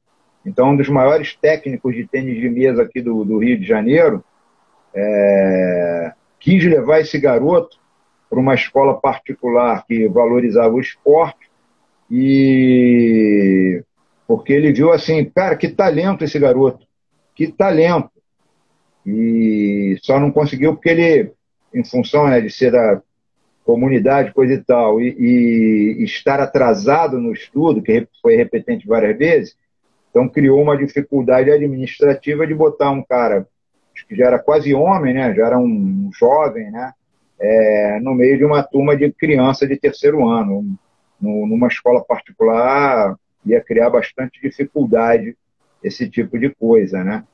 Então, 0.45 0.71
um 0.71 0.77
dos 0.77 0.89
maiores 0.89 1.35
técnicos 1.37 1.95
de 1.95 2.07
tênis 2.07 2.39
de 2.39 2.51
mesa 2.51 2.83
aqui 2.83 3.01
do, 3.01 3.25
do 3.25 3.39
Rio 3.39 3.59
de 3.59 3.67
Janeiro 3.67 4.23
é, 4.95 6.13
quis 6.39 6.63
levar 6.65 7.01
esse 7.01 7.19
garoto 7.19 7.79
para 8.29 8.39
uma 8.39 8.55
escola 8.55 9.01
particular 9.01 9.87
que 9.87 10.07
valorizava 10.09 10.75
o 10.75 10.81
esporte 10.81 11.49
e 12.11 13.83
porque 14.27 14.53
ele 14.53 14.73
viu 14.73 14.93
assim, 14.93 15.25
cara, 15.25 15.57
que 15.57 15.69
talento 15.69 16.25
esse 16.25 16.39
garoto, 16.39 16.87
que 17.35 17.49
talento. 17.49 18.11
E 19.07 19.99
só 20.03 20.19
não 20.19 20.31
conseguiu 20.31 20.75
porque 20.75 20.89
ele 20.89 21.33
em 21.75 21.85
função 21.85 22.29
né, 22.29 22.41
de 22.41 22.51
ser 22.51 22.71
da 22.71 23.03
comunidade, 23.65 24.33
coisa 24.33 24.55
e 24.55 24.63
tal, 24.63 25.01
e, 25.01 25.97
e, 25.99 26.05
estar 26.05 26.39
atrasado 26.39 27.19
no 27.19 27.33
estudo, 27.33 27.83
que 27.83 28.07
foi 28.23 28.37
repetente 28.37 28.87
várias 28.87 29.17
vezes, 29.17 29.57
então 30.11 30.29
criou 30.29 30.63
uma 30.63 30.77
dificuldade 30.77 31.51
administrativa 31.51 32.47
de 32.47 32.55
botar 32.55 32.91
um 32.91 33.03
cara 33.03 33.47
que 34.07 34.15
já 34.15 34.27
era 34.27 34.39
quase 34.39 34.75
homem, 34.75 35.15
né, 35.15 35.35
já 35.35 35.47
era 35.47 35.59
um 35.59 36.11
jovem, 36.13 36.71
né, 36.71 36.93
é, 37.41 37.99
no 38.01 38.15
meio 38.15 38.37
de 38.37 38.45
uma 38.45 38.63
turma 38.63 38.97
de 38.97 39.11
criança 39.13 39.67
de 39.67 39.77
terceiro 39.77 40.29
ano, 40.29 40.77
numa 41.47 41.69
escola 41.69 42.05
particular, 42.05 43.17
ia 43.45 43.61
criar 43.61 43.91
bastante 43.91 44.41
dificuldade 44.41 45.37
esse 45.83 46.09
tipo 46.09 46.39
de 46.39 46.55
coisa, 46.55 47.05
né? 47.05 47.25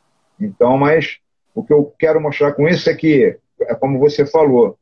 Então, 0.40 0.76
mas 0.76 1.18
o 1.54 1.62
que 1.62 1.72
eu 1.72 1.94
quero 1.98 2.20
mostrar 2.20 2.52
com 2.52 2.68
isso 2.68 2.88
é 2.88 2.94
que 2.94 3.38
é 3.60 3.74
como 3.74 3.98
você 3.98 4.24
falou, 4.26 4.78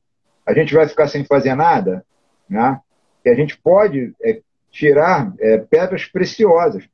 a 0.46 0.52
gente 0.52 0.74
vai 0.74 0.88
ficar 0.88 1.08
sem 1.08 1.24
fazer 1.24 1.54
nada, 1.54 2.04
né? 2.48 2.80
E 3.24 3.28
a 3.28 3.34
gente 3.34 3.58
pode 3.58 4.14
é, 4.22 4.40
tirar 4.70 5.32
é, 5.40 5.58
pedras 5.58 6.06
preciosas. 6.06 6.88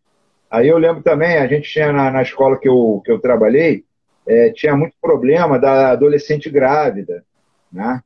Aí 0.51 0.69
eu 0.69 0.79
lembro 0.79 1.03
também, 1.03 1.37
a 1.37 1.47
gente 1.47 1.71
tinha 1.71 1.93
na, 1.93 2.11
na 2.11 2.23
escola 2.23 2.59
que 2.59 2.69
eu, 2.69 3.03
que 3.05 3.11
eu 3.11 3.21
trabalhei, 3.21 3.85
é, 4.27 4.51
tinha 4.51 4.77
muito 4.77 4.95
problema 5.01 5.59
da 5.59 5.91
adolescente 5.91 6.49
grávida, 6.49 7.25
né? 7.71 8.03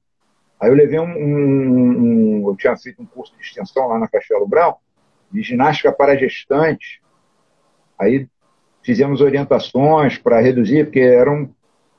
Aí 0.60 0.68
eu 0.68 0.74
levei 0.74 0.98
um, 0.98 1.04
um, 1.04 2.42
um, 2.42 2.48
Eu 2.48 2.56
tinha 2.56 2.76
feito 2.76 3.00
um 3.00 3.06
curso 3.06 3.34
de 3.36 3.42
extensão 3.42 3.86
lá 3.86 3.98
na 3.98 4.08
Castelo 4.08 4.46
Brão, 4.46 4.76
de 5.30 5.42
ginástica 5.42 5.92
para 5.92 6.16
gestantes. 6.16 6.98
Aí 7.98 8.28
fizemos 8.82 9.20
orientações 9.20 10.18
para 10.18 10.40
reduzir, 10.40 10.84
porque 10.84 11.00
eram 11.00 11.50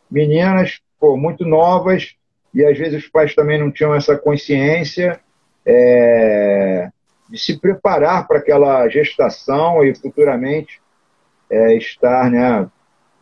meninas 0.10 0.82
pô, 1.00 1.16
muito 1.16 1.46
novas 1.46 2.16
e 2.54 2.66
às 2.66 2.78
vezes 2.78 3.04
os 3.04 3.10
pais 3.10 3.36
também 3.36 3.60
não 3.60 3.72
tinham 3.72 3.94
essa 3.94 4.18
consciência 4.18 5.20
é, 5.66 6.90
de 7.30 7.38
se 7.38 7.60
preparar 7.60 8.28
para 8.28 8.40
aquela 8.40 8.88
gestação 8.90 9.84
e 9.84 9.94
futuramente 9.94 10.82
é, 11.50 11.76
estar 11.76 12.30
né, 12.32 12.68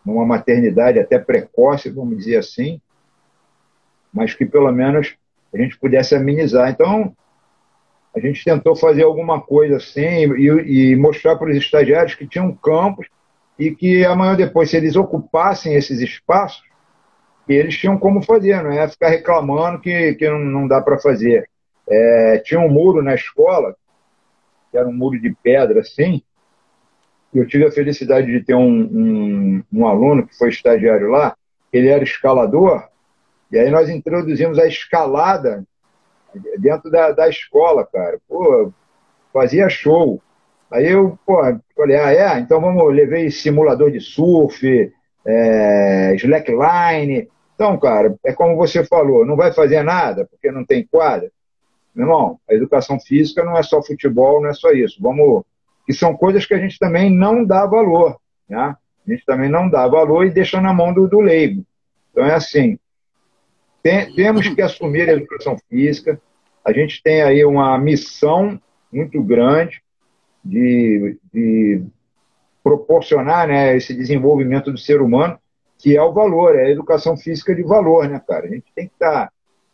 numa 0.06 0.26
maternidade 0.26 1.00
até 1.00 1.20
precoce, 1.20 1.90
vamos 1.90 2.18
dizer 2.18 2.38
assim, 2.38 2.80
mas 4.14 4.34
que 4.34 4.46
pelo 4.46 4.72
menos 4.72 5.16
a 5.54 5.58
gente 5.58 5.78
pudesse 5.78 6.16
amenizar. 6.16 6.70
Então, 6.70 7.16
a 8.16 8.20
gente 8.20 8.44
tentou 8.44 8.76
fazer 8.76 9.04
alguma 9.04 9.40
coisa 9.40 9.78
assim 9.78 10.34
e, 10.36 10.92
e 10.92 10.96
mostrar 10.96 11.36
para 11.36 11.50
os 11.50 11.58
estagiários 11.58 12.16
que 12.16 12.28
tinham 12.28 12.54
campos 12.56 13.08
e 13.58 13.72
que 13.72 14.06
amanhã 14.06 14.36
depois, 14.36 14.70
se 14.70 14.78
eles 14.78 14.96
ocupassem 14.96 15.76
esses 15.76 16.00
espaços, 16.00 16.64
eles 17.48 17.78
tinham 17.78 17.98
como 17.98 18.22
fazer, 18.22 18.62
não 18.62 18.72
é 18.72 18.88
ficar 18.88 19.10
reclamando 19.10 19.80
que, 19.80 20.14
que 20.16 20.30
não, 20.30 20.40
não 20.40 20.68
dá 20.68 20.82
para 20.82 21.00
fazer. 21.00 21.50
É, 21.90 22.42
tinha 22.44 22.60
um 22.60 22.70
muro 22.70 23.02
na 23.02 23.16
escola, 23.16 23.76
que 24.72 24.78
era 24.78 24.88
um 24.88 24.94
muro 24.94 25.20
de 25.20 25.34
pedra 25.42 25.80
assim, 25.80 26.22
eu 27.34 27.48
tive 27.48 27.66
a 27.66 27.72
felicidade 27.72 28.28
de 28.28 28.44
ter 28.44 28.56
um, 28.56 28.82
um, 28.82 29.64
um 29.72 29.88
aluno 29.88 30.26
que 30.26 30.38
foi 30.38 30.50
estagiário 30.50 31.10
lá, 31.10 31.36
ele 31.72 31.88
era 31.88 32.04
escalador, 32.04 32.88
e 33.52 33.58
aí 33.58 33.70
nós 33.70 33.90
introduzimos 33.90 34.60
a 34.60 34.68
escalada 34.68 35.64
dentro 36.60 36.92
da, 36.92 37.12
da 37.12 37.30
escola, 37.30 37.86
cara. 37.86 38.20
Pô, 38.28 38.72
fazia 39.34 39.70
show. 39.70 40.22
Aí 40.70 40.92
eu, 40.92 41.18
pô, 41.26 41.38
falei, 41.76 41.96
ah, 41.98 42.14
é? 42.14 42.40
Então 42.40 42.60
vamos, 42.60 42.94
levei 42.94 43.32
simulador 43.32 43.92
de 43.92 44.02
surf, 44.02 44.92
é, 45.26 46.16
slackline. 46.16 47.30
Então, 47.56 47.78
cara, 47.80 48.16
é 48.24 48.34
como 48.34 48.56
você 48.58 48.84
falou, 48.84 49.26
não 49.26 49.36
vai 49.36 49.52
fazer 49.54 49.82
nada 49.82 50.26
porque 50.26 50.52
não 50.52 50.66
tem 50.66 50.86
quadra. 50.86 51.32
Meu 51.96 52.06
irmão, 52.06 52.40
a 52.48 52.54
educação 52.54 53.00
física 53.00 53.44
não 53.44 53.58
é 53.58 53.64
só 53.64 53.82
futebol, 53.82 54.42
não 54.42 54.50
é 54.50 54.54
só 54.54 54.72
isso. 54.72 55.02
Vamos. 55.02 55.44
Que 55.86 55.94
são 55.94 56.16
coisas 56.16 56.46
que 56.46 56.54
a 56.54 56.60
gente 56.60 56.78
também 56.78 57.10
não 57.10 57.46
dá 57.46 57.66
valor. 57.66 58.18
Né? 58.48 58.76
A 59.08 59.12
gente 59.12 59.26
também 59.26 59.50
não 59.50 59.70
dá 59.70 59.88
valor 59.88 60.26
e 60.26 60.30
deixa 60.30 60.60
na 60.60 60.74
mão 60.74 60.94
do, 60.94 61.08
do 61.08 61.22
leigo. 61.22 61.64
Então 62.12 62.26
é 62.26 62.34
assim. 62.34 62.78
Tem, 63.88 64.14
temos 64.14 64.50
que 64.50 64.62
assumir 64.62 65.10
a 65.10 65.14
educação 65.14 65.58
física. 65.70 66.20
A 66.66 66.74
gente 66.74 67.02
tem 67.02 67.22
aí 67.22 67.46
uma 67.46 67.78
missão 67.78 68.60
muito 68.92 69.24
grande 69.24 69.82
de, 70.44 71.18
de 71.34 71.84
proporcionar 72.62 73.48
né, 73.48 73.78
esse 73.78 73.94
desenvolvimento 73.94 74.74
do 74.74 74.78
ser 74.78 75.02
humano, 75.02 75.40
que 75.78 75.96
é 75.96 76.04
o 76.04 76.12
valor, 76.12 76.54
é 76.58 76.66
a 76.66 76.70
educação 76.70 77.16
física 77.16 77.56
de 77.56 77.64
valor, 77.64 78.10
né, 78.10 78.22
cara? 78.28 78.46
A 78.46 78.50
gente 78.50 78.66
tem 78.76 78.88
que 78.88 78.94
estar 78.94 79.32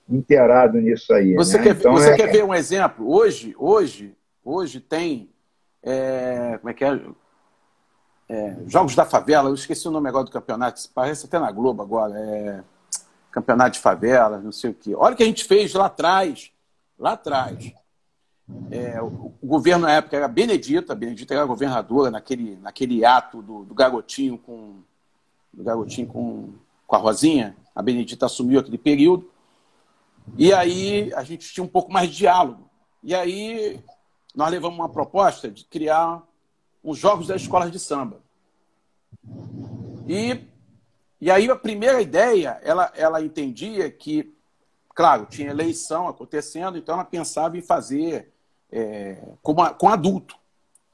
inteirado 0.08 0.80
nisso 0.80 1.12
aí. 1.12 1.34
Você, 1.34 1.58
né? 1.58 1.64
quer, 1.64 1.76
então, 1.76 1.94
você 1.94 2.12
é... 2.12 2.16
quer 2.16 2.32
ver 2.32 2.44
um 2.44 2.54
exemplo? 2.54 3.12
Hoje, 3.12 3.56
hoje, 3.58 4.16
hoje 4.46 4.80
tem. 4.80 5.32
É, 5.82 6.60
como 6.60 6.70
é 6.70 6.74
que 6.76 6.86
é? 6.86 7.02
é? 8.30 8.58
Jogos 8.68 8.96
da 8.96 9.06
Favela, 9.06 9.50
eu 9.50 9.56
esqueci 9.56 9.88
o 9.88 9.92
nome 9.92 10.08
agora 10.08 10.26
do 10.26 10.32
campeonato, 10.32 10.80
parece 10.94 11.26
até 11.26 11.40
na 11.40 11.52
Globo 11.52 11.82
agora. 11.82 12.14
É, 12.16 12.64
campeonato 13.34 13.72
de 13.72 13.80
favela, 13.80 14.40
não 14.40 14.52
sei 14.52 14.70
o 14.70 14.74
quê. 14.74 14.96
Olha 14.96 15.14
o 15.14 15.18
que 15.18 15.24
a 15.24 15.26
gente 15.26 15.44
fez 15.44 15.74
lá 15.74 15.88
atrás. 15.88 16.52
Lá 16.98 17.14
atrás. 17.14 17.74
É, 18.70 19.02
o, 19.02 19.34
governo 19.44 19.88
na 19.88 19.94
época 19.94 20.16
era 20.16 20.28
Benedita, 20.28 20.94
a 20.94 20.96
Benedita 20.96 21.34
era 21.34 21.46
governadora 21.46 22.12
naquele, 22.12 22.58
naquele 22.58 23.04
ato 23.04 23.42
do, 23.42 23.64
do 23.64 23.74
garotinho 23.74 24.38
com 24.38 24.82
do 25.52 25.64
garotinho 25.64 26.08
com, 26.08 26.54
com 26.86 26.96
a 26.96 27.00
Rosinha. 27.00 27.56
A 27.76 27.82
Benedita 27.82 28.26
assumiu 28.26 28.60
aquele 28.60 28.78
período. 28.78 29.30
E 30.38 30.54
aí 30.54 31.12
a 31.14 31.24
gente 31.24 31.52
tinha 31.52 31.64
um 31.64 31.68
pouco 31.68 31.92
mais 31.92 32.10
de 32.10 32.18
diálogo. 32.18 32.70
E 33.04 33.14
aí 33.14 33.80
nós 34.36 34.50
levamos 34.50 34.78
uma 34.78 34.90
proposta 34.90 35.50
de 35.50 35.64
criar 35.66 36.24
os 36.84 36.98
jogos 36.98 37.28
das 37.28 37.42
escolas 37.42 37.72
de 37.72 37.80
samba. 37.80 38.20
E, 40.08 40.40
e 41.24 41.32
aí 41.32 41.50
a 41.50 41.56
primeira 41.56 42.02
ideia, 42.02 42.60
ela, 42.62 42.92
ela 42.94 43.24
entendia 43.24 43.90
que, 43.90 44.36
claro, 44.94 45.26
tinha 45.26 45.52
eleição 45.52 46.06
acontecendo, 46.10 46.78
então 46.78 46.96
ela 46.96 47.06
pensava 47.06 47.58
em 47.58 47.62
fazer 47.62 48.30
é, 48.70 49.20
com, 49.42 49.56
com 49.56 49.88
adulto. 49.88 50.36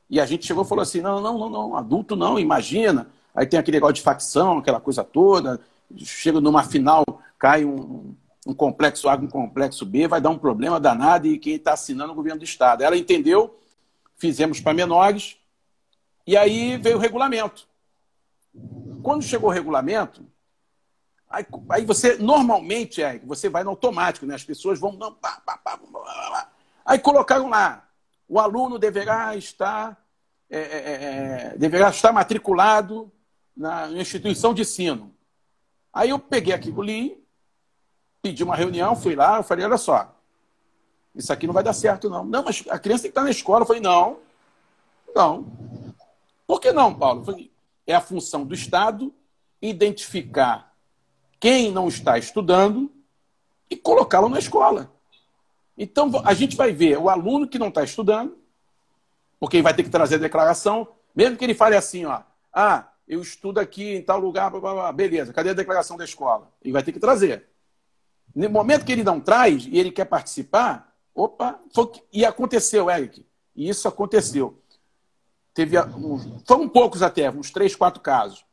E 0.08 0.20
a 0.20 0.28
gente 0.28 0.46
chegou 0.46 0.64
e 0.64 0.68
falou 0.68 0.84
assim: 0.84 1.02
não, 1.02 1.20
não, 1.20 1.36
não, 1.36 1.50
não, 1.50 1.76
adulto 1.76 2.16
não, 2.16 2.38
imagina. 2.38 3.10
Aí 3.34 3.48
tem 3.48 3.60
aquele 3.60 3.78
negócio 3.78 3.96
de 3.96 4.02
facção, 4.04 4.60
aquela 4.60 4.80
coisa 4.80 5.04
toda. 5.04 5.60
Chega 5.98 6.40
numa 6.40 6.62
final, 6.62 7.04
cai 7.40 7.66
um, 7.66 8.14
um 8.46 8.54
complexo 8.54 9.10
A 9.10 9.16
um 9.16 9.26
complexo 9.26 9.84
B, 9.84 10.08
vai 10.08 10.22
dar 10.22 10.30
um 10.30 10.38
problema 10.38 10.80
danado 10.80 11.26
e 11.26 11.40
quem 11.40 11.56
está 11.56 11.74
assinando 11.74 12.12
é 12.12 12.14
o 12.14 12.16
governo 12.16 12.38
do 12.38 12.46
Estado. 12.46 12.84
Ela 12.84 12.96
entendeu, 12.96 13.60
fizemos 14.16 14.60
para 14.60 14.76
menores, 14.76 15.38
e 16.28 16.38
aí 16.38 16.78
veio 16.78 16.98
o 16.98 17.00
regulamento. 17.00 17.68
Quando 19.04 19.24
chegou 19.24 19.50
o 19.50 19.54
regulamento, 19.54 20.26
aí, 21.30 21.46
aí 21.70 21.86
você, 21.86 22.18
normalmente, 22.18 23.02
é, 23.02 23.20
você 23.20 23.50
vai 23.50 23.64
no 23.64 23.70
automático, 23.72 24.26
né? 24.26 24.36
as 24.36 24.44
pessoas 24.44 24.80
vão. 24.80 24.98
Pá, 24.98 25.42
pá, 25.46 25.58
pá, 25.58 25.80
Aí 26.86 27.00
colocaram 27.00 27.50
lá, 27.50 27.88
o 28.28 28.40
aluno 28.40 28.80
deverá 28.80 29.36
estar, 29.36 29.98
é, 30.50 30.60
é, 30.60 30.62
é, 30.62 31.54
é 31.54 31.58
deverá 31.58 31.90
estar 31.90 32.12
matriculado 32.12 33.12
na 33.56 33.90
instituição 33.92 34.54
de 34.54 34.64
ensino. 34.64 35.14
Aí 35.94 36.10
eu 36.10 36.20
peguei 36.20 36.54
aquilo 36.54 36.82
ali, 36.82 37.24
pedi 38.22 38.44
uma 38.44 38.56
reunião, 38.56 38.96
fui 38.96 39.16
lá, 39.16 39.38
eu 39.38 39.44
falei, 39.44 39.66
olha 39.66 39.78
só, 39.78 40.16
isso 41.16 41.34
aqui 41.34 41.46
não 41.48 41.54
vai 41.54 41.64
dar 41.64 41.74
certo, 41.74 42.10
não. 42.10 42.24
Não, 42.24 42.44
mas 42.44 42.64
a 42.70 42.80
criança 42.80 43.04
tem 43.04 43.12
que 43.12 43.18
estar 43.18 43.24
na 43.24 43.32
escola. 43.32 43.62
Eu 43.62 43.66
falei, 43.66 43.82
não, 43.82 44.20
não. 45.16 45.46
Por 46.48 46.60
que 46.60 46.72
não, 46.72 46.94
Paulo? 46.94 47.22
Eu 47.22 47.26
falei, 47.26 47.52
é 47.92 47.96
a 47.96 48.02
função 48.02 48.46
do 48.46 48.54
Estado 48.54 49.12
identificar 49.60 50.76
quem 51.40 51.72
não 51.72 51.88
está 51.88 52.18
estudando 52.20 52.92
e 53.70 53.76
colocá-lo 53.76 54.30
na 54.30 54.38
escola. 54.38 54.94
Então, 55.76 56.12
a 56.24 56.34
gente 56.34 56.56
vai 56.56 56.72
ver 56.72 56.98
o 56.98 57.10
aluno 57.10 57.48
que 57.48 57.58
não 57.58 57.70
está 57.70 57.84
estudando, 57.84 58.38
porque 59.40 59.58
ele 59.58 59.64
vai 59.64 59.74
ter 59.74 59.84
que 59.84 59.90
trazer 59.90 60.16
a 60.16 60.20
declaração, 60.20 60.88
mesmo 61.16 61.36
que 61.36 61.44
ele 61.44 61.56
fale 61.56 61.76
assim, 61.76 62.06
ó, 62.06 62.22
ah, 62.54 62.90
eu 63.08 63.22
estudo 63.22 63.60
aqui 63.60 63.96
em 63.96 64.04
tal 64.04 64.20
lugar, 64.20 64.52
blá, 64.52 64.60
blá, 64.60 64.74
blá. 64.74 64.92
beleza, 64.92 65.34
cadê 65.34 65.50
a 65.50 65.54
declaração 65.54 65.98
da 65.98 66.04
escola? 66.04 66.52
Ele 66.62 66.74
vai 66.74 66.84
ter 66.84 66.92
que 66.92 67.00
trazer. 67.00 67.48
No 68.36 68.50
momento 68.50 68.86
que 68.86 68.92
ele 68.92 69.04
não 69.04 69.20
traz 69.20 69.66
e 69.66 69.80
ele 69.80 69.92
quer 69.92 70.06
participar, 70.06 70.94
opa, 71.16 71.60
foi, 71.74 71.92
e 72.14 72.24
aconteceu, 72.24 72.88
Eric, 72.90 73.26
e 73.56 73.68
isso 73.68 73.88
aconteceu. 73.88 74.62
Teve, 75.60 75.76
foram 76.48 76.70
poucos 76.70 77.02
até, 77.02 77.30
uns 77.30 77.52
três, 77.52 77.76
quatro 77.76 78.00
casos. 78.00 78.46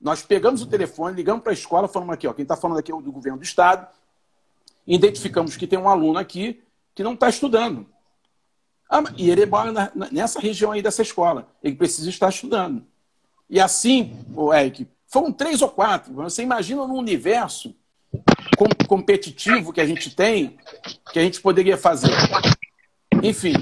Nós 0.00 0.22
pegamos 0.22 0.60
o 0.60 0.66
telefone, 0.66 1.14
ligamos 1.14 1.40
para 1.40 1.52
a 1.52 1.54
escola, 1.54 1.86
falamos 1.86 2.12
aqui, 2.12 2.26
ó, 2.26 2.32
quem 2.32 2.42
está 2.42 2.56
falando 2.56 2.78
aqui 2.78 2.90
é 2.90 2.94
o 2.96 3.00
do 3.00 3.12
governo 3.12 3.38
do 3.38 3.44
estado, 3.44 3.86
identificamos 4.84 5.56
que 5.56 5.68
tem 5.68 5.78
um 5.78 5.88
aluno 5.88 6.18
aqui 6.18 6.60
que 6.96 7.04
não 7.04 7.14
está 7.14 7.28
estudando. 7.28 7.86
Ah, 8.90 9.04
e 9.16 9.30
ele 9.30 9.46
mora 9.46 9.70
na, 9.70 9.92
nessa 10.10 10.40
região 10.40 10.72
aí 10.72 10.82
dessa 10.82 11.00
escola. 11.00 11.46
Ele 11.62 11.76
precisa 11.76 12.10
estar 12.10 12.28
estudando. 12.28 12.84
E 13.48 13.60
assim, 13.60 14.18
o 14.34 14.52
Eric, 14.52 14.88
foram 15.06 15.30
três 15.30 15.62
ou 15.62 15.68
quatro. 15.68 16.12
Você 16.14 16.42
imagina 16.42 16.84
num 16.88 16.98
universo 16.98 17.72
com, 18.56 18.66
competitivo 18.88 19.72
que 19.72 19.80
a 19.80 19.86
gente 19.86 20.12
tem, 20.12 20.58
que 21.12 21.20
a 21.20 21.22
gente 21.22 21.40
poderia 21.40 21.78
fazer. 21.78 22.10
Enfim. 23.22 23.54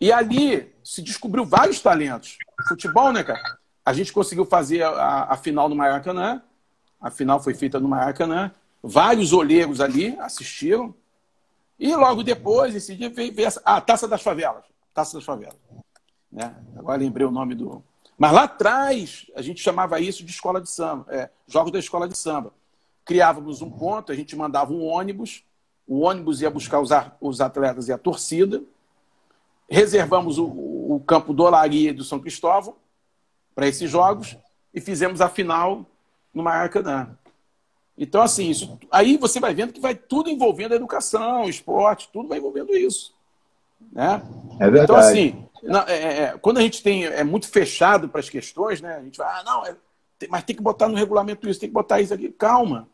E 0.00 0.12
ali 0.12 0.75
se 0.86 1.02
descobriu 1.02 1.44
vários 1.44 1.80
talentos. 1.80 2.38
Futebol, 2.68 3.12
né, 3.12 3.24
cara? 3.24 3.58
A 3.84 3.92
gente 3.92 4.12
conseguiu 4.12 4.46
fazer 4.46 4.84
a, 4.84 5.24
a 5.24 5.36
final 5.36 5.68
no 5.68 5.74
Maracanã. 5.74 6.40
A 7.00 7.10
final 7.10 7.42
foi 7.42 7.54
feita 7.54 7.80
no 7.80 7.88
Maracanã. 7.88 8.52
Vários 8.80 9.32
olheiros 9.32 9.80
ali 9.80 10.16
assistiram. 10.20 10.94
E 11.76 11.92
logo 11.96 12.22
depois, 12.22 12.72
esse 12.72 12.94
dia, 12.94 13.10
veio, 13.10 13.34
veio 13.34 13.48
a, 13.64 13.76
a 13.76 13.80
Taça 13.80 14.06
das 14.06 14.22
Favelas. 14.22 14.62
Taça 14.94 15.16
das 15.16 15.24
Favelas. 15.24 15.56
Né? 16.30 16.54
Agora 16.76 16.98
lembrei 16.98 17.26
o 17.26 17.32
nome 17.32 17.56
do. 17.56 17.82
Mas 18.16 18.32
lá 18.32 18.44
atrás, 18.44 19.26
a 19.34 19.42
gente 19.42 19.60
chamava 19.60 19.98
isso 19.98 20.24
de 20.24 20.30
escola 20.30 20.60
de 20.60 20.70
samba, 20.70 21.04
é, 21.08 21.28
jogos 21.48 21.72
da 21.72 21.80
escola 21.80 22.08
de 22.08 22.16
samba. 22.16 22.52
Criávamos 23.04 23.60
um 23.60 23.70
ponto, 23.70 24.12
a 24.12 24.14
gente 24.14 24.36
mandava 24.36 24.72
um 24.72 24.84
ônibus, 24.84 25.44
o 25.86 26.00
ônibus 26.00 26.40
ia 26.40 26.50
buscar 26.50 26.80
os, 26.80 26.90
os 27.20 27.40
atletas 27.40 27.88
e 27.88 27.92
a 27.92 27.98
torcida, 27.98 28.62
reservamos 29.68 30.38
o, 30.38 30.46
o 30.94 31.00
campo 31.00 31.34
do 31.34 31.42
Olaria 31.42 31.90
e 31.90 31.94
do 31.94 32.04
São 32.04 32.20
Cristóvão 32.20 32.76
para 33.54 33.66
esses 33.66 33.90
jogos 33.90 34.36
e 34.72 34.80
fizemos 34.80 35.20
a 35.20 35.28
final 35.28 35.84
no 36.32 36.42
Maracanã. 36.42 37.16
Então, 37.98 38.20
assim, 38.20 38.50
isso, 38.50 38.78
aí 38.90 39.16
você 39.16 39.40
vai 39.40 39.54
vendo 39.54 39.72
que 39.72 39.80
vai 39.80 39.94
tudo 39.94 40.28
envolvendo 40.28 40.72
a 40.72 40.76
educação, 40.76 41.48
esporte, 41.48 42.10
tudo 42.12 42.28
vai 42.28 42.38
envolvendo 42.38 42.76
isso. 42.76 43.14
Né? 43.90 44.22
É 44.60 44.70
verdade. 44.70 44.84
Então, 44.84 44.96
assim, 44.96 45.46
é, 45.88 45.92
é, 45.92 46.22
é, 46.22 46.38
quando 46.38 46.58
a 46.58 46.60
gente 46.60 46.82
tem, 46.82 47.04
é 47.04 47.24
muito 47.24 47.48
fechado 47.48 48.08
para 48.08 48.20
as 48.20 48.28
questões, 48.28 48.80
né? 48.80 48.96
A 48.96 49.02
gente 49.02 49.16
vai, 49.16 49.26
ah, 49.26 49.42
não, 49.44 49.66
é, 49.66 49.74
tem, 50.18 50.28
mas 50.28 50.44
tem 50.44 50.54
que 50.54 50.62
botar 50.62 50.88
no 50.88 50.94
regulamento 50.94 51.48
isso, 51.48 51.58
tem 51.58 51.68
que 51.68 51.74
botar 51.74 52.00
isso 52.00 52.12
aqui. 52.12 52.28
Calma, 52.28 52.86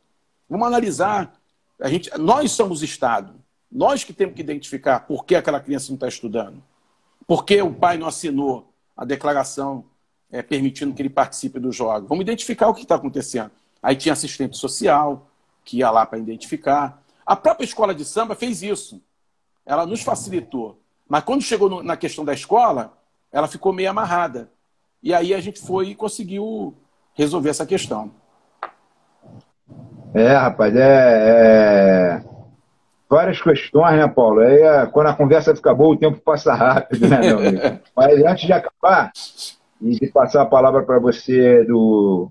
vamos 0.48 0.66
analisar. 0.66 1.32
A 1.80 1.88
gente, 1.88 2.10
nós 2.16 2.52
somos 2.52 2.82
Estado. 2.82 3.34
Nós 3.70 4.04
que 4.04 4.12
temos 4.12 4.34
que 4.34 4.40
identificar 4.40 5.00
por 5.00 5.24
que 5.24 5.34
aquela 5.34 5.60
criança 5.60 5.88
não 5.88 5.94
está 5.94 6.06
estudando. 6.06 6.62
Por 7.32 7.46
que 7.46 7.62
o 7.62 7.72
pai 7.72 7.96
não 7.96 8.06
assinou 8.06 8.74
a 8.94 9.06
declaração 9.06 9.86
é, 10.30 10.42
permitindo 10.42 10.92
que 10.92 11.00
ele 11.00 11.08
participe 11.08 11.58
do 11.58 11.72
jogo. 11.72 12.06
Vamos 12.06 12.20
identificar 12.20 12.68
o 12.68 12.74
que 12.74 12.82
está 12.82 12.96
acontecendo. 12.96 13.50
Aí 13.82 13.96
tinha 13.96 14.12
assistente 14.12 14.54
social, 14.58 15.30
que 15.64 15.78
ia 15.78 15.90
lá 15.90 16.04
para 16.04 16.18
identificar. 16.18 17.02
A 17.24 17.34
própria 17.34 17.64
escola 17.64 17.94
de 17.94 18.04
samba 18.04 18.34
fez 18.34 18.62
isso. 18.62 19.00
Ela 19.64 19.86
nos 19.86 20.02
facilitou. 20.02 20.78
Mas 21.08 21.24
quando 21.24 21.40
chegou 21.40 21.70
no, 21.70 21.82
na 21.82 21.96
questão 21.96 22.22
da 22.22 22.34
escola, 22.34 22.92
ela 23.32 23.48
ficou 23.48 23.72
meio 23.72 23.88
amarrada. 23.88 24.50
E 25.02 25.14
aí 25.14 25.32
a 25.32 25.40
gente 25.40 25.58
foi 25.58 25.88
e 25.88 25.94
conseguiu 25.94 26.76
resolver 27.14 27.48
essa 27.48 27.64
questão. 27.64 28.12
É, 30.12 30.34
rapaz, 30.34 30.76
é, 30.76 32.20
é... 32.20 32.31
várias 33.12 33.42
questões, 33.42 33.96
né, 33.96 34.08
Paulo? 34.08 34.40
Aí, 34.40 34.62
é, 34.62 34.86
quando 34.86 35.08
a 35.08 35.14
conversa 35.14 35.54
fica 35.54 35.74
boa, 35.74 35.94
o 35.94 35.98
tempo 35.98 36.18
passa 36.20 36.54
rápido, 36.54 37.06
né, 37.06 37.20
meu 37.20 37.38
amigo? 37.38 37.60
Mas 37.94 38.24
antes 38.24 38.46
de 38.46 38.52
acabar 38.54 39.12
e 39.82 39.90
de 39.90 40.06
passar 40.06 40.40
a 40.40 40.46
palavra 40.46 40.82
para 40.82 40.98
você 40.98 41.62
do 41.64 42.30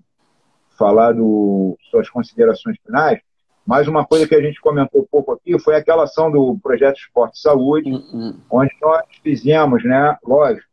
falar 0.80 1.12
do 1.12 1.78
suas 1.92 2.10
considerações 2.10 2.76
finais, 2.84 3.20
mais 3.64 3.88
uma 3.88 4.04
coisa 4.04 4.28
que 4.28 4.34
a 4.34 4.42
gente 4.42 4.60
comentou 4.60 5.08
pouco 5.12 5.34
aqui 5.34 5.60
foi 5.60 5.76
aquela 5.76 6.06
ação 6.06 6.32
do 6.32 6.58
projeto 6.64 6.98
Esporte 6.98 7.38
e 7.38 7.42
Saúde, 7.42 7.92
uhum. 7.92 8.40
onde 8.50 8.72
nós 8.82 9.04
fizemos, 9.22 9.84
né, 9.84 10.18
lógico, 10.26 10.68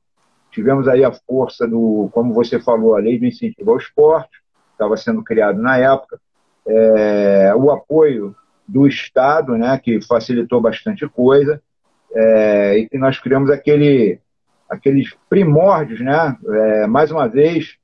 tivemos 0.50 0.88
aí 0.88 1.04
a 1.04 1.12
força 1.12 1.68
do, 1.68 2.08
como 2.12 2.32
você 2.32 2.58
falou, 2.58 2.96
a 2.96 3.00
lei 3.00 3.18
do 3.18 3.26
incentivo 3.26 3.72
ao 3.72 3.76
esporte, 3.76 4.40
estava 4.72 4.96
sendo 4.96 5.22
criado 5.22 5.60
na 5.60 5.76
época, 5.76 6.18
é, 6.66 7.52
o 7.54 7.70
apoio 7.70 8.34
do 8.68 8.86
Estado, 8.86 9.56
né, 9.56 9.78
que 9.82 10.00
facilitou 10.02 10.60
bastante 10.60 11.08
coisa, 11.08 11.60
é, 12.14 12.78
e 12.78 12.88
que 12.88 12.98
nós 12.98 13.18
criamos 13.18 13.50
aquele, 13.50 14.20
aqueles 14.68 15.16
primórdios, 15.28 16.00
né, 16.00 16.36
é, 16.46 16.86
mais 16.86 17.10
uma 17.10 17.26
vez, 17.26 17.76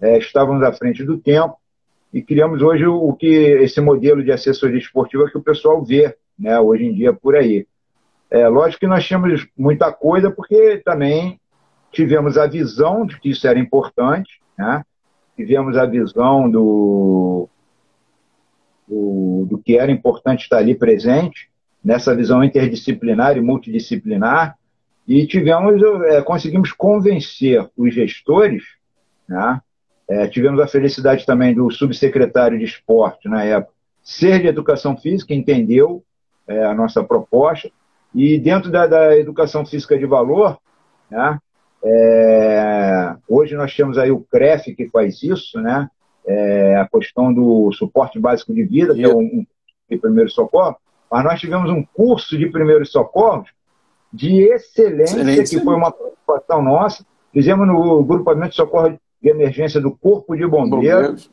é, 0.00 0.18
estávamos 0.18 0.62
à 0.62 0.72
frente 0.72 1.04
do 1.04 1.18
tempo, 1.18 1.56
e 2.14 2.22
criamos 2.22 2.62
hoje 2.62 2.86
o, 2.86 2.94
o 2.94 3.12
que 3.14 3.26
esse 3.26 3.80
modelo 3.80 4.22
de 4.22 4.30
assessoria 4.30 4.78
esportiva 4.78 5.28
que 5.28 5.36
o 5.36 5.42
pessoal 5.42 5.84
vê 5.84 6.14
né, 6.38 6.58
hoje 6.58 6.84
em 6.84 6.94
dia 6.94 7.12
por 7.12 7.34
aí. 7.34 7.66
É, 8.30 8.46
lógico 8.46 8.80
que 8.80 8.86
nós 8.86 9.04
tínhamos 9.04 9.46
muita 9.56 9.92
coisa, 9.92 10.30
porque 10.30 10.80
também 10.84 11.40
tivemos 11.90 12.38
a 12.38 12.46
visão 12.46 13.04
de 13.04 13.18
que 13.18 13.30
isso 13.30 13.46
era 13.46 13.58
importante, 13.58 14.40
né? 14.56 14.82
tivemos 15.34 15.76
a 15.76 15.86
visão 15.86 16.50
do, 16.50 17.48
do, 18.88 19.46
do, 19.48 19.58
que 19.58 19.76
era 19.76 19.90
importante 19.92 20.42
estar 20.42 20.58
ali 20.58 20.74
presente, 20.74 21.48
nessa 21.84 22.14
visão 22.14 22.42
interdisciplinar 22.42 23.36
e 23.36 23.40
multidisciplinar, 23.40 24.56
e 25.06 25.26
tivemos, 25.26 25.80
é, 26.06 26.20
conseguimos 26.22 26.72
convencer 26.72 27.68
os 27.76 27.94
gestores, 27.94 28.62
né? 29.28 29.60
é, 30.08 30.26
tivemos 30.26 30.60
a 30.60 30.66
felicidade 30.66 31.24
também 31.24 31.54
do 31.54 31.70
subsecretário 31.70 32.58
de 32.58 32.64
esporte 32.64 33.28
na 33.28 33.44
época, 33.44 33.72
ser 34.02 34.40
de 34.40 34.46
educação 34.48 34.96
física, 34.96 35.34
entendeu 35.34 36.02
é, 36.46 36.64
a 36.64 36.74
nossa 36.74 37.04
proposta, 37.04 37.70
e 38.14 38.38
dentro 38.38 38.70
da, 38.70 38.86
da 38.86 39.16
educação 39.18 39.66
física 39.66 39.98
de 39.98 40.06
valor, 40.06 40.58
né, 41.10 41.38
é, 41.84 43.14
hoje 43.28 43.54
nós 43.54 43.74
temos 43.74 43.98
aí 43.98 44.10
o 44.10 44.20
CREF 44.20 44.74
que 44.74 44.88
faz 44.88 45.22
isso, 45.22 45.60
né? 45.60 45.88
É, 46.30 46.76
a 46.76 46.86
questão 46.86 47.32
do 47.32 47.72
suporte 47.72 48.18
básico 48.18 48.52
de 48.52 48.62
vida, 48.62 48.94
que 48.94 49.02
é 49.02 49.08
um, 49.08 49.20
um 49.20 49.46
de 49.88 49.96
primeiro 49.96 50.28
socorro, 50.28 50.76
mas 51.10 51.24
nós 51.24 51.40
tivemos 51.40 51.70
um 51.70 51.82
curso 51.82 52.36
de 52.36 52.46
primeiros 52.46 52.92
socorros 52.92 53.48
de 54.12 54.42
excelência, 54.42 55.16
excelência, 55.16 55.58
que 55.58 55.64
foi 55.64 55.74
uma 55.74 55.90
preocupação 55.90 56.62
nossa. 56.62 57.04
Fizemos 57.32 57.66
no 57.66 58.02
grupamento 58.04 58.50
de 58.50 58.56
socorro 58.56 58.98
de 59.22 59.28
emergência 59.28 59.80
do 59.80 59.90
Corpo 59.90 60.36
de 60.36 60.46
Bombeiros. 60.46 61.30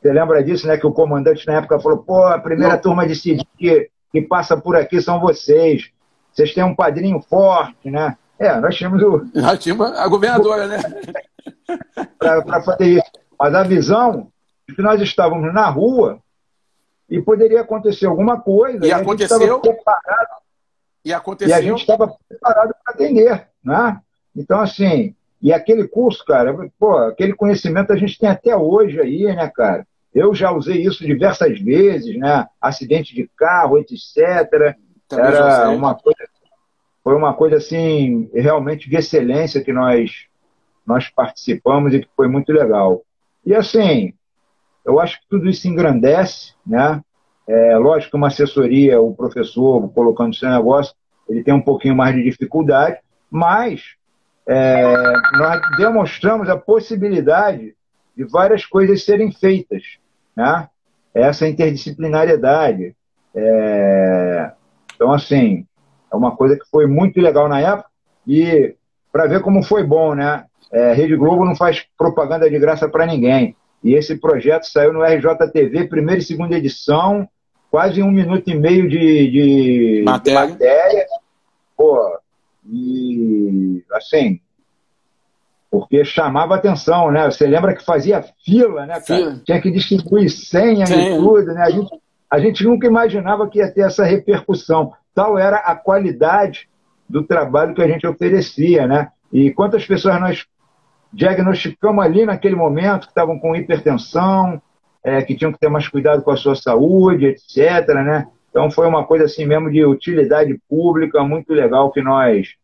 Você 0.00 0.12
lembra 0.12 0.42
disso, 0.42 0.66
né? 0.66 0.76
Que 0.76 0.86
o 0.86 0.92
comandante 0.92 1.46
na 1.46 1.54
época 1.54 1.78
falou: 1.78 1.98
pô, 1.98 2.24
a 2.24 2.38
primeira 2.38 2.74
Não. 2.74 2.80
turma 2.80 3.06
de 3.06 3.14
CID 3.14 3.46
que, 3.58 3.90
que 4.10 4.22
passa 4.22 4.56
por 4.56 4.76
aqui 4.76 5.00
são 5.00 5.20
vocês. 5.20 5.90
Vocês 6.32 6.54
têm 6.54 6.64
um 6.64 6.74
padrinho 6.74 7.20
forte, 7.20 7.90
né? 7.90 8.16
É, 8.38 8.58
nós 8.58 8.74
tínhamos 8.74 9.02
o. 9.02 9.26
Nós 9.34 9.58
tínhamos 9.58 9.92
a 9.92 10.08
governadora, 10.08 10.66
né? 10.66 10.78
Para 12.18 12.62
fazer 12.62 12.98
isso. 12.98 13.19
Mas 13.40 13.54
a 13.54 13.62
visão 13.62 14.30
de 14.68 14.74
que 14.74 14.82
nós 14.82 15.00
estávamos 15.00 15.52
na 15.54 15.66
rua 15.70 16.20
e 17.08 17.22
poderia 17.22 17.62
acontecer 17.62 18.04
alguma 18.04 18.38
coisa. 18.38 18.86
E, 18.86 18.92
aconteceu. 18.92 19.62
E 21.02 21.12
aconteceu. 21.12 21.56
E 21.56 21.58
a 21.58 21.62
gente 21.62 21.80
estava 21.80 22.14
preparado 22.28 22.74
para 22.84 22.94
atender, 22.94 23.48
né? 23.64 23.98
Então, 24.36 24.60
assim, 24.60 25.14
e 25.40 25.54
aquele 25.54 25.88
curso, 25.88 26.22
cara, 26.24 26.54
pô, 26.78 26.98
aquele 26.98 27.32
conhecimento 27.32 27.94
a 27.94 27.96
gente 27.96 28.18
tem 28.18 28.28
até 28.28 28.54
hoje 28.54 29.00
aí, 29.00 29.24
né, 29.24 29.48
cara? 29.48 29.86
Eu 30.14 30.34
já 30.34 30.52
usei 30.52 30.82
isso 30.82 31.02
diversas 31.04 31.58
vezes, 31.58 32.18
né? 32.18 32.46
Acidente 32.60 33.14
de 33.14 33.28
carro, 33.36 33.78
etc. 33.78 34.76
Também 35.08 35.26
Era 35.26 35.70
uma 35.70 35.94
coisa 35.94 36.28
foi 37.02 37.14
uma 37.14 37.32
coisa 37.32 37.56
assim 37.56 38.28
realmente 38.34 38.88
de 38.88 38.96
excelência 38.96 39.64
que 39.64 39.72
nós 39.72 40.26
nós 40.86 41.08
participamos 41.08 41.94
e 41.94 42.00
que 42.00 42.08
foi 42.14 42.28
muito 42.28 42.52
legal. 42.52 43.02
E 43.50 43.54
assim, 43.56 44.14
eu 44.86 45.00
acho 45.00 45.18
que 45.18 45.26
tudo 45.28 45.50
isso 45.50 45.66
engrandece, 45.66 46.54
né? 46.64 47.02
É, 47.48 47.76
lógico 47.76 48.12
que 48.12 48.16
uma 48.16 48.28
assessoria, 48.28 49.00
o 49.00 49.12
professor 49.12 49.92
colocando 49.92 50.36
seu 50.36 50.48
negócio, 50.48 50.94
ele 51.28 51.42
tem 51.42 51.52
um 51.52 51.60
pouquinho 51.60 51.96
mais 51.96 52.14
de 52.14 52.22
dificuldade, 52.22 52.98
mas 53.28 53.96
é, 54.46 54.94
nós 55.32 55.60
demonstramos 55.76 56.48
a 56.48 56.56
possibilidade 56.56 57.74
de 58.16 58.22
várias 58.22 58.64
coisas 58.64 59.04
serem 59.04 59.32
feitas, 59.32 59.82
né? 60.36 60.68
Essa 61.12 61.48
interdisciplinariedade. 61.48 62.94
É, 63.34 64.52
então, 64.94 65.12
assim, 65.12 65.66
é 66.12 66.14
uma 66.14 66.36
coisa 66.36 66.56
que 66.56 66.70
foi 66.70 66.86
muito 66.86 67.20
legal 67.20 67.48
na 67.48 67.60
época 67.60 67.90
e 68.28 68.76
para 69.10 69.26
ver 69.26 69.42
como 69.42 69.60
foi 69.64 69.82
bom, 69.82 70.14
né? 70.14 70.44
É, 70.72 70.92
Rede 70.92 71.16
Globo 71.16 71.44
não 71.44 71.56
faz 71.56 71.84
propaganda 71.98 72.48
de 72.48 72.58
graça 72.58 72.88
para 72.88 73.06
ninguém. 73.06 73.56
E 73.82 73.94
esse 73.94 74.16
projeto 74.16 74.64
saiu 74.64 74.92
no 74.92 75.02
RJTV, 75.02 75.88
primeira 75.88 76.20
e 76.20 76.24
segunda 76.24 76.56
edição, 76.56 77.28
quase 77.70 78.02
um 78.02 78.10
minuto 78.10 78.48
e 78.48 78.54
meio 78.54 78.88
de, 78.88 79.30
de 79.30 80.02
matéria. 80.04 80.46
De 80.46 80.52
matéria. 80.52 81.06
Pô, 81.76 82.18
e 82.68 83.82
assim, 83.92 84.38
porque 85.70 86.04
chamava 86.04 86.56
atenção, 86.56 87.10
né? 87.10 87.30
Você 87.30 87.46
lembra 87.46 87.74
que 87.74 87.84
fazia 87.84 88.24
fila, 88.44 88.86
né, 88.86 89.00
cara? 89.00 89.40
Tinha 89.44 89.60
que 89.60 89.70
distribuir 89.70 90.28
senha 90.30 90.84
Sim. 90.86 91.14
e 91.14 91.16
tudo, 91.16 91.54
né? 91.54 91.62
A 91.62 91.70
gente, 91.70 92.00
a 92.30 92.40
gente 92.40 92.64
nunca 92.64 92.86
imaginava 92.86 93.48
que 93.48 93.60
ia 93.60 93.72
ter 93.72 93.82
essa 93.82 94.04
repercussão. 94.04 94.92
Tal 95.14 95.38
era 95.38 95.56
a 95.56 95.74
qualidade 95.74 96.68
do 97.08 97.22
trabalho 97.22 97.74
que 97.74 97.82
a 97.82 97.88
gente 97.88 98.06
oferecia, 98.06 98.86
né? 98.86 99.10
E 99.32 99.52
quantas 99.52 99.86
pessoas 99.86 100.20
nós 100.20 100.46
diagnosticamos 101.12 102.04
ali 102.04 102.24
naquele 102.24 102.54
momento 102.54 103.02
que 103.02 103.12
estavam 103.12 103.38
com 103.38 103.56
hipertensão, 103.56 104.60
é, 105.02 105.22
que 105.22 105.34
tinham 105.34 105.52
que 105.52 105.58
ter 105.58 105.68
mais 105.68 105.88
cuidado 105.88 106.22
com 106.22 106.30
a 106.30 106.36
sua 106.36 106.54
saúde, 106.54 107.26
etc, 107.26 107.86
né? 107.94 108.28
Então 108.50 108.70
foi 108.70 108.86
uma 108.86 109.04
coisa 109.04 109.24
assim 109.24 109.46
mesmo 109.46 109.70
de 109.70 109.84
utilidade 109.84 110.60
pública 110.68 111.22
muito 111.22 111.52
legal 111.52 111.90
que 111.90 112.02
nós 112.02 112.54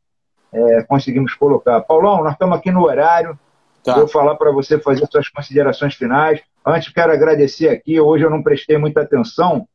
é, 0.53 0.83
conseguimos 0.83 1.35
colocar. 1.35 1.81
Paulão, 1.83 2.23
nós 2.23 2.33
estamos 2.33 2.59
aqui 2.59 2.71
no 2.71 2.85
horário. 2.85 3.39
Tá. 3.83 3.95
Vou 3.95 4.09
falar 4.09 4.35
para 4.35 4.51
você 4.51 4.79
fazer 4.79 5.07
suas 5.07 5.29
considerações 5.29 5.95
finais. 5.95 6.41
Antes, 6.65 6.93
quero 6.93 7.13
agradecer 7.13 7.69
aqui. 7.69 8.01
Hoje 8.01 8.25
eu 8.25 8.31
não 8.31 8.43
prestei 8.43 8.77
muita 8.77 9.03
atenção, 9.03 9.67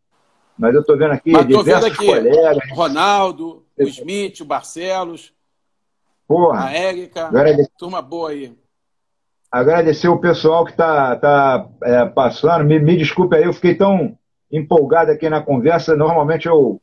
mas 0.57 0.75
eu 0.75 0.81
estou 0.81 0.97
vendo 0.97 1.13
aqui 1.13 1.31
mas 1.31 1.47
diversos 1.47 1.65
vendo 1.65 1.85
aqui, 1.85 2.05
colegas. 2.05 2.69
Ronaldo, 2.71 3.63
o 3.79 3.83
Smith, 3.83 4.41
o 4.41 4.45
Barcelos, 4.45 5.33
Porra, 6.27 6.65
a 6.65 6.73
Érica, 6.73 7.27
agradecer, 7.27 7.71
turma 7.77 8.01
boa 8.01 8.31
aí. 8.31 8.53
Agradecer 9.51 10.07
o 10.07 10.19
pessoal 10.19 10.63
que 10.63 10.71
está 10.71 11.15
tá, 11.17 11.67
é, 11.83 12.05
passando. 12.05 12.63
Me, 12.63 12.79
me 12.79 12.95
desculpe 12.95 13.35
aí, 13.35 13.43
eu 13.43 13.53
fiquei 13.53 13.75
tão 13.75 14.17
empolgado 14.51 15.11
aqui 15.11 15.29
na 15.29 15.41
conversa. 15.41 15.95
Normalmente 15.95 16.47
eu 16.47 16.81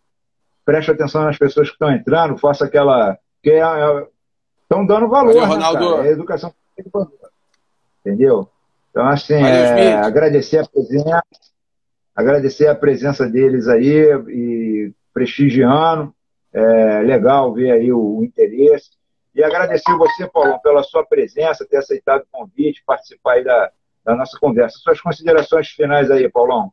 presto 0.64 0.92
atenção 0.92 1.24
nas 1.24 1.38
pessoas 1.38 1.68
que 1.68 1.74
estão 1.74 1.90
entrando, 1.90 2.36
faço 2.36 2.62
aquela. 2.62 3.16
que 3.42 3.50
estão 3.50 4.82
é, 4.82 4.86
dando 4.86 5.08
valor, 5.08 5.32
Valeu, 5.32 5.40
né, 5.40 5.46
Ronaldo. 5.46 5.96
Cara? 5.96 6.08
É 6.08 6.12
educação 6.12 6.54
Entendeu? 8.04 8.48
Então, 8.90 9.06
assim, 9.06 9.34
é, 9.34 9.94
agradecer 9.94 10.58
a 10.58 10.68
presença 10.68 11.22
agradecer 12.18 12.66
a 12.66 12.74
presença 12.74 13.28
deles 13.28 13.68
aí 13.68 13.96
e 14.28 14.92
prestigiando. 15.14 16.12
É 16.52 17.00
legal 17.02 17.54
ver 17.54 17.70
aí 17.70 17.92
o, 17.92 18.18
o 18.18 18.24
interesse. 18.24 18.90
E 19.38 19.44
agradecer 19.44 19.96
você, 19.96 20.26
Paulo, 20.26 20.58
pela 20.58 20.82
sua 20.82 21.06
presença, 21.06 21.64
ter 21.64 21.76
aceitado 21.76 22.22
o 22.22 22.26
convite, 22.38 22.82
participar 22.84 23.34
aí 23.34 23.44
da, 23.44 23.70
da 24.04 24.16
nossa 24.16 24.36
conversa. 24.36 24.80
Suas 24.80 25.00
considerações 25.00 25.68
finais 25.68 26.10
aí, 26.10 26.28
Paulão. 26.28 26.72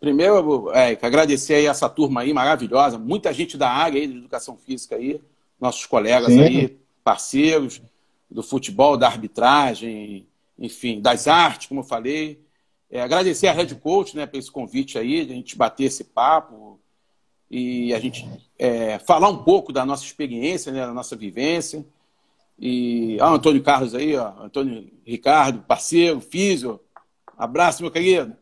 Primeiro, 0.00 0.70
é, 0.72 0.92
agradecer 1.02 1.56
aí 1.56 1.66
essa 1.66 1.90
turma 1.90 2.22
aí 2.22 2.32
maravilhosa, 2.32 2.98
muita 2.98 3.34
gente 3.34 3.58
da 3.58 3.68
área 3.68 4.00
aí 4.00 4.06
de 4.06 4.16
educação 4.16 4.56
física 4.56 4.96
aí, 4.96 5.20
nossos 5.60 5.84
colegas 5.84 6.32
Sim. 6.32 6.40
aí, 6.40 6.80
parceiros. 7.04 7.82
do 8.30 8.42
futebol, 8.42 8.96
da 8.96 9.08
arbitragem, 9.08 10.26
enfim, 10.58 11.02
das 11.02 11.28
artes, 11.28 11.66
como 11.66 11.80
eu 11.80 11.84
falei. 11.84 12.40
É, 12.90 13.02
agradecer 13.02 13.48
a 13.48 13.52
Red 13.52 13.74
Coach 13.74 14.16
né, 14.16 14.24
por 14.24 14.38
esse 14.38 14.50
convite 14.50 14.96
aí, 14.96 15.26
de 15.26 15.32
a 15.32 15.36
gente 15.36 15.54
bater 15.54 15.84
esse 15.84 16.02
papo 16.02 16.69
e 17.50 17.92
a 17.92 17.98
gente 17.98 18.28
é, 18.58 18.98
falar 19.00 19.28
um 19.28 19.42
pouco 19.42 19.72
da 19.72 19.84
nossa 19.84 20.04
experiência, 20.04 20.70
né, 20.70 20.86
da 20.86 20.94
nossa 20.94 21.16
vivência. 21.16 21.84
E 22.58 23.18
ó, 23.20 23.34
Antônio 23.34 23.62
Carlos 23.62 23.94
aí, 23.94 24.16
ó, 24.16 24.32
Antônio 24.42 24.90
Ricardo, 25.04 25.62
parceiro, 25.62 26.20
físio. 26.20 26.78
Abraço, 27.36 27.82
meu 27.82 27.90
querido. 27.90 28.36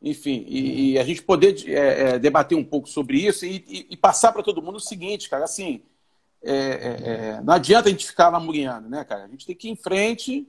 Enfim, 0.00 0.44
e, 0.46 0.92
e 0.92 0.98
a 0.98 1.04
gente 1.04 1.22
poder 1.22 1.56
é, 1.66 2.02
é, 2.10 2.18
debater 2.18 2.56
um 2.56 2.62
pouco 2.62 2.86
sobre 2.86 3.18
isso 3.26 3.46
e, 3.46 3.64
e, 3.66 3.86
e 3.90 3.96
passar 3.96 4.32
para 4.32 4.42
todo 4.42 4.62
mundo 4.62 4.76
o 4.76 4.80
seguinte, 4.80 5.30
cara, 5.30 5.44
assim, 5.44 5.82
é, 6.42 6.52
é, 6.52 7.08
é, 7.08 7.40
não 7.40 7.54
adianta 7.54 7.88
a 7.88 7.90
gente 7.90 8.06
ficar 8.06 8.28
lamuriando, 8.28 8.86
né, 8.86 9.02
cara? 9.02 9.24
A 9.24 9.28
gente 9.28 9.46
tem 9.46 9.56
que 9.56 9.66
ir 9.66 9.70
em 9.70 9.76
frente, 9.76 10.46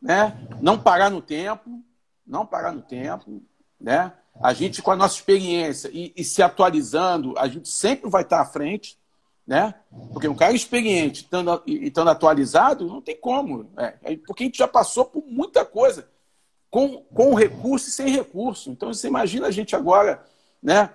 né? 0.00 0.38
Não 0.62 0.78
parar 0.78 1.10
no 1.10 1.20
tempo, 1.20 1.82
não 2.24 2.46
parar 2.46 2.70
no 2.70 2.80
tempo, 2.80 3.42
né? 3.80 4.12
A 4.40 4.52
gente, 4.52 4.82
com 4.82 4.90
a 4.90 4.96
nossa 4.96 5.14
experiência 5.14 5.90
e, 5.92 6.12
e 6.16 6.22
se 6.22 6.42
atualizando, 6.42 7.34
a 7.38 7.48
gente 7.48 7.68
sempre 7.68 8.10
vai 8.10 8.22
estar 8.22 8.40
à 8.40 8.44
frente, 8.44 8.98
né? 9.46 9.74
Porque 10.12 10.28
um 10.28 10.34
cara 10.34 10.52
experiente 10.52 11.22
estando, 11.22 11.62
e 11.66 11.86
estando 11.86 12.10
atualizado, 12.10 12.86
não 12.86 13.00
tem 13.00 13.16
como. 13.16 13.70
É, 13.76 13.94
é, 14.02 14.16
porque 14.16 14.42
a 14.42 14.46
gente 14.46 14.58
já 14.58 14.68
passou 14.68 15.04
por 15.04 15.24
muita 15.26 15.64
coisa, 15.64 16.08
com, 16.70 16.98
com 17.14 17.34
recurso 17.34 17.88
e 17.88 17.92
sem 17.92 18.08
recurso. 18.08 18.70
Então, 18.70 18.92
você 18.92 19.06
imagina 19.06 19.46
a 19.46 19.50
gente 19.50 19.74
agora, 19.74 20.24
né? 20.62 20.90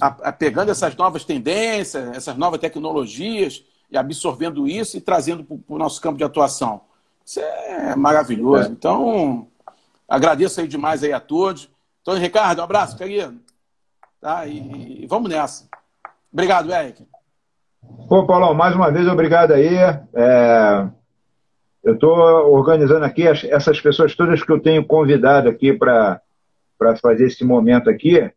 A, 0.00 0.06
a, 0.06 0.32
pegando 0.32 0.70
essas 0.70 0.94
novas 0.96 1.24
tendências, 1.24 2.16
essas 2.16 2.36
novas 2.36 2.60
tecnologias, 2.60 3.64
e 3.90 3.96
absorvendo 3.96 4.66
isso 4.66 4.96
e 4.96 5.00
trazendo 5.00 5.44
para 5.44 5.74
o 5.74 5.78
nosso 5.78 6.00
campo 6.00 6.18
de 6.18 6.24
atuação. 6.24 6.80
Isso 7.24 7.40
é 7.40 7.94
maravilhoso. 7.94 8.68
É. 8.68 8.72
Então, 8.72 9.48
agradeço 10.08 10.60
aí 10.60 10.68
demais 10.68 11.02
aí 11.02 11.12
a 11.12 11.20
todos. 11.20 11.68
Tony 12.04 12.20
Ricardo, 12.20 12.60
um 12.60 12.64
abraço, 12.64 12.98
querido. 12.98 13.40
Tá? 14.20 14.46
E, 14.46 15.04
e 15.04 15.06
vamos 15.06 15.30
nessa. 15.30 15.66
Obrigado, 16.30 16.70
Eric. 16.70 17.02
Pô, 18.08 18.26
Paulão, 18.26 18.52
mais 18.52 18.76
uma 18.76 18.90
vez, 18.90 19.08
obrigado 19.08 19.52
aí. 19.52 19.74
É... 20.14 20.86
Eu 21.82 21.94
estou 21.94 22.14
organizando 22.52 23.04
aqui 23.04 23.26
essas 23.26 23.80
pessoas 23.80 24.14
todas 24.14 24.42
que 24.42 24.52
eu 24.52 24.60
tenho 24.60 24.84
convidado 24.84 25.48
aqui 25.48 25.72
para 25.72 26.20
fazer 27.00 27.26
esse 27.26 27.44
momento 27.44 27.88
aqui, 27.90 28.30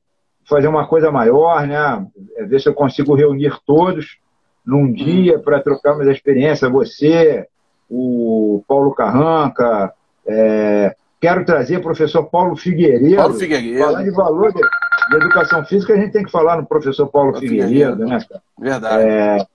fazer 0.46 0.68
uma 0.68 0.88
coisa 0.88 1.12
maior, 1.12 1.66
né? 1.66 2.08
É 2.38 2.44
ver 2.44 2.60
se 2.60 2.70
eu 2.70 2.74
consigo 2.74 3.16
reunir 3.16 3.58
todos 3.66 4.18
num 4.66 4.92
dia 4.92 5.40
para 5.40 5.62
trocar 5.62 5.94
uma 5.94 6.10
experiência. 6.12 6.70
Você, 6.70 7.48
o 7.90 8.64
Paulo 8.68 8.94
Carranca, 8.94 9.94
é... 10.26 10.96
quero 11.20 11.46
trazer 11.46 11.78
o 11.78 11.82
professor 11.82 12.24
Paulo 12.26 12.56
Figueiredo. 12.56 13.16
Paulo 13.16 13.34
Figueiredo. 13.34 13.84
Falar 13.84 14.04
de 14.04 14.12
valor 14.12 14.54
de 14.54 14.62
de 15.10 15.16
educação 15.16 15.64
física, 15.66 15.94
a 15.94 15.98
gente 15.98 16.12
tem 16.12 16.24
que 16.24 16.32
falar 16.32 16.58
no 16.58 16.66
professor 16.66 17.08
Paulo 17.08 17.38
Figueiredo, 17.38 18.06
né, 18.06 18.20
cara? 18.28 18.42
Verdade. 18.60 19.04
É, 19.04 19.48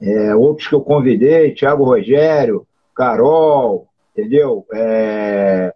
é, 0.00 0.36
outros 0.36 0.68
que 0.68 0.74
eu 0.74 0.80
convidei, 0.80 1.52
Tiago 1.52 1.84
Rogério, 1.84 2.66
Carol, 2.94 3.88
entendeu? 4.12 4.64
É, 4.72 5.74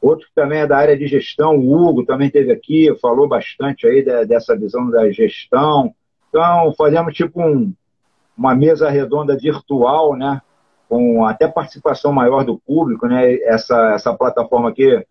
outro 0.00 0.26
que 0.26 0.34
também 0.34 0.60
é 0.60 0.66
da 0.66 0.76
área 0.76 0.96
de 0.96 1.06
gestão, 1.06 1.56
o 1.56 1.72
Hugo 1.72 2.04
também 2.04 2.30
teve 2.30 2.50
aqui, 2.50 2.94
falou 3.00 3.28
bastante 3.28 3.86
aí 3.86 4.02
de, 4.02 4.26
dessa 4.26 4.56
visão 4.56 4.90
da 4.90 5.10
gestão. 5.10 5.94
Então, 6.28 6.74
fazemos 6.76 7.14
tipo 7.14 7.40
um, 7.40 7.72
uma 8.36 8.54
mesa 8.54 8.90
redonda 8.90 9.36
virtual, 9.36 10.16
né? 10.16 10.42
Com 10.88 11.24
até 11.26 11.46
participação 11.46 12.12
maior 12.12 12.44
do 12.44 12.58
público, 12.58 13.06
né? 13.06 13.34
Essa, 13.42 13.92
essa 13.92 14.14
plataforma 14.14 14.70
aqui 14.70 15.04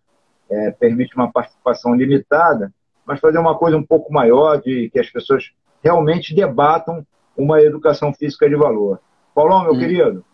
é, 0.50 0.70
permite 0.72 1.14
uma 1.14 1.30
participação 1.30 1.94
limitada, 1.94 2.72
mas 3.06 3.20
fazer 3.20 3.38
uma 3.38 3.56
coisa 3.56 3.76
um 3.76 3.84
pouco 3.84 4.12
maior, 4.12 4.60
de 4.60 4.90
que 4.90 4.98
as 4.98 5.08
pessoas 5.08 5.50
realmente 5.82 6.34
debatam 6.34 7.06
uma 7.36 7.62
educação 7.62 8.12
física 8.12 8.48
de 8.48 8.56
valor. 8.56 9.00
Paulão, 9.34 9.62
meu 9.62 9.74
hum. 9.74 9.78
querido, 9.78 10.24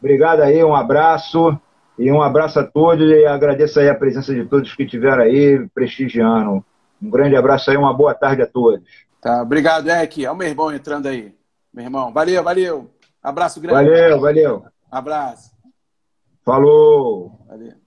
obrigado 0.00 0.40
aí, 0.40 0.64
um 0.64 0.74
abraço 0.74 1.58
e 1.98 2.10
um 2.10 2.22
abraço 2.22 2.58
a 2.58 2.64
todos 2.64 3.10
e 3.10 3.26
agradeço 3.26 3.80
aí 3.80 3.88
a 3.88 3.94
presença 3.94 4.34
de 4.34 4.44
todos 4.46 4.74
que 4.74 4.84
estiveram 4.84 5.22
aí 5.22 5.66
prestigiando. 5.74 6.64
Um 7.02 7.10
grande 7.10 7.36
abraço 7.36 7.70
aí, 7.70 7.76
uma 7.76 7.92
boa 7.92 8.14
tarde 8.14 8.42
a 8.42 8.46
todos. 8.46 9.06
Tá, 9.20 9.42
obrigado, 9.42 9.88
Eck. 9.88 10.24
É 10.24 10.30
o 10.30 10.36
meu 10.36 10.48
irmão 10.48 10.72
entrando 10.72 11.06
aí. 11.06 11.34
Meu 11.72 11.84
irmão, 11.84 12.12
valeu, 12.12 12.42
valeu. 12.42 12.90
Abraço 13.22 13.60
grande. 13.60 13.90
Valeu, 13.90 14.20
valeu. 14.20 14.75
Abraço. 14.90 15.56
Falou. 16.44 17.44
Valeu. 17.46 17.85